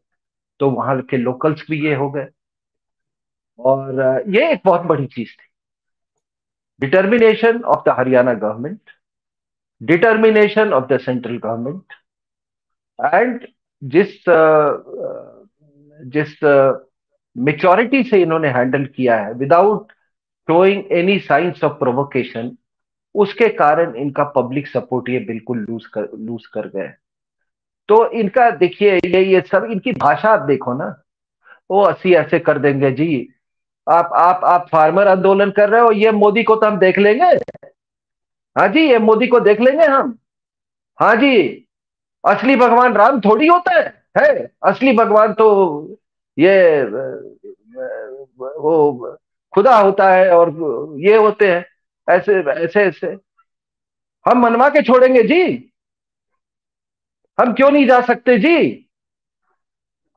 तो 0.60 0.70
वहाँ 0.72 1.02
के 1.02 1.18
लोकल्स 1.18 1.66
भी 1.70 1.80
ये 1.86 1.96
हो 1.96 2.10
गए। 2.12 2.26
और 3.60 4.24
ये 4.28 4.52
एक 4.52 4.62
बहुत 4.66 4.82
बड़ी 4.82 5.06
चीज़ 5.06 5.30
थी। 5.30 5.50
Determination 6.82 7.62
of 7.64 7.84
the 7.86 7.96
Haryana 8.00 8.34
government 8.34 8.80
determination 9.82 10.74
of 10.74 10.86
the 10.86 10.98
central 11.00 11.38
government 11.38 11.94
and 13.14 13.48
जिस 13.82 14.24
जिस 16.00 16.44
मेचोरिटी 17.36 18.04
से 18.04 18.22
इन्होंने 18.22 18.50
हैंडल 18.50 18.86
किया 18.86 19.16
है 19.18 19.34
without 19.34 19.92
showing 20.48 20.92
any 20.92 21.18
signs 21.20 21.64
of 21.64 21.74
provocation 21.80 22.56
उसके 23.16 23.48
कारण 23.56 23.96
इनका 23.96 24.24
पब्लिक 24.36 24.68
सपोर्ट 24.68 25.10
ये 25.10 25.20
बिल्कुल 25.26 25.66
लूज 25.70 25.86
कर 25.86 26.08
लूज 26.20 26.46
कर 26.46 26.68
गए 26.68 26.92
तो 27.90 28.10
इनका 28.12 28.50
देखिए, 28.52 28.96
ये 28.96 29.24
ये 29.26 29.42
सब, 29.42 29.68
इनकी 29.72 29.92
भाषा 29.94 30.30
आप 30.30 30.46
देखो 30.48 30.74
ना, 30.74 30.86
वो 31.72 31.82
अस्सी 31.82 32.14
ऐसे 32.14 32.40
कर 32.40 32.60
देंगे, 32.60 32.92
जी 32.92 33.30
आप 33.88 34.10
आप 34.14 34.44
आप 34.44 34.68
फार्मर 34.72 35.08
आंदोलन 35.08 35.52
कर 35.52 35.70
रहे 35.70 35.82
हो, 35.82 35.92
ये 35.92 36.12
मोदी 36.12 36.44
को 36.44 36.56
तो 36.56 36.68
हम 36.68 36.78
देख 36.80 36.98
लेंगे। 37.00 37.26
हाँ 38.56 38.68
जी, 38.68 38.82
ये 38.82 39.00
मोदी 39.00 39.28
को 39.28 39.40
देख 39.40 39.62
लेंगे 39.62 39.86
हम। 39.86 40.18
हाँ 41.00 41.16
जी, 41.16 41.68
असली 42.24 42.56
भगवान 42.56 42.94
राम 42.94 43.20
थोड़ी 43.20 43.48
होता 43.48 43.76
है 43.76 44.04
है? 44.18 44.50
असली 44.64 44.94
भगवान 44.94 45.34
तो 45.34 45.48
ये, 46.38 46.84
वो 48.38 49.18
खुदा 49.54 49.78
होता 49.78 50.10
है 50.12 50.30
और 50.30 50.50
ये 51.00 51.16
होते 51.18 51.52
हैं, 51.52 51.66
ऐसे 52.08 52.40
ऐसे 52.54 52.84
ऐसे। 52.84 53.08
हम 54.26 54.40
मनवा 54.40 54.70
के 54.70 54.82
छोड़ेंगे 54.82 55.24
जी। 55.24 55.72
हम 57.38 57.54
क्यों 57.54 57.72
नहीं 57.72 57.88
जा 57.88 58.00
सकते 58.02 58.38
जी? 58.38 58.58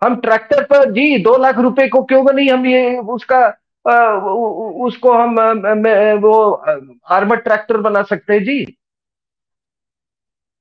हम 0.02 0.16
ट्रैक्टर 0.16 0.64
पर, 0.64 0.90
जी, 0.90 1.18
दो 1.18 1.36
लाख 1.36 1.58
रुपए 1.58 1.88
को 1.88 2.02
क्यों 2.02 2.24
नहीं 2.24 2.50
हम 2.50 2.66
ये, 2.66 2.98
उसका 2.98 3.57
उसको 3.88 5.12
हम 5.12 5.34
वो 6.20 6.32
आर्मर 7.10 7.36
ट्रैक्टर 7.38 7.76
बना 7.78 8.02
सकते 8.04 8.32
हैं 8.32 8.44
जी। 8.44 8.64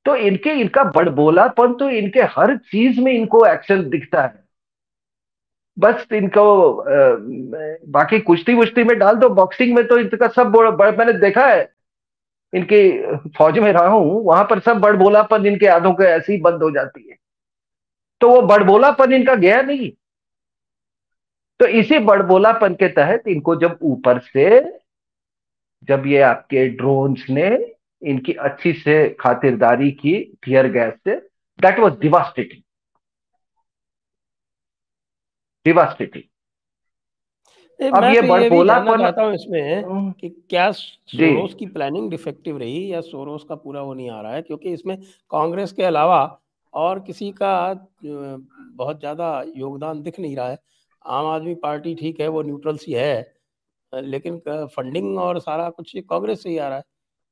तो 0.05 0.15
इनके, 0.15 0.49
इनका 0.51 0.83
बड़बोलापन 0.85 1.73
तो 1.73 1.89
इनके 1.91 2.21
हर 2.31 2.55
चीज़ 2.57 2.99
में 3.01 3.11
इनको 3.13 3.45
एक्शन 3.45 3.89
दिखता 3.89 4.21
है। 4.21 4.45
बस 5.77 6.05
इनको 6.13 6.43
बाकी 7.91 8.19
कुश्ती 8.19 8.53
वुश्ती 8.53 8.83
में 8.83 8.97
डाल 8.99 9.15
दो, 9.15 9.29
बॉक्सिंग 9.31 9.75
में 9.75 9.85
तो 9.87 9.97
इनका 9.99 10.27
सब 10.29 10.55
मैंने 10.97 11.13
देखा 11.19 11.45
है। 11.47 11.69
इनके 12.53 12.79
फौज 13.29 13.57
में 13.59 13.71
रहा 13.73 13.87
हूँ, 13.87 14.23
वहाँ 14.25 14.43
पर 14.49 14.59
सब 14.59 14.79
बड़बोलापन 14.79 15.45
इनके 15.45 15.67
आधों 15.67 15.93
के 15.93 16.03
ऐसे 16.05 16.33
ही 16.33 16.39
बंद 16.41 16.63
हो 16.63 16.69
जाती 16.71 17.07
है। 17.09 17.15
तो 18.21 18.29
वो 18.29 18.41
बड़बोलापन 18.43 19.13
इनका 19.13 19.35
गया 19.35 19.61
नहीं। 19.61 19.91
तो 21.59 21.67
इसी 21.79 21.99
बड़बोलापन 21.99 22.73
के 22.73 22.87
तहत 22.87 23.27
इनको 23.27 23.55
जब 23.55 23.79
ऊपर 23.83 24.19
से 24.19 24.47
जब 25.89 26.03
ये 26.07 26.21
आपके 26.21 26.67
ड्रोन्स 26.69 27.25
ने 27.29 27.49
इनकी 28.01 28.33
अच्छी 28.47 28.73
से 28.73 28.97
खातिरदारी 29.19 29.91
की 29.91 30.13
टीयर 30.43 30.67
गैस 30.71 30.93
से 31.03 31.15
दैट 31.59 31.79
वाज 31.79 31.97
डिवास्टेटिंग 31.99 32.61
डिवास्टेटिंग 35.65 36.23
अब 37.79 38.03
ये 38.03 38.21
तो 38.21 38.27
बड़बोलापन 38.27 38.99
चाहता 38.99 39.23
हूँ 39.23 39.33
इसमें 39.33 39.83
हम्म। 39.83 40.11
कि 40.11 40.29
क्या 40.49 40.71
सोरोस 40.71 41.53
की 41.53 41.65
प्लानिंग 41.65 42.09
डिफेक्टिव 42.09 42.57
रही 42.57 42.93
या 42.93 43.01
सोरोस 43.01 43.45
का 43.49 43.55
पूरा 43.55 43.81
वो 43.81 43.93
नहीं 43.93 44.09
आ 44.09 44.21
रहा 44.21 44.33
है? 44.33 44.41
क्योंकि 44.41 44.73
इसमें 44.73 44.97
कांग्रेस 45.31 45.71
के 45.71 45.83
अलावा 45.83 46.21
और 46.73 46.99
किसी 46.99 47.31
का 47.31 47.51
बहुत 48.03 48.99
ज़्यादा 48.99 49.29
योगदान 49.55 50.01
दिख 50.01 50.19
नहीं 50.19 50.35
रहा 50.35 50.49
है। 50.49 50.57
आम 51.07 51.25
आदमी 51.25 51.55
पार्टी 51.55 51.95
ठीक 51.95 52.19
है 52.19 52.27
वो 52.27 52.41
न्यूट्रल 52.41 52.77
सी 52.77 52.93
है 52.93 53.35
लेकिन 53.93 54.39
फंडिंग 54.75 55.17
और 55.17 55.39
सारा 55.39 55.69
कुछ 55.69 55.97
कांग्रेस 56.09 56.43
से 56.43 56.49
ही 56.49 56.57
आ 56.57 56.67
रहा 56.67 56.77
है 56.77 56.83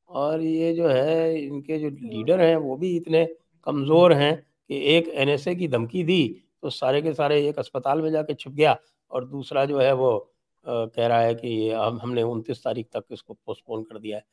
और 0.09 0.41
ये 0.41 0.73
जो 0.73 0.87
है 0.87 1.43
इनके 1.45 1.79
जो 1.79 1.89
लीडर 1.89 2.41
हैं 2.41 2.55
वो 2.55 2.75
भी 2.77 2.95
इतने 2.97 3.25
कमज़ोर 3.63 4.13
हैं 4.13 4.35
कि 4.69 4.79
एक 4.97 5.07
एनएसए 5.07 5.55
की 5.55 5.67
धमकी 5.67 6.03
दी 6.03 6.43
तो 6.61 6.69
सारे 6.69 7.01
के 7.01 7.13
सारे 7.13 7.47
एक 7.47 7.59
अस्पताल 7.59 8.01
में 8.01 8.11
जाके 8.11 8.33
छुप 8.33 8.53
गया 8.53 8.77
और 9.11 9.25
दूसरा 9.25 9.65
जो 9.65 9.79
है 9.79 9.93
वो 9.93 10.17
आ, 10.65 10.85
कह 10.85 11.07
रहा 11.07 11.19
है 11.19 11.35
कि 11.35 11.71
हम 11.71 11.99
हमने 12.03 12.23
उनतीस 12.23 12.63
तारीख 12.63 12.87
तक 12.93 13.03
इसको 13.11 13.33
पोस्टपोन 13.33 13.83
कर 13.83 13.99
दिया 13.99 14.17
है 14.17 14.23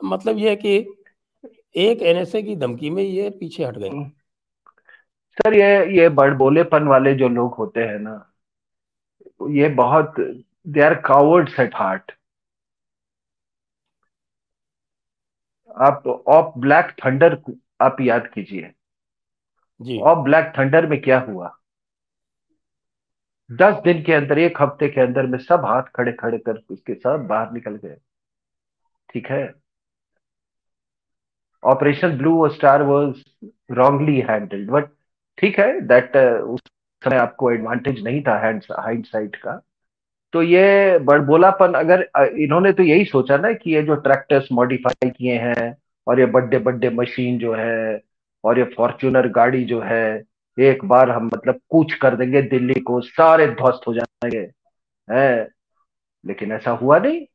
मतलब 0.00 0.38
ये 0.38 0.50
है 0.50 0.56
कि 0.56 0.76
एक 1.76 2.02
एनएसए 2.02 2.42
की 2.42 2.56
धमकी 2.56 2.90
में 2.90 3.02
ये 3.02 3.30
पीछे 3.30 3.64
हट 3.64 3.78
गए। 3.78 3.90
सर 5.38 5.54
ये 5.54 6.00
ये 6.00 6.08
बड़ 6.08 6.34
बोलेपन 6.34 6.84
वाले 6.84 7.14
जो 7.14 7.28
लोग 7.28 7.54
होते 7.54 7.80
हैं 7.80 7.98
ना 7.98 8.29
ये 9.40 9.68
बहुत 9.74 10.14
they 10.18 10.82
are 10.82 10.94
cowards 11.06 11.58
at 11.60 11.74
heart 11.74 12.12
आप 15.70 16.06
ऑफ़ 16.06 16.58
ब्लैक 16.60 16.94
थंडर 17.04 17.38
आप 17.82 18.00
याद 18.00 18.26
कीजिए। 18.34 18.72
ऑफ़ 20.02 20.18
ब्लैक 20.24 20.52
थंडर 20.58 20.86
में 20.86 21.00
क्या 21.02 21.18
हुआ? 21.20 21.50
दस 23.50 23.74
दिन 23.84 24.02
के 24.02 24.12
अंदर 24.12 24.38
एक 24.38 24.60
हफ़्ते 24.62 24.88
के 24.88 25.00
अंदर 25.00 25.26
में 25.26 25.38
सब 25.38 25.64
हाथ 25.64 25.90
खड़े 25.96 26.12
खड़े 26.12 26.38
कर 26.38 26.62
उसके 26.70 26.94
साथ 26.94 27.26
बाहर 27.28 27.52
निकल 27.52 27.76
गए। 27.76 27.96
ठीक 29.08 29.26
है? 29.30 29.42
Operation 31.62 32.16
Blue 32.18 32.48
Star 32.48 32.82
was 32.82 33.22
wrongly 33.72 34.18
handled 34.30 34.70
but 34.70 34.90
ठीक 35.38 35.58
है 35.58 35.80
दैट 35.80 36.16
उस 36.16 36.60
समय 37.04 37.16
आपको 37.16 37.50
एडवांटेज 37.50 38.04
नहीं 38.04 38.22
था 38.22 38.38
हाइंड 38.78 39.04
साइड 39.04 39.36
का। 39.36 39.62
तो 40.32 40.42
ये 40.42 40.98
बड़बोलापन 40.98 41.72
अगर 41.72 42.10
इन्होंने 42.36 42.72
तो 42.72 42.82
यही 42.82 43.04
सोचा 43.04 43.36
ना 43.36 43.52
कि 43.52 43.74
ये 43.74 43.82
जो 43.82 43.94
ट्रैक्टर्स 43.94 44.48
मॉडिफाई 44.52 45.10
किए 45.10 45.38
हैं, 45.38 45.76
और 46.06 46.20
ये 46.20 46.26
बड्डे 46.26 46.58
बड्डे 46.58 46.90
मशीन 46.90 47.38
जो 47.38 47.54
है, 47.54 48.00
और 48.44 48.58
ये 48.58 48.64
फॉर्च्यूनर 48.64 49.28
गाड़ी 49.28 49.64
जो 49.64 49.80
है, 49.80 50.24
एक 50.58 50.84
बार 50.84 51.10
हम 51.10 51.26
मतलब 51.26 51.60
कूच 51.68 51.94
कर 51.94 52.16
देंगे, 52.16 52.42
दिल्ली 52.42 52.80
को 52.80 53.00
सारे 53.00 53.46
ध्वस्त 53.46 53.80
हो 53.88 53.94
जाएँगे। 53.94 54.50
है? 55.10 55.48
लेकिन 56.26 56.52
ऐसा 56.52 56.70
हुआ 56.70 56.98
नहीं। 56.98 57.26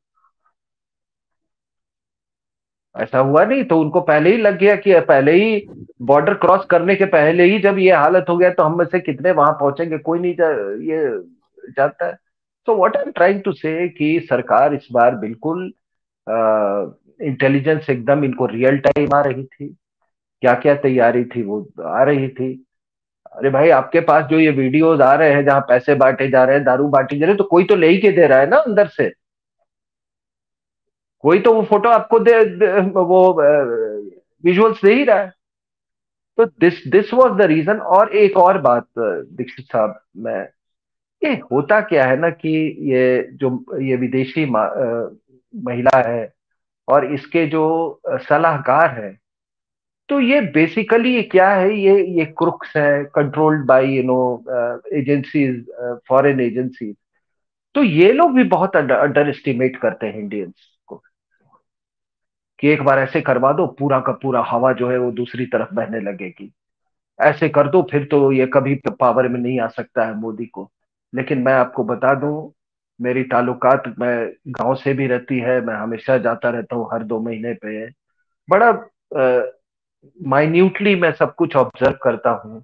ऐसा 2.96 3.18
हुआ 3.18 3.44
नहीं 3.44 3.64
तो 3.64 3.78
उनको 3.80 4.00
पहले 4.00 4.30
ही 4.30 4.36
लग 4.36 4.58
गया 4.58 4.74
कि 4.76 5.00
पहले 5.00 5.32
ही 5.32 5.66
बॉर्डर 6.02 6.34
क्रॉस 6.34 6.64
करने 6.70 6.94
के 6.96 7.04
पहले 7.06 7.44
ही 7.44 7.58
जब 7.60 7.78
ये 7.78 7.92
हालत 7.92 8.26
हो 8.28 8.36
गया 8.36 8.50
तो 8.50 8.62
हम 8.62 8.78
में 8.78 8.84
से 8.84 9.00
कितने 9.00 9.32
वहाँ 9.32 9.52
पहुँचेंगे 9.52 9.98
कोई 9.98 10.18
नहीं 10.18 10.34
जा, 10.34 10.48
ये 10.48 11.72
जाता 11.76 12.06
है। 12.06 12.16
तो 12.68 12.76
what 12.76 12.96
I 12.96 13.02
am 13.02 13.10
trying 13.10 13.40
to 13.42 13.52
say 13.52 13.88
कि 13.88 14.18
सरकार 14.30 14.74
इस 14.74 14.88
बार 14.92 15.14
बिल्कुल 15.16 15.72
इंटेलिजेंस 17.20 17.90
एकदम 17.90 18.24
इनको 18.24 18.46
रियल 18.46 18.78
टाइम 18.78 19.14
आ 19.14 19.20
रही 19.22 19.44
थी। 19.44 19.68
क्या 20.42 20.54
क्या 20.54 20.74
तैयारी 20.76 21.24
थी 21.24 21.42
वो 21.42 21.66
आ 21.82 22.02
रही 22.02 22.28
थी। 22.28 22.52
अरे 23.32 23.50
भाई 23.50 23.70
आपके 23.70 24.00
पास 24.00 24.24
जो 24.24 24.38
ये 24.38 24.50
वीडियोस 24.50 25.00
आ 25.00 25.14
रहे 25.14 25.32
हैं 25.32 25.44
जहाँ 25.44 25.60
पैसे 25.68 25.94
बांटे 25.94 26.28
जा 26.30 26.44
रहे 26.44 26.56
हैं 26.56 26.64
दारू 26.64 26.88
बांटे 26.88 27.16
जा 27.18 27.24
रहे 27.26 27.32
हैं 27.32 27.38
तो 27.38 27.44
कोई 27.44 27.64
तो 27.64 27.76
ले 27.76 27.88
ही 27.88 27.98
के 27.98 28.10
दे 28.12 28.26
रहा 28.26 28.38
है 28.38 28.48
ना 28.50 28.56
अंदर 28.58 28.86
से। 28.88 29.12
कोई 31.26 31.38
तो 31.40 31.52
वो 31.54 31.62
फ़ोटो 31.62 31.88
आपको 31.88 32.18
दे, 32.18 32.44
दे 32.44 32.80
वो 32.90 33.20
विजुअल्स 34.44 34.84
दे 34.84 34.92
ही 34.94 35.04
रहा 35.04 35.18
है। 35.18 35.32
तो 36.38 36.44
this 36.44 36.82
this 36.88 37.14
was 37.14 37.32
the 37.32 37.42
reason 37.42 37.78
और 37.96 38.16
एक 38.16 38.36
और 38.36 38.58
बात 38.58 38.86
दीक्षित 38.98 39.66
साहब 39.66 40.00
मैं 40.16 40.48
ये 41.22 41.32
होता 41.52 41.80
क्या 41.80 42.04
है 42.06 42.16
ना 42.20 42.30
कि 42.30 42.50
ये 42.92 43.28
जो 43.32 43.50
ये 43.80 43.96
विदेशी 43.96 44.44
महिला 44.46 45.98
है 46.08 46.32
और 46.88 47.12
इसके 47.14 47.46
जो 47.46 47.64
सलाहकार 48.08 48.90
है 48.90 49.10
तो 50.08 50.20
ये 50.20 50.40
बेसिकली 50.40 51.14
ये 51.14 51.22
क्या 51.22 51.48
है? 51.50 51.72
ये 51.78 52.04
ये 52.18 52.24
क्रुक्स 52.24 52.76
है 52.76 53.04
controlled 53.04 53.66
by 53.66 53.86
you 53.86 54.02
know 54.02 54.44
agencies 54.92 55.64
foreign 56.08 56.40
agencies 56.40 56.94
तो 57.74 57.82
ये 57.82 58.12
लोग 58.12 58.34
भी 58.34 58.44
बहुत 58.44 58.76
अंडर 58.76 59.28
एस्टिमेट 59.28 59.76
करते 59.76 60.06
हैं 60.06 60.18
इंडियंस 60.18 60.75
को 62.60 62.68
एक 62.68 62.82
बार 62.82 62.98
ऐसे 62.98 63.20
करवा 63.20 63.52
दो, 63.52 63.66
पूरा 63.68 64.00
का 64.00 64.12
पूरा 64.12 64.42
हवा 64.48 64.72
जो 64.72 64.90
है 64.90 64.98
वो 64.98 65.10
दूसरी 65.12 65.46
तरफ़ 65.46 65.74
बहने 65.74 66.00
लगेगी। 66.00 66.52
ऐसे 67.18 67.48
कर 67.48 67.68
दो, 67.70 67.82
फिर 67.90 68.04
तो 68.04 68.30
ये 68.32 68.46
कभी 68.54 68.74
पावर 68.90 69.28
में 69.28 69.40
नहीं 69.40 69.60
आ 69.60 69.66
सकता 69.68 70.06
है 70.06 70.14
मोदी 70.20 70.46
को। 70.46 70.70
लेकिन 71.12 71.42
मैं 71.42 71.52
आपको 71.54 71.84
बता 71.84 72.14
दूँ, 72.14 72.52
मेरी 73.00 73.22
ताल्लुकात 73.24 73.82
मैं 73.98 74.32
गाँव 74.50 74.74
से 74.74 74.94
भी 74.94 75.06
रहती 75.06 75.38
है, 75.38 75.60
मैं 75.60 75.74
हमेशा 75.74 76.16
जाता 76.18 76.50
रहता 76.50 76.76
हूँ 76.76 76.88
हर 76.92 77.02
दो 77.04 77.20
महीने 77.20 77.52
पे। 77.64 77.86
बड़ा 78.48 78.72
माइन्यूटली 80.20 80.94
मैं 80.96 81.12
सब 81.12 81.34
कुछ 81.34 81.56
ऑब्ज़र्व 81.56 81.98
करता 82.02 82.30
हूँ, 82.44 82.62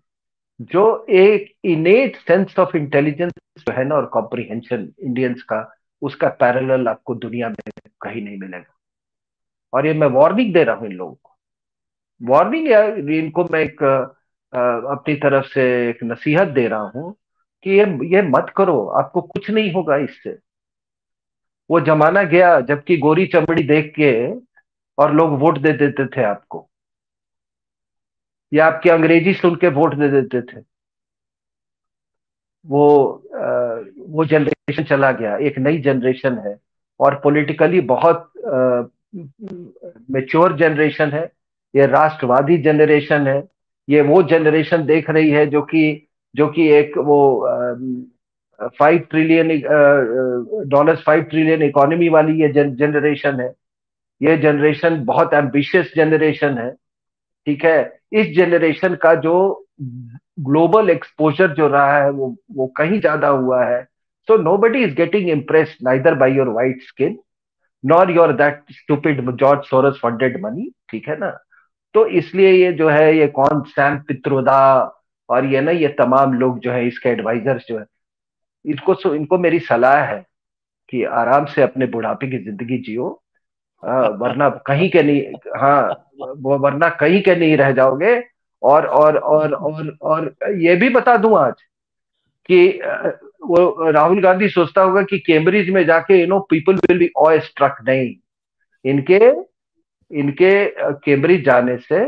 जो 0.60 1.06
एक 1.10 1.52
इनेट 1.64 2.16
सेंस 2.18 2.58
ऑफ़ 2.58 2.76
इंटेलिजेंस 2.76 3.32
जो 3.58 3.72
है 3.72 3.84
ना 3.84 3.94
और 3.94 4.06
कॉम्प्रिहेंशन 4.06 4.88
इंडियंस 5.02 5.42
का, 5.42 5.70
उसका 6.02 6.28
पैरेलल 6.40 6.88
आपको 6.88 7.14
दुनिया 7.16 7.48
में 7.48 7.56
कहीं 8.02 8.22
नहीं 8.22 8.38
मिलेगा। 8.38 8.74
और 9.72 9.86
ये 9.86 9.92
मैं 9.94 10.08
वार्निंग 10.10 10.52
दे 10.54 10.64
रहा 10.64 10.76
हूँ 10.76 10.86
इन 10.86 10.92
लोगों 10.92 11.14
को। 11.14 11.36
वार्निंग 12.20 13.08
इनको 13.10 13.44
मैं 13.52 13.60
एक 13.60 13.82
अपनी 13.82 15.14
तरफ़ 15.16 15.46
से 15.48 15.62
एक 15.90 16.02
नसीहत 16.04 16.48
दे 16.50 16.66
रहा 16.68 16.90
हूँ 16.94 17.14
कि 17.66 17.70
ये 17.70 17.84
ये 18.12 18.22
मत 18.22 18.52
करो, 18.56 18.84
आपको 18.86 19.20
कुछ 19.22 19.50
नहीं 19.50 19.72
होगा 19.72 19.96
इससे। 19.98 20.38
वो 21.70 21.80
जमाना 21.80 22.22
गया 22.24 22.60
जबकि 22.62 22.96
गोरी 22.98 23.26
चमड़ी 23.26 23.62
देख 23.64 23.92
के 23.98 24.12
और 24.98 25.12
लोग 25.14 25.38
वोट 25.40 25.58
दे 25.58 25.72
देते 25.72 26.06
थे 26.16 26.24
आपको। 26.24 26.68
या 28.52 28.66
आपकी 28.66 28.88
अंग्रेज़ी 28.90 29.32
सुन 29.34 29.54
के 29.56 29.68
वोट 29.70 29.94
दे 29.94 30.08
देते 30.10 30.40
थे। 30.42 30.60
वो 32.64 32.82
वो 34.08 34.24
जनरेशन 34.24 34.84
चला 34.84 35.10
गया, 35.12 35.36
एक 35.36 35.58
नई 35.58 35.78
जनरेशन 35.82 36.38
है 36.46 36.56
और 37.00 37.20
पॉलिटिकली 37.24 37.80
बहुत 37.88 38.32
मेच्योर 39.14 40.56
जनरेशन 40.56 41.10
है, 41.10 41.24
ये 41.74 41.86
राष्ट्रवादी 41.86 42.56
जनरेशन 42.62 43.26
है, 43.26 43.42
ये 43.88 44.00
वो 44.02 44.22
जनरेशन 44.24 44.84
देख 44.86 45.10
रही 45.10 45.30
है 45.30 45.46
जो 45.46 45.62
कि 45.62 46.08
जो 46.34 46.46
कि 46.48 46.68
एक 46.72 46.96
वो 46.98 47.18
five 48.78 48.98
trillion 49.10 49.48
dollar 50.70 50.96
five 50.96 51.22
trillion 51.22 51.62
economy 51.62 52.08
वाली 52.08 52.40
ये 52.42 52.48
जनरेशन 52.52 53.40
है। 53.40 53.52
ये 54.20 54.36
जनरेशन 54.38 55.04
बहुत 55.04 55.34
एम्बिशियस 55.34 55.92
जनरेशन 55.96 56.58
है, 56.58 56.70
ठीक 57.46 57.64
है? 57.64 58.00
इस 58.12 58.26
जनरेशन 58.36 58.94
का 59.02 59.14
जो 59.16 59.66
ग्लोबल 60.40 60.90
एक्सपोजर 60.90 61.54
जो 61.54 61.68
रहा 61.68 62.02
है, 62.02 62.10
वो 62.10 62.36
वो 62.52 62.66
कहीं 62.76 63.00
ज़्यादा 63.00 63.28
हुआ 63.28 63.64
है। 63.64 63.82
So 64.28 64.36
nobody 64.58 64.82
is 64.84 64.94
getting 64.94 65.28
impress 65.30 65.76
neither 65.82 66.14
by 66.14 66.32
your 66.34 66.48
white 66.50 66.82
skin 66.82 67.18
nor 67.84 68.10
your 68.10 68.32
that 68.32 68.62
stupid 68.72 69.30
George 69.38 69.64
Soros 69.66 69.98
funded 70.02 70.40
money 70.42 70.70
ठीक 70.90 71.08
है 71.08 71.16
ना? 71.18 71.30
तो 71.94 72.06
इसलिए 72.08 72.50
ये 72.52 72.72
जो 72.72 72.88
है, 72.88 73.16
ये 73.18 73.26
कौन? 73.28 73.62
सैम 73.68 73.98
पित्रोदा 74.08 74.58
और 75.28 75.46
ये 75.46 75.60
ना, 75.60 75.70
ये 75.70 75.88
तमाम 75.98 76.32
लोग 76.34 76.58
जो 76.60 76.72
है, 76.72 76.86
इसके 76.86 77.08
एडवाइजर्स 77.08 77.66
जो 77.68 77.78
है 77.78 77.84
इनको 78.64 79.14
इनको 79.14 79.38
मेरी 79.38 79.58
सलाह 79.60 80.02
है 80.04 80.24
कि 80.92 81.02
आराम 81.20 81.44
से 81.46 81.62
अपने 81.62 81.86
बुढ़ापे 81.86 82.26
की 82.30 82.38
ज़िंदगी 82.44 82.78
जियो 82.86 83.08
वरना 83.82 84.48
कहीं 84.66 84.88
के 84.90 85.02
नहीं 85.02 85.22
हाँ 85.60 85.82
वरना 86.58 86.88
कहीं 87.00 87.20
के 87.22 87.34
नहीं 87.36 87.56
रह 87.56 87.72
जाओगे। 87.72 88.22
और 88.62 88.86
और 88.86 89.16
और 89.18 89.52
और 89.54 89.96
और 90.02 90.34
ये 90.60 90.74
भी 90.76 90.88
बता 90.88 91.16
दूँ 91.16 91.36
आज 91.38 91.62
कि 92.48 92.58
वो 93.42 93.90
राहुल 93.90 94.20
गांधी 94.22 94.48
सोचता 94.48 94.82
होगा 94.82 95.02
कि 95.02 95.18
कैम्ब्रिज 95.18 95.70
में 95.70 95.84
जाके 95.86 96.20
you 96.20 96.26
know 96.26 96.38
people 96.50 96.74
will 96.78 96.98
be 96.98 97.10
awestruck 97.38 97.76
नहीं। 97.88 98.14
इनके 98.84 99.18
इनके 100.10 100.52
कैम्ब्रिज 101.04 101.44
जाने 101.44 101.76
से, 101.76 102.04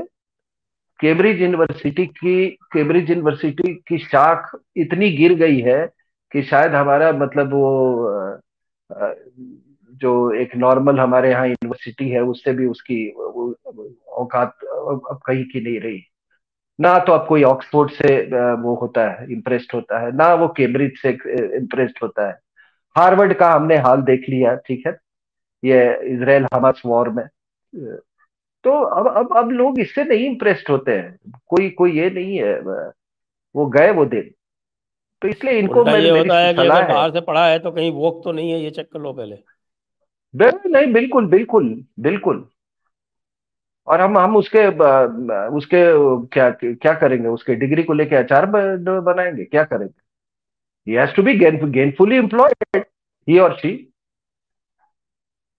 कैम्ब्रिज 1.01 1.41
यूनिवर्सिटी 1.43 2.07
की, 2.07 2.49
कैम्ब्रिज 2.73 3.11
यूनिवर्सिटी 3.11 3.75
की 3.89 3.99
शाख 3.99 4.51
इतनी 4.77 5.11
गिर 5.17 5.35
गई 5.35 5.61
है 5.61 5.87
कि 6.33 6.43
शायद 6.43 6.75
हमारा 6.75 7.13
मतलब 7.13 7.53
वो 7.53 8.41
जो 10.01 10.33
एक 10.35 10.57
नॉर्मल 10.57 10.99
हमारे 11.01 11.31
यहाँ 11.31 11.47
यूनिवर्सिटी 11.49 12.09
है, 12.11 12.23
उससे 12.23 12.53
भी 12.53 12.67
उसकी 12.67 13.09
औकात 13.11 14.65
अब 14.65 15.21
कहीं 15.27 15.45
की 15.45 15.61
नहीं 15.61 15.81
रही। 15.81 16.03
ना 16.79 16.99
तो 16.99 17.13
अब 17.13 17.27
कोई 17.27 17.43
ऑक्सफोर्ड 17.43 17.91
से 17.93 18.17
वो 18.63 18.75
होता 18.75 19.09
है 19.11 19.27
इम्प्रेस्ड 19.33 19.75
होता 19.75 19.99
है 19.99 20.11
ना 20.17 20.33
वो 20.35 20.49
कैम्ब्रिज 20.57 20.99
से 21.03 21.11
इम्प्रेस्ड 21.57 21.99
होता 22.03 22.27
है। 22.29 22.39
हार्वर्ड 22.97 23.35
का 23.35 23.51
हमने 23.53 23.77
हाल 23.79 24.03
देख 24.03 24.29
लिया 24.29 24.55
ठीक 24.57 24.87
है? 24.87 24.97
ये 25.65 25.83
इसराइल 26.15 26.47
हमास 26.55 26.83
वॉर 26.87 27.09
में। 27.11 27.27
तो 28.65 28.73
अब 28.73 29.07
अब 29.09 29.37
अब 29.37 29.51
लोग 29.51 29.79
इससे 29.81 30.05
नहीं 30.05 30.27
इम्प्रेस्ड 30.27 30.71
होते 30.71 30.93
हैं। 30.93 31.41
कोई 31.49 31.69
कोई 31.71 31.99
ये 31.99 32.11
नहीं 32.11 32.37
है 32.39 32.59
वो 33.55 33.67
गए 33.67 33.91
वो 33.91 34.05
दिन। 34.07 34.31
तो 35.23 35.29
इसलिए 35.29 35.59
इनको 35.59 35.89
ये 35.89 36.11
होता 36.11 36.39
है 36.39 36.53
कि 36.55 36.61
अगर 36.61 36.89
बाहर 36.89 37.11
से 37.11 37.21
पढ़ा 37.21 37.47
है 37.47 37.59
तो 37.59 37.71
कहीं 37.71 37.91
वोक 37.93 38.21
तो 38.25 38.33
नहीं 38.33 38.51
है 38.53 38.61
ये 38.61 38.71
चेक 38.71 38.89
कर 38.93 39.01
लो 39.01 39.13
पहले। 39.13 39.39
नहीं 40.35 40.93
बिल्कुल 40.93 41.27
बिल्कुल 41.27 41.85
बिल्कुल। 42.01 42.49
और 43.87 44.01
हम 44.01 44.19
हम 44.19 44.37
उसके 44.37 44.67
उसके 45.57 45.83
क्या 46.29 46.49
क्या 46.53 46.93
करेंगे? 46.95 47.29
उसके 47.29 47.55
डिग्री 47.55 47.83
को 47.83 47.93
लेके 47.93 48.17
अचार 48.17 48.47
बनाएँगे? 48.47 49.45
क्या 49.45 49.65
करेंगे? 49.65 50.01
He 50.87 50.95
has 50.97 51.15
to 51.17 51.23
be 51.23 51.35
gainfully 51.35 52.17
employed 52.17 52.85
he 53.29 53.39
और 53.39 53.57
शी 53.59 53.77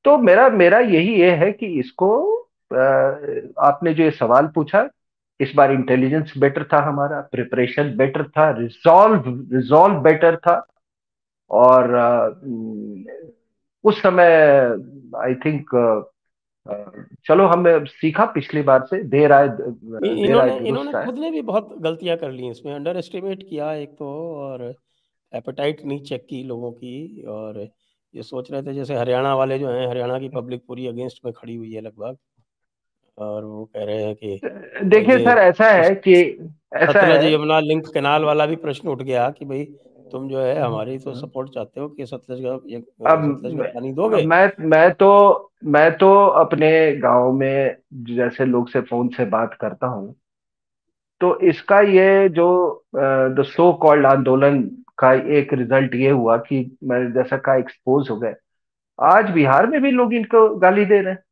तो 0.06 0.18
मेरा 0.18 0.50
मेरा 0.50 0.80
यही 0.80 1.14
ये 1.22 1.30
है 1.36 1.52
कि 1.52 1.68
इसको 1.80 2.10
आपने 3.60 3.94
जो 3.94 4.04
ये 4.04 4.12
सवाल 4.12 4.48
पूछा, 4.56 4.88
इस 5.40 5.52
बार 5.56 5.72
इंटेलिजेंस 5.72 6.34
बेटर 6.38 6.64
था 6.74 6.82
हमारा 6.82 7.20
प्रिपरेशन 7.32 7.96
बेटर 7.98 8.24
था 8.30 8.50
रिजॉल्व 8.58 9.24
रिजॉल्व 9.54 9.96
बेटर 10.02 10.36
था। 10.38 10.66
और 11.52 11.96
उस 13.84 14.02
समय 14.02 14.26
आई 15.24 15.34
थिंक 15.46 15.70
चलो 17.26 17.46
हम 17.48 17.86
सीखा 17.86 18.26
पिछली 18.26 18.62
बार 18.62 18.86
से 18.90 19.02
देर 19.04 19.32
आए 19.32 19.46
इन्होंने 19.46 20.58
इन्होंने 20.68 21.06
खुद 21.06 21.20
ने 21.20 21.32
भी 21.32 21.42
बहुत 21.42 21.76
गलतियाँ 21.80 22.18
कर 22.18 22.32
ली 22.32 22.50
इसमें 22.50 22.74
अंडर 22.74 22.98
एस्टिमेट 22.98 23.44
किया 23.50 23.74
एक 23.74 23.90
तो 23.90 24.08
और 24.38 24.76
एपेटाइट 25.34 25.86
नहीं 25.86 26.02
चेक 26.04 26.26
की 26.30 26.44
लोगों 26.44 26.72
की 26.72 27.22
और 27.22 27.60
ये 28.14 28.24
सोच 28.24 28.52
रहे 28.52 28.62
थे 28.64 28.74
जैसे 28.74 28.96
हरियाणा 28.96 29.36
वाले 29.36 29.60
जो 29.60 29.70
हैं 29.70 29.88
हरियाणा 29.88 30.20
की 30.20 30.30
पब्लिक 30.30 30.62
पूरी 30.68 30.88
अगेंस्ट 30.88 31.26
में 31.26 31.34
खड़ी 31.34 31.56
हुई 31.56 31.72
है 31.74 31.82
लगभग 31.82 32.18
और 33.18 33.46
वो 33.46 33.66
कह 33.66 33.84
रहे 33.84 34.04
हैं 34.04 34.16
कि 34.16 34.40
देखिए 34.86 35.18
सर 35.20 35.38
ऐसा 35.38 35.70
है 35.72 35.96
कि 35.96 36.14
ऐसा 36.76 37.02
है। 37.02 37.34
यमुना 37.34 37.60
लिंक 37.60 37.88
कैनाल 37.94 38.24
वाला 38.24 38.46
भी 38.46 38.56
प्रश्न 38.56 38.88
उठ 38.90 39.02
गया 39.02 39.30
कि 39.30 39.46
भाई 39.46 39.68
तुम 40.12 40.28
जो 40.30 40.40
है 40.40 40.60
हमारी 40.60 40.98
तो 41.00 41.14
सपोर्ट 41.16 41.50
चाहते 41.50 41.80
हो 41.80 41.88
कि 41.90 42.06
सतलज 42.06 42.42
का 42.42 42.54
अब 43.12 43.24
सतलज 43.32 43.58
का 43.58 43.64
पानी 43.74 43.92
दोगे? 43.94 44.26
मैं 44.26 44.52
मैं 44.62 44.92
तो 44.94 45.10
मैं 45.66 45.92
तो 45.98 46.14
अपने 46.42 46.70
गाँव 46.98 47.32
में 47.34 47.76
जैसे 48.06 48.46
लोग 48.46 48.70
से 48.70 48.82
फ़ोन 48.82 49.08
से 49.08 49.26
बात 49.28 49.58
करता 49.62 49.88
हूँ 49.88 50.16
तो 51.22 51.38
इसका 51.50 51.80
ये 51.82 52.30
जो 52.30 52.48
द 52.96 53.44
सो 53.48 53.72
कॉल्ड 53.82 54.06
आंदोलन 54.06 54.62
का 54.98 55.14
एक 55.38 55.54
रिज़ल्ट 55.54 55.96
ये 55.96 56.10
हुआ 56.10 56.38
कि 56.40 56.60
मैं 56.84 57.00
जैसा 57.14 57.38
का 57.38 57.56
एक्सपोज 57.56 58.10
हो 58.10 58.18
गए। 58.18 58.34
आज 59.00 59.30
बिहार 59.32 59.68
में 59.68 59.82
भी 59.82 59.92
लोग 59.92 60.14
इनको 60.14 60.48
गाली 60.58 60.86
दे 60.86 61.00
रहे 61.02 61.14
हैं। 61.14 61.24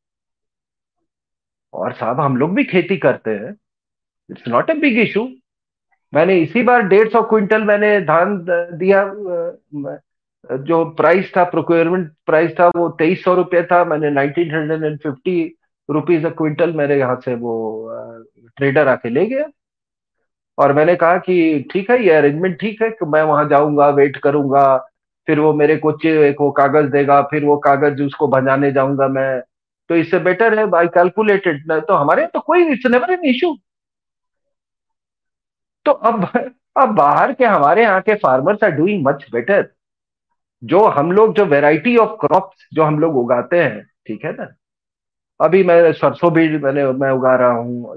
और 1.73 1.93
साहब 1.93 2.19
हम 2.19 2.37
लोग 2.37 2.53
भी 2.55 2.63
खेती 2.63 2.97
करते 2.97 3.31
हैं। 3.31 3.55
It's 4.29 4.47
not 4.47 4.69
a 4.69 4.73
big 4.79 4.99
issue 4.99 5.27
मैंने 6.13 6.37
इसी 6.39 6.61
बार 6.63 6.81
डेढ़ 6.87 7.09
सौ 7.09 7.21
क्विंटल 7.29 7.63
मैंने 7.65 7.99
धान 8.01 8.37
दिया 8.79 9.03
जो 10.63 10.83
प्राइस 10.95 11.31
था 11.37 11.43
प्रोक्योरमेंट 11.49 12.09
प्राइस 12.25 12.51
था, 12.59 12.67
वो 12.67 12.87
तेईस 12.89 13.23
सौ 13.23 13.33
रुपये 13.35 13.63
था, 13.63 13.83
मैंने 13.85 14.09
nineteen 14.11 14.51
hundred 14.55 14.83
and 14.83 14.97
fifty 14.99 15.55
rupees 15.89 16.25
quintal 16.27 16.73
मेरे 16.73 16.97
यहाँ 16.99 17.19
से 17.25 17.35
वो 17.35 17.53
ट्रेडर 18.57 18.87
आके 18.87 19.09
ले 19.09 19.25
गया। 19.25 19.45
और 20.57 20.73
मैंने 20.73 20.95
कहा 20.95 21.17
कि 21.17 21.65
ठीक 21.71 21.89
है, 21.89 22.03
ये 22.05 22.11
अरेंजमेंट 22.11 22.59
ठीक 22.59 22.81
है 22.81 22.89
कि 22.89 23.05
मैं 23.05 23.23
वहाँ 23.23 23.47
जाऊँगा 23.49 23.89
वेट 23.91 24.17
करूँगा, 24.23 24.77
फिर 25.27 25.39
वो 25.39 25.53
मेरे 25.53 25.75
को 25.77 25.91
को 26.37 26.51
कागज़ 26.51 26.89
देगा, 26.91 27.21
फिर 27.31 27.45
वो 27.45 27.57
कागज़ 27.57 28.01
उसको 28.03 28.27
भंजाने 28.27 28.71
जाऊँगा 28.71 29.07
मैं। 29.09 29.41
तो 29.89 29.95
इससे 29.95 30.19
बेटर 30.19 30.57
है 30.59 30.65
बाई 30.67 30.87
कैलकुलेटेड 30.89 31.71
तो 31.71 31.93
हमारे 31.93 32.25
तो 32.33 32.39
कोई 32.41 32.65
इट्स 32.71 32.85
नेवर 32.91 33.11
एन 33.13 33.25
इशू 33.29 33.55
तो 35.85 35.91
अब 35.91 36.25
अब 36.77 36.89
बाहर 36.95 37.33
के 37.33 37.45
हमारे 37.45 37.81
यहाँ 37.83 38.01
के 38.01 38.15
farmers 38.15 38.63
are 38.63 38.71
doing 38.71 39.05
much 39.07 39.25
better 39.31 39.69
जो 40.63 40.85
हम 40.87 41.11
लोग 41.11 41.35
जो 41.35 41.45
वेराइटी 41.45 41.95
ऑफ़ 41.97 42.17
क्रॉप्स 42.21 42.67
जो 42.73 42.83
हम 42.83 42.99
लोग 42.99 43.15
उगाते 43.17 43.63
हैं 43.63 43.81
ठीक 44.07 44.25
है 44.25 44.31
ना? 44.33 44.47
अभी 45.39 45.63
मैं 45.63 45.91
सरसों 45.93 46.31
भी 46.33 46.47
मैंने 46.57 46.85
मैं 46.93 47.09
उगा 47.11 47.35
रहा 47.35 47.51
हूँ 47.51 47.95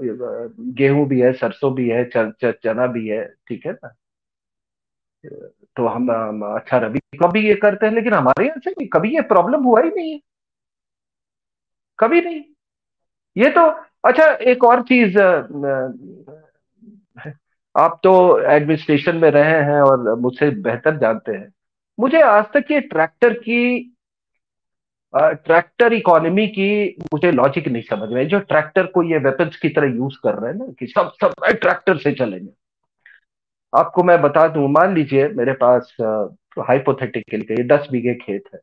गेहूँ 0.75 1.05
भी 1.07 1.19
है 1.21 1.31
सरसों 1.33 1.73
भी 1.75 1.89
है 1.89 2.03
च, 2.05 2.17
च, 2.43 2.53
चना 2.63 2.87
भी 2.87 3.07
है 3.07 3.23
ठीक 3.47 3.65
है 3.65 3.71
ना? 3.73 3.93
तो 5.77 5.87
हम 5.87 6.07
अच्छा 6.55 6.77
रबी 6.77 6.99
कभी 7.23 7.47
ये 7.47 7.55
करते 7.55 7.85
हैं 7.85 7.93
लेकिन 7.93 8.13
हमारे 8.13 8.45
यहाँ 8.47 8.59
से 8.63 8.85
कभी 8.87 9.15
ये 9.15 9.21
प्रॉब्लम 9.31 9.63
हुआ 9.63 9.81
ही 9.81 9.89
नहीं 9.89 10.11
है। 10.13 10.19
कभी 11.99 12.21
नहीं। 12.21 12.43
ये 13.35 13.49
तो 13.49 13.61
अच्छा 14.07 14.25
एक 14.51 14.63
और 14.63 14.81
चीज़ 14.83 15.17
आप 17.77 17.99
तो 18.03 18.13
एडमिनिस्ट्रेशन 18.51 19.15
में 19.15 19.29
रहे 19.31 19.61
हैं 19.63 19.81
और 19.81 20.13
मुझसे 20.19 20.49
बेहतर 20.61 20.97
जानते 20.97 21.31
हैं। 21.31 21.47
मुझे 21.97 22.21
आज 22.21 22.45
तक 22.53 22.71
ये 22.71 22.79
ट्रैक्टर 22.81 23.33
की 23.33 23.93
ट्रैक्टर 25.13 25.93
इकोनॉमी 25.93 26.47
की 26.47 26.69
मुझे 27.13 27.31
लॉजिक 27.31 27.67
नहीं 27.67 27.81
समझ 27.81 28.09
में 28.09 28.27
जो 28.27 28.39
ट्रैक्टर 28.39 28.85
को 28.85 29.03
ये 29.03 29.17
वेपन्स 29.19 29.57
की 29.57 29.69
तरह 29.69 29.95
यूज़ 29.95 30.17
कर 30.23 30.33
रहे 30.33 30.51
हैं 30.51 30.57
ना 30.59 30.65
कि 30.79 30.87
सब 30.87 31.11
सब 31.21 31.33
ट्रैक्टर 31.45 31.97
से 31.97 32.11
चलेंगे 32.13 32.49
आपको 33.73 34.03
मैं 34.03 34.21
बता 34.21 34.47
दूँ 34.47 34.67
मान 34.69 34.93
लीजिए 34.95 35.27
मेरे 35.29 35.53
पास 35.63 35.95
हाइपोथेटिकल 36.59 37.41
के 37.41 37.63
दस 37.67 37.87
बीघे 37.91 38.13
खेत 38.15 38.43
है। 38.53 38.59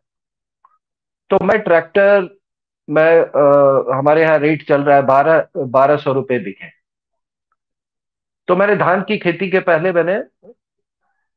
तो 1.30 1.44
मैं 1.44 1.58
ट्रैक्टर 1.62 2.28
मैं 2.88 3.10
आ, 3.20 3.98
हमारे 3.98 4.22
यहाँ 4.22 4.38
रेट 4.38 4.66
चल 4.68 4.82
रहा 4.82 4.96
है 4.96 5.02
बारह 5.06 5.46
बारह 5.56 5.96
सौ 5.96 6.12
रुपए 6.12 6.38
बीघे 6.38 6.70
तो 8.48 8.56
मैंने 8.56 8.76
धान 8.76 9.02
की 9.08 9.18
खेती 9.18 9.50
के 9.50 9.60
पहले 9.62 9.92
मैंने 9.92 10.18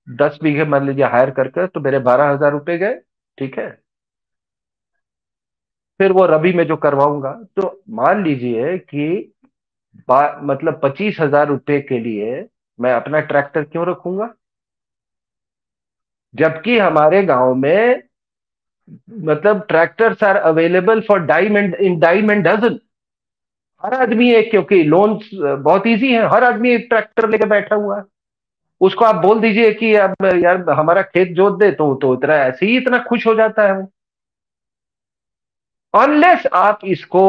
दस 0.08 0.38
बीघे 0.44 0.66
मान 0.66 0.86
लीजिए 0.88 1.06
हायर 1.06 1.30
करके 1.32 1.68
तो 1.68 1.80
मेरे 1.80 2.00
बारह 2.00 2.30
हज़ार 2.30 2.52
रुपए 2.52 2.78
गए, 2.78 2.94
ठीक 3.38 3.58
है? 3.60 3.70
फिर 6.00 6.12
वो 6.12 6.26
रबी 6.26 6.54
में 6.54 6.66
जो 6.68 6.76
करवाऊँगा 6.78 7.32
तो 7.58 7.82
मान 7.92 8.24
लीजिए 8.24 8.78
कि 8.80 9.34
मतलब 10.10 10.80
पच्चीस 10.84 11.18
हज़ार 11.20 11.48
रुपए 11.48 11.80
के 11.82 12.00
लिए 12.00 12.46
मैं 12.80 12.94
अपना 12.94 13.20
ट्रैक्टर 13.22 13.64
क्यों 13.64 13.86
रखूँगा? 13.88 14.34
जबकि 16.34 16.78
हमारे 16.80 17.24
गाँव 17.24 17.54
में 17.56 18.04
मतलब 19.26 19.66
tractors 19.68 20.24
are 20.24 20.36
available 20.38 21.02
for 21.08 21.20
diamond 21.22 21.76
in 21.76 22.00
diamond 22.00 22.48
dozen 22.48 22.80
हर 23.84 23.94
आदमी 23.94 24.30
एक, 24.34 24.50
क्योंकि 24.52 24.84
लोन 24.84 25.20
बहुत 25.34 25.88
इजी 25.88 26.12
है। 26.14 26.28
हर 26.30 26.44
आदमी 26.44 26.70
एक 26.72 26.86
ट्रैक्टर 26.90 27.30
लेके 27.30 27.46
बैठा 27.48 27.76
हुआ 27.76 27.98
है। 27.98 28.04
उसको 28.82 29.06
आप 29.06 29.16
बोल 29.16 29.40
दीजिए 29.40 29.74
कि 29.74 29.94
अब 29.98 30.26
यार 30.36 30.70
हमारा 30.70 31.02
खेत 31.04 31.32
जोत 31.36 31.60
दे 31.60 31.72
तो 31.74 31.94
तो 32.02 32.14
इतना 32.14 32.36
ऐसे 32.38 32.66
ही 32.66 32.78
इतना 32.78 33.00
खुश 33.04 33.28
हो 33.28 33.34
जाता 33.36 33.68
है 33.68 33.78
वो। 33.78 33.88
अनलेस 35.94 36.46
आप 36.54 36.80
इसको 36.86 37.24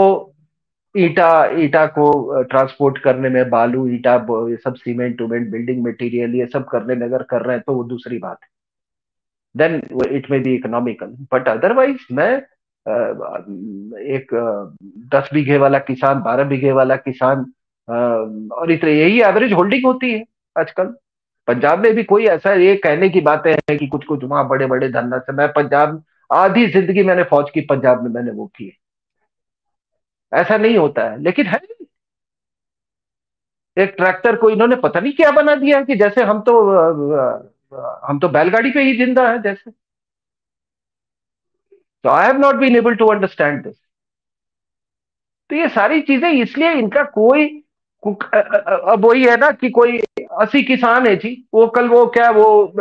ईटा 0.95 1.31
ईटा 1.59 1.85
को 1.89 2.43
ट्रांसपोर्ट 2.43 2.99
करने 2.99 3.29
में, 3.29 3.49
बालू, 3.51 3.87
ईटा 3.89 4.15
ये 4.51 4.57
सब 4.57 4.75
सीमेंट 4.77 5.21
उमेंट 5.23 5.51
बिल्डिंग 5.51 5.85
मटेरियल 5.87 6.35
ये 6.35 6.47
सब 6.47 6.65
करने 6.69 6.95
में 6.95 7.07
अगर 7.07 7.23
कर 7.23 7.43
रहे 7.43 7.57
हैं 7.57 7.63
तो 7.67 7.75
वो 7.75 7.85
दूसरी 7.85 8.19
बात 8.19 8.39
है। 8.43 8.49
Then 9.55 9.75
it 10.11 10.31
may 10.31 10.39
be 10.39 10.55
economical 10.55 11.17
but 11.33 11.49
otherwise 11.49 12.07
मैं 12.13 12.31
एक 12.89 14.29
दस 15.15 15.29
बीघे 15.35 15.59
वाला 15.59 15.79
किसान, 15.81 16.21
बारह 16.23 16.45
बीघे 16.45 16.73
वाला 16.73 16.97
किसान 16.99 17.45
और 18.53 18.71
इतने, 18.73 18.93
यही 18.93 19.21
एवरेज 19.23 19.53
होल्डिंग 19.53 19.85
होती 19.87 20.13
है 20.13 20.25
आजकल। 20.57 20.95
पंजाब 21.49 21.79
में 21.79 21.95
भी 21.95 22.03
कोई 22.05 22.27
ऐसा, 22.29 22.53
ये 22.55 22.75
कहने 22.79 23.09
की 23.09 23.21
बातें 23.23 23.51
हैं 23.53 23.77
कि 23.79 23.87
कुछ 23.87 24.05
कुछ, 24.07 24.25
वहाँ 24.25 24.47
बड़े 24.49 24.67
बड़े 24.67 24.89
धरना 24.89 25.19
से, 25.19 25.33
मैं 25.33 25.49
पंजाब, 25.53 26.03
आधी 26.31 26.67
ज़िंदगी 26.69 27.03
मैंने 27.05 27.23
फौज 27.25 27.51
की 27.51 27.61
पंजाब 27.67 28.03
में 28.03 28.11
मैंने 28.11 28.31
वो 28.33 28.47
की 28.57 28.65
है। 28.67 28.73
ऐसा 30.33 30.57
नहीं 30.57 30.77
होता 30.79 31.03
है, 31.11 31.21
लेकिन 31.23 31.47
है 31.47 31.61
एक 33.77 33.95
ट्रैक्टर 33.97 34.37
को 34.37 34.49
इन्होंने 34.51 34.77
पता 34.77 35.01
नहीं 35.01 35.13
क्या 35.13 35.31
बना 35.31 35.55
दिया 35.55 35.81
कि 35.85 35.97
जैसे 35.97 36.23
हम 36.25 36.41
तो 36.43 36.55
हम 38.07 38.19
तो 38.19 38.29
बैलगाड़ी 38.29 38.71
पे 38.71 38.83
ही 38.83 38.97
ज़िंदा 38.97 39.29
है, 39.31 39.41
जैसे। 39.43 39.71
तो 42.05 42.09
I 42.09 42.27
have 42.27 42.39
not 42.39 42.57
been 42.57 42.77
able 42.77 42.95
to 42.95 43.07
understand 43.07 43.63
this 43.65 43.77
तो 45.51 45.57
ये 45.57 45.69
सारी 45.69 46.01
चीज़ें 46.03 46.31
इसलिए 46.31 46.73
इनका 46.73 47.03
कोई 47.15 47.47
अब 48.03 49.05
वही 49.05 49.25
है 49.25 49.37
ना 49.37 49.51
कि 49.51 49.71
कोई 49.71 49.99
अस्सी 50.43 50.63
किसान 50.63 51.07
है 51.07 51.15
जी 51.17 51.31
वो 51.55 51.67
कल 51.77 51.89
वो 51.89 52.07
क्या 52.17 52.31
वो 52.31 52.73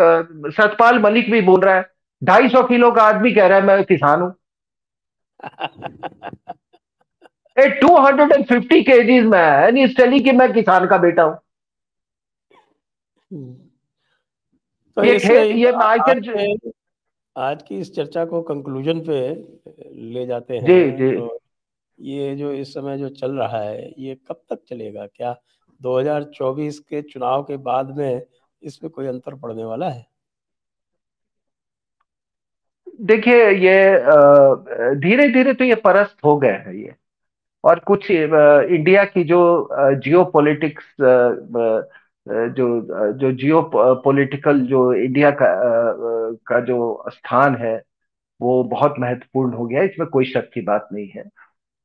सतपाल 0.51 0.99
मलिक 0.99 1.32
भी 1.32 1.41
बोल 1.41 1.61
रहा 1.61 1.76
है 1.76 1.86
ढाई 2.22 2.49
सौ 2.49 2.63
किलो 2.68 2.91
का 2.91 3.03
आदमी 3.03 3.32
कह 3.34 3.47
रहा 3.47 3.57
है 3.57 3.63
मैं 3.65 3.84
किसान 3.86 4.22
हूँ। 4.22 4.34
टू 7.82 7.95
हंड्रेड 7.97 8.32
एंड 8.32 8.45
फिफ्टी 8.47 8.82
के 8.84 8.91
केजीज 8.91 9.26
मैन 9.26 9.78
इज़ 9.78 9.95
टेलिंग 9.97 10.24
कि 10.24 10.32
मैं 10.32 10.51
किसान 10.53 10.88
का 10.88 10.97
बेटा 10.97 11.24
हूँ। 11.24 11.38
तो 14.97 15.03
ये 15.03 15.53
ये 15.53 15.72
आई 15.84 15.99
कैन 16.09 16.22
आज 17.38 17.62
की 17.64 17.78
इस 17.80 17.94
चर्चा 17.96 18.24
को 18.26 18.42
कंक्लूजन 18.42 19.00
पे 19.00 19.20
ले 20.12 20.26
जाते 20.26 20.58
हैं। 20.58 20.66
जी 20.66 20.92
जी। 20.92 21.12
तो 21.16 21.40
ये 22.00 22.36
जो 22.36 22.52
इस 22.52 22.74
समय 22.74 22.98
जो 22.98 23.10
चल 23.12 23.32
रहा 23.32 23.62
है 23.62 23.94
ये 24.00 24.16
कब 24.28 24.42
तक 24.50 24.60
चलेगा? 24.70 25.06
क्या 25.08 25.36
2024 25.82 26.80
के 26.80 27.02
चुनाव 27.02 27.44
के 27.44 27.58
बाद 27.58 27.96
में 27.98 28.22
इसमें 28.64 28.90
कोई 28.92 29.08
अंतर 29.08 29.36
पड़ने 29.36 29.64
वाला 29.64 29.90
है? 29.90 30.06
देखिए 33.02 33.50
ये 33.50 34.96
धीरे 35.00 35.28
धीरे 35.30 35.54
तो 35.54 35.64
ये 35.64 35.76
परस्त 35.76 36.24
हो 36.26 36.38
गए 36.38 36.52
हैं 36.52 36.74
ये। 36.74 36.96
और 37.64 37.80
कुछ 37.80 38.10
इंडिया 38.12 39.04
की 39.06 39.24
जो 39.24 39.40
जियो 39.96 40.24
पॉलिटिक्स 40.26 40.96
जो 42.28 42.68
जो 43.20 43.32
जियो 43.32 43.62
पॉलिटिकल 43.76 44.60
जो 44.68 44.94
इंडिया 44.94 45.32
का 45.42 45.48
का 46.48 46.60
जो 46.66 46.78
स्थान 47.12 47.56
है, 47.56 47.76
वो 48.40 48.64
बहुत 48.66 48.96
महत्वपूर्ण 49.00 49.54
हो 49.54 49.66
गया 49.68 49.84
इसमें 49.84 50.08
कोई 50.10 50.26
शक 50.26 50.50
की 50.54 50.62
बात 50.62 50.90
नहीं 50.94 51.08
है। 51.10 51.24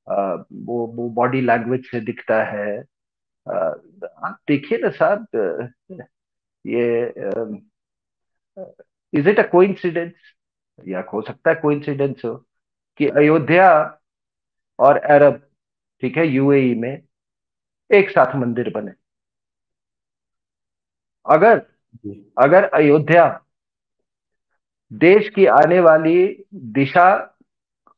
वो 0.07 0.87
वो 0.97 1.09
बॉडी 1.11 1.41
लैंग्वेज 1.41 1.87
से 1.91 2.01
दिखता 2.01 2.43
है। 2.45 2.79
आप 3.47 4.39
देखिए 4.49 4.79
ना 4.79 4.91
साहब 4.91 5.27
ये 6.65 7.13
इज़ 9.13 9.29
इट 9.29 9.39
अ 9.41 9.47
कोइंसिडेंस 9.53 10.13
या 10.79 11.05
हो 11.13 11.23
सकता 11.23 11.51
है 11.51 11.57
कोइंसिडेंस 11.63 12.23
हो 12.25 12.35
कि 13.01 13.09
अयोध्या 13.09 13.69
और 14.79 14.97
अरब, 14.97 15.41
ठीक 16.03 16.17
है 16.17 16.27
यूएई 16.29 16.75
में 16.75 17.03
एक 17.91 18.11
साथ 18.11 18.37
मंदिर 18.37 18.71
बने। 18.75 18.93
अगर 21.27 21.63
अगर 22.39 22.65
अयोध्या 22.65 23.25
देश 24.91 25.29
की 25.29 25.47
आने 25.47 25.81
वाली 25.81 26.17
दिशा 26.55 27.05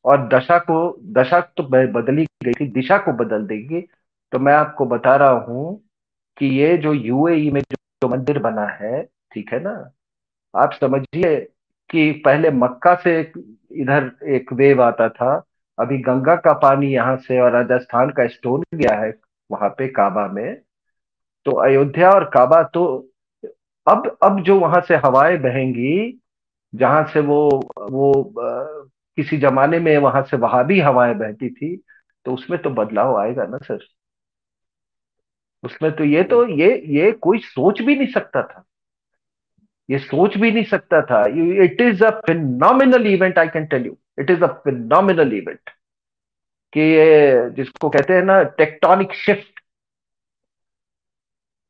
और 0.05 0.29
दशा 0.29 0.59
को 0.59 0.79
दशा 1.13 1.41
तो 1.41 1.63
बदली 1.93 2.25
गई 2.45 2.53
थी 2.53 2.67
दिशा 2.73 2.99
को 2.99 3.13
बदल 3.13 3.47
देगी 3.47 3.81
तो 4.33 4.39
मैं 4.39 4.55
आपको 4.55 4.87
बता 4.87 5.17
रहा 5.17 5.31
हूँ 5.31 5.77
कि 6.37 6.47
ये 6.47 6.77
जो 6.79 6.93
यूएई 6.93 7.51
में 7.51 7.61
जो 7.61 8.09
मंदिर 8.09 8.39
बना 8.39 8.67
है 8.67 9.03
ठीक 9.33 9.53
है 9.53 9.61
ना? 9.61 9.71
आप 10.55 10.73
समझिए 10.73 11.35
कि 11.91 12.11
पहले 12.25 12.51
मक्का 12.51 12.95
से 12.95 13.21
इधर 13.73 14.11
एक 14.29 14.53
वेव 14.53 14.83
आता 14.83 15.09
था 15.09 15.35
अभी 15.79 15.99
गंगा 15.99 16.35
का 16.37 16.53
पानी 16.53 16.93
यहाँ 16.95 17.17
से 17.17 17.41
और 17.41 17.53
राजस्थान 17.53 18.11
का 18.11 18.27
स्टोन 18.27 18.65
गया 18.75 18.97
है 19.01 19.11
वहाँ 19.51 19.69
पे 19.69 19.89
काबा 19.89 20.27
में। 20.29 20.55
तो 21.47 21.53
अयोध्या 21.61 22.11
और 22.11 22.25
काबा 22.25 22.63
तो 22.63 22.85
अब 23.87 24.07
अब 24.23 24.41
जो 24.43 24.59
वहाँ 24.61 24.81
से 24.89 24.97
हवाएँ 24.97 25.37
बहेंगी 25.39 25.95
जहाँ 26.73 27.05
से 27.09 27.21
वो 27.21 27.41
वो 27.91 28.13
आ, 28.41 28.85
किसी 29.19 29.39
जमाने 29.39 29.79
में 29.81 29.97
वहाँ 29.99 30.23
से 30.23 30.37
वहाँ 30.39 30.67
भी 30.67 30.81
हवाएँ 30.81 31.15
बहती 31.15 31.51
थी 31.51 31.77
तो 32.27 32.35
उसमें 32.35 32.63
तो 32.63 32.71
बदलाव 32.75 33.19
आएगा 33.21 33.47
ना 33.47 33.59
सर? 33.59 33.87
उसमें 35.63 35.91
तो 35.97 36.05
ये 36.05 36.23
तो 36.25 36.47
ये 36.59 36.69
ये 36.97 37.11
कोई 37.23 37.39
सोच 37.39 37.83
भी 37.83 37.97
नहीं 37.97 38.13
सकता 38.13 38.43
था। 38.43 38.65
ये 39.89 39.99
सोच 39.99 40.37
भी 40.37 40.51
नहीं 40.51 40.65
सकता 40.65 41.01
था। 41.03 41.25
It 41.65 41.81
is 41.81 42.05
a 42.05 42.11
phenomenal 42.21 43.07
event 43.07 43.39
I 43.39 43.49
can 43.49 43.67
tell 43.67 43.87
you 43.87 43.97
it 44.21 44.31
is 44.31 44.45
a 44.45 44.47
phenomenal 44.65 45.33
event 45.33 45.71
कि 46.73 46.81
ये 46.81 47.51
जिसको 47.57 47.89
कहते 47.91 48.15
हैं 48.15 48.23
ना 48.23 48.43
टेक्टोनिक 48.59 49.13
शिफ्ट 49.17 49.61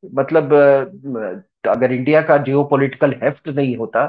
मतलब 0.05 0.53
अगर 1.71 1.93
इंडिया 1.93 2.23
का 2.23 2.37
जियो 2.39 2.65
पोलिटिकल 2.65 3.15
हेफ्ट 3.23 3.49
नहीं 3.49 3.77
होता 3.77 4.07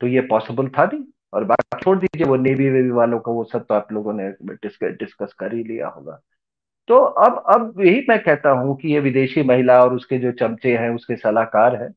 तो 0.00 0.06
ये 0.06 0.20
पॉसिबल 0.30 0.68
था 0.68 0.84
नहीं 0.84 1.04
और 1.32 1.44
बाकी 1.44 1.78
छोड़ 1.82 1.98
दीजिए, 1.98 2.26
वो 2.26 2.36
नेवी 2.36 2.68
वेवी 2.70 2.90
वालों 2.90 3.18
का, 3.20 3.32
वो 3.32 3.44
सब 3.44 3.64
तो 3.66 3.74
आप 3.74 3.92
लोगों 3.92 4.12
ने 4.12 4.28
डिस्कस 4.42 4.96
डिस्कस 5.00 5.32
कर 5.38 5.54
ही 5.54 5.62
लिया 5.64 5.88
होगा। 5.88 6.20
तो 6.88 6.96
अब 6.98 7.44
अब 7.54 7.80
यही 7.80 8.04
मैं 8.08 8.18
कहता 8.24 8.50
हूँ 8.50 8.76
कि 8.76 8.92
ये 8.94 9.00
विदेशी 9.00 9.42
महिला 9.42 9.82
और 9.84 9.94
उसके 9.94 10.18
जो 10.18 10.32
चमचे 10.32 10.76
हैं, 10.76 10.90
उसके 10.90 11.16
सलाहकार 11.16 11.76
हैं, 11.82 11.90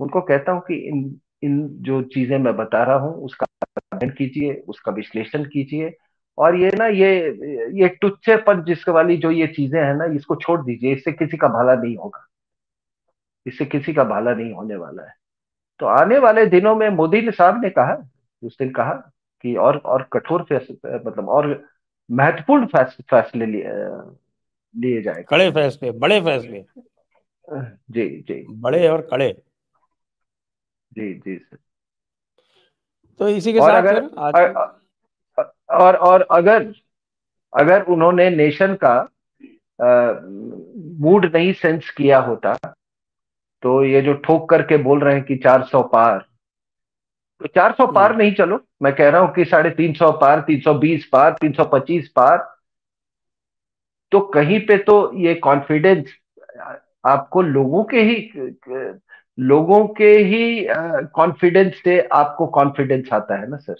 उनको 0.00 0.20
कहता 0.22 0.52
हूँ 0.52 0.60
कि 0.68 0.74
इन 0.88 1.20
इन 1.44 1.68
जो 1.82 2.02
चीज़ें 2.14 2.36
मैं 2.38 2.56
बता 2.56 2.82
रहा 2.84 2.96
हूँ, 2.96 3.14
उसका 3.24 3.46
अध्ययन 3.92 4.12
कीजिए, 4.14 4.54
उसका 4.68 4.92
विश्लेषण 4.92 5.44
कीजिए। 5.44 5.92
और 6.38 6.56
ये 6.56 6.70
ना, 6.78 6.86
ये 6.86 7.10
ये 7.82 7.88
टुच्चेपन 8.02 8.62
जिसके 8.64 8.92
वाली 8.92 9.16
जो 9.16 9.30
ये 9.30 9.46
चीज़ें 9.46 9.80
हैं 9.80 9.94
ना, 9.94 10.04
इसको 10.16 10.36
छोड़ 10.36 10.60
दीजिए, 10.64 10.94
इससे 10.94 11.12
किसी 11.12 11.36
का 11.36 11.48
भला 11.48 11.74
नहीं 11.74 11.96
होगा। 11.96 12.26
इससे 13.46 13.64
किसी 13.64 13.92
का 13.94 14.04
भला 14.04 14.34
नहीं 14.34 14.52
होने 14.52 14.76
वाला 14.76 15.02
है। 15.02 15.14
तो 15.80 15.86
आने 15.86 16.18
वाले 16.18 16.46
दिनों 16.46 16.74
में 16.76 16.88
मोदी 16.88 17.20
ने 17.22 17.30
साहब 17.30 17.62
ने 17.62 17.70
कहा 17.70 17.96
उस 18.42 18.56
दिन 18.58 18.70
कहा 18.70 18.94
कि 19.44 19.54
और 19.56 19.76
और 19.76 20.02
कठोर 20.12 20.42
फैसले 20.42 20.98
मतलब 20.98 21.28
और 21.28 21.46
महत्वपूर्ण 22.10 22.66
फैसले 22.66 23.46
लिए 23.46 23.72
लिए 24.74 25.02
जाए 25.02 25.22
कड़े 25.28 25.50
फैसले 25.50 25.90
बड़े 25.90 26.20
फैसले। 26.20 26.64
जी 27.90 28.08
जी। 28.20 28.46
बड़े 28.50 28.86
और 28.88 29.00
कड़े। 29.10 29.30
जी 30.92 31.12
जी 31.14 31.36
सर। 31.36 31.56
तो 33.20 33.28
इसी 33.28 33.52
के 33.52 33.58
और 33.58 33.70
साथ 33.70 33.78
अगर 33.78 34.10
आज... 34.18 34.34
और 35.70 35.96
और 35.96 36.26
अगर 36.30 36.72
अगर 37.52 37.82
उन्होंने 37.84 38.28
नेशन 38.30 38.74
का 38.84 38.94
मूड 41.00 41.24
नहीं 41.34 41.52
सेंस 41.52 41.90
किया 41.90 42.18
होता 42.18 42.56
तो 43.62 43.82
ये 43.84 44.02
जो 44.02 44.14
ठोक 44.14 44.48
करके 44.50 44.76
बोल 44.76 45.00
रहे 45.00 45.14
हैं 45.14 45.24
कि 45.24 45.36
400 45.36 45.82
पार 45.82 46.18
तो 47.40 47.46
400 47.46 47.84
हम्म। 47.84 47.94
पार 47.94 48.16
नहीं 48.16 48.32
चलो। 48.34 48.60
मैं 48.82 48.94
कह 48.94 49.08
रहा 49.08 49.20
हूँ 49.20 49.32
कि 49.34 49.44
साढ़े 49.44 49.70
तीन 49.70 49.92
सौ 49.94 50.10
पार 50.12 50.40
320 50.40 51.04
पार 51.04 51.36
325 51.42 52.08
पार 52.08 52.38
तो 54.12 54.20
कहीं 54.20 54.60
पे 54.66 54.76
तो 54.78 54.96
ये 55.18 55.34
कॉन्फिडेंस 55.34 56.12
आपको 57.06 57.42
लोगों 57.42 57.84
के 57.84 58.00
ही 58.00 58.16
लोगों 59.38 59.86
के 59.88 60.10
ही 60.24 60.66
कॉन्फिडेंस 61.14 61.80
से 61.84 62.00
आपको 62.12 62.46
कॉन्फिडेंस 62.46 63.12
आता 63.12 63.40
है 63.40 63.48
ना 63.50 63.56
सर 63.56 63.74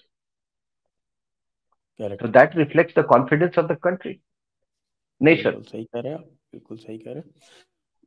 तो 2.16 2.28
that 2.28 2.56
reflects 2.56 2.98
the 2.98 3.04
confidence 3.04 3.58
of 3.58 3.66
the 3.66 3.76
country 3.82 4.20
nation 5.20 5.62
सही 5.62 5.84
कह 5.84 6.00
रहे 6.00 6.12
हैं 6.12 6.22
बिल्कुल 6.22 6.76
सही 6.76 6.98
कह 6.98 7.10
रहे 7.10 7.20
हैं। 7.20 7.30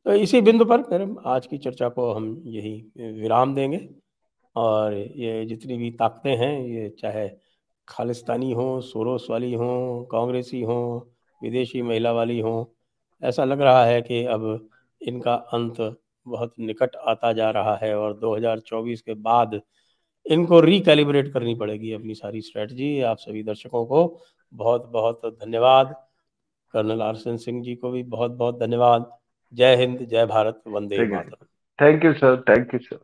तो 0.06 0.12
इसी 0.12 0.40
बिंदु 0.40 0.64
पर 0.64 0.82
फिर 0.82 1.16
आज 1.26 1.46
की 1.46 1.58
चर्चा 1.58 1.88
को 1.88 2.12
हम 2.12 2.42
यही 2.46 2.72
विराम 2.98 3.54
देंगे। 3.54 3.88
और 4.56 4.94
ये 4.94 5.44
जितनी 5.46 5.76
भी 5.76 5.90
ताकतें 5.90 6.36
हैं, 6.36 6.60
ये 6.60 6.88
चाहे 6.98 7.28
खालिस्तानी 7.88 8.52
हो, 8.52 8.80
सोरोस 8.80 9.26
वाली 9.30 9.52
हो, 9.54 10.08
कांग्रेसी 10.12 10.60
हो, 10.62 11.08
विदेशी 11.42 11.82
महिला 11.82 12.12
वाली 12.12 12.38
हो, 12.40 12.74
ऐसा 13.22 13.44
लग 13.44 13.60
रहा 13.60 13.84
है 13.84 14.02
कि 14.02 14.24
अब 14.24 14.68
इनका 15.00 15.34
अंत 15.34 15.80
बहुत 16.26 16.52
निकट 16.58 16.96
आता 16.96 17.32
जा 17.32 17.50
रहा 17.50 17.74
है 17.76 17.94
और 17.98 18.18
2024 18.18 19.02
के 19.02 19.14
बाद 19.14 19.60
इनको 20.26 20.60
रिकैलिब्रेट 20.60 21.32
करनी 21.32 21.54
पड़ेगी 21.54 21.92
अपनी 21.92 22.14
सारी 22.14 22.40
स्ट्रेटजी 22.40 23.00
आप 23.00 23.16
सभी 23.16 23.42
दर्शकों 23.42 23.86
को 23.86 24.06
बहुत 24.52 24.86
बहुत 24.86 25.20
धन्यवाद। 25.26 25.94
कर्नल 26.74 27.02
आरसन 27.02 27.36
सिंह 27.36 27.62
जी 27.62 27.74
को 27.74 27.90
भी 27.90 28.02
बहुत 28.02 28.32
बहुत 28.32 28.60
धन्यवाद। 28.60 29.10
जय 29.54 29.76
हिंद 29.76 29.98
जय 30.08 30.26
भारत 30.26 30.62
वंदे 30.66 31.04
मातरम। 31.04 31.46
Thank 31.78 32.04
you 32.04 32.12
sir 32.12 32.40
thank 32.48 32.74
you 32.74 32.80
sir 32.80 32.98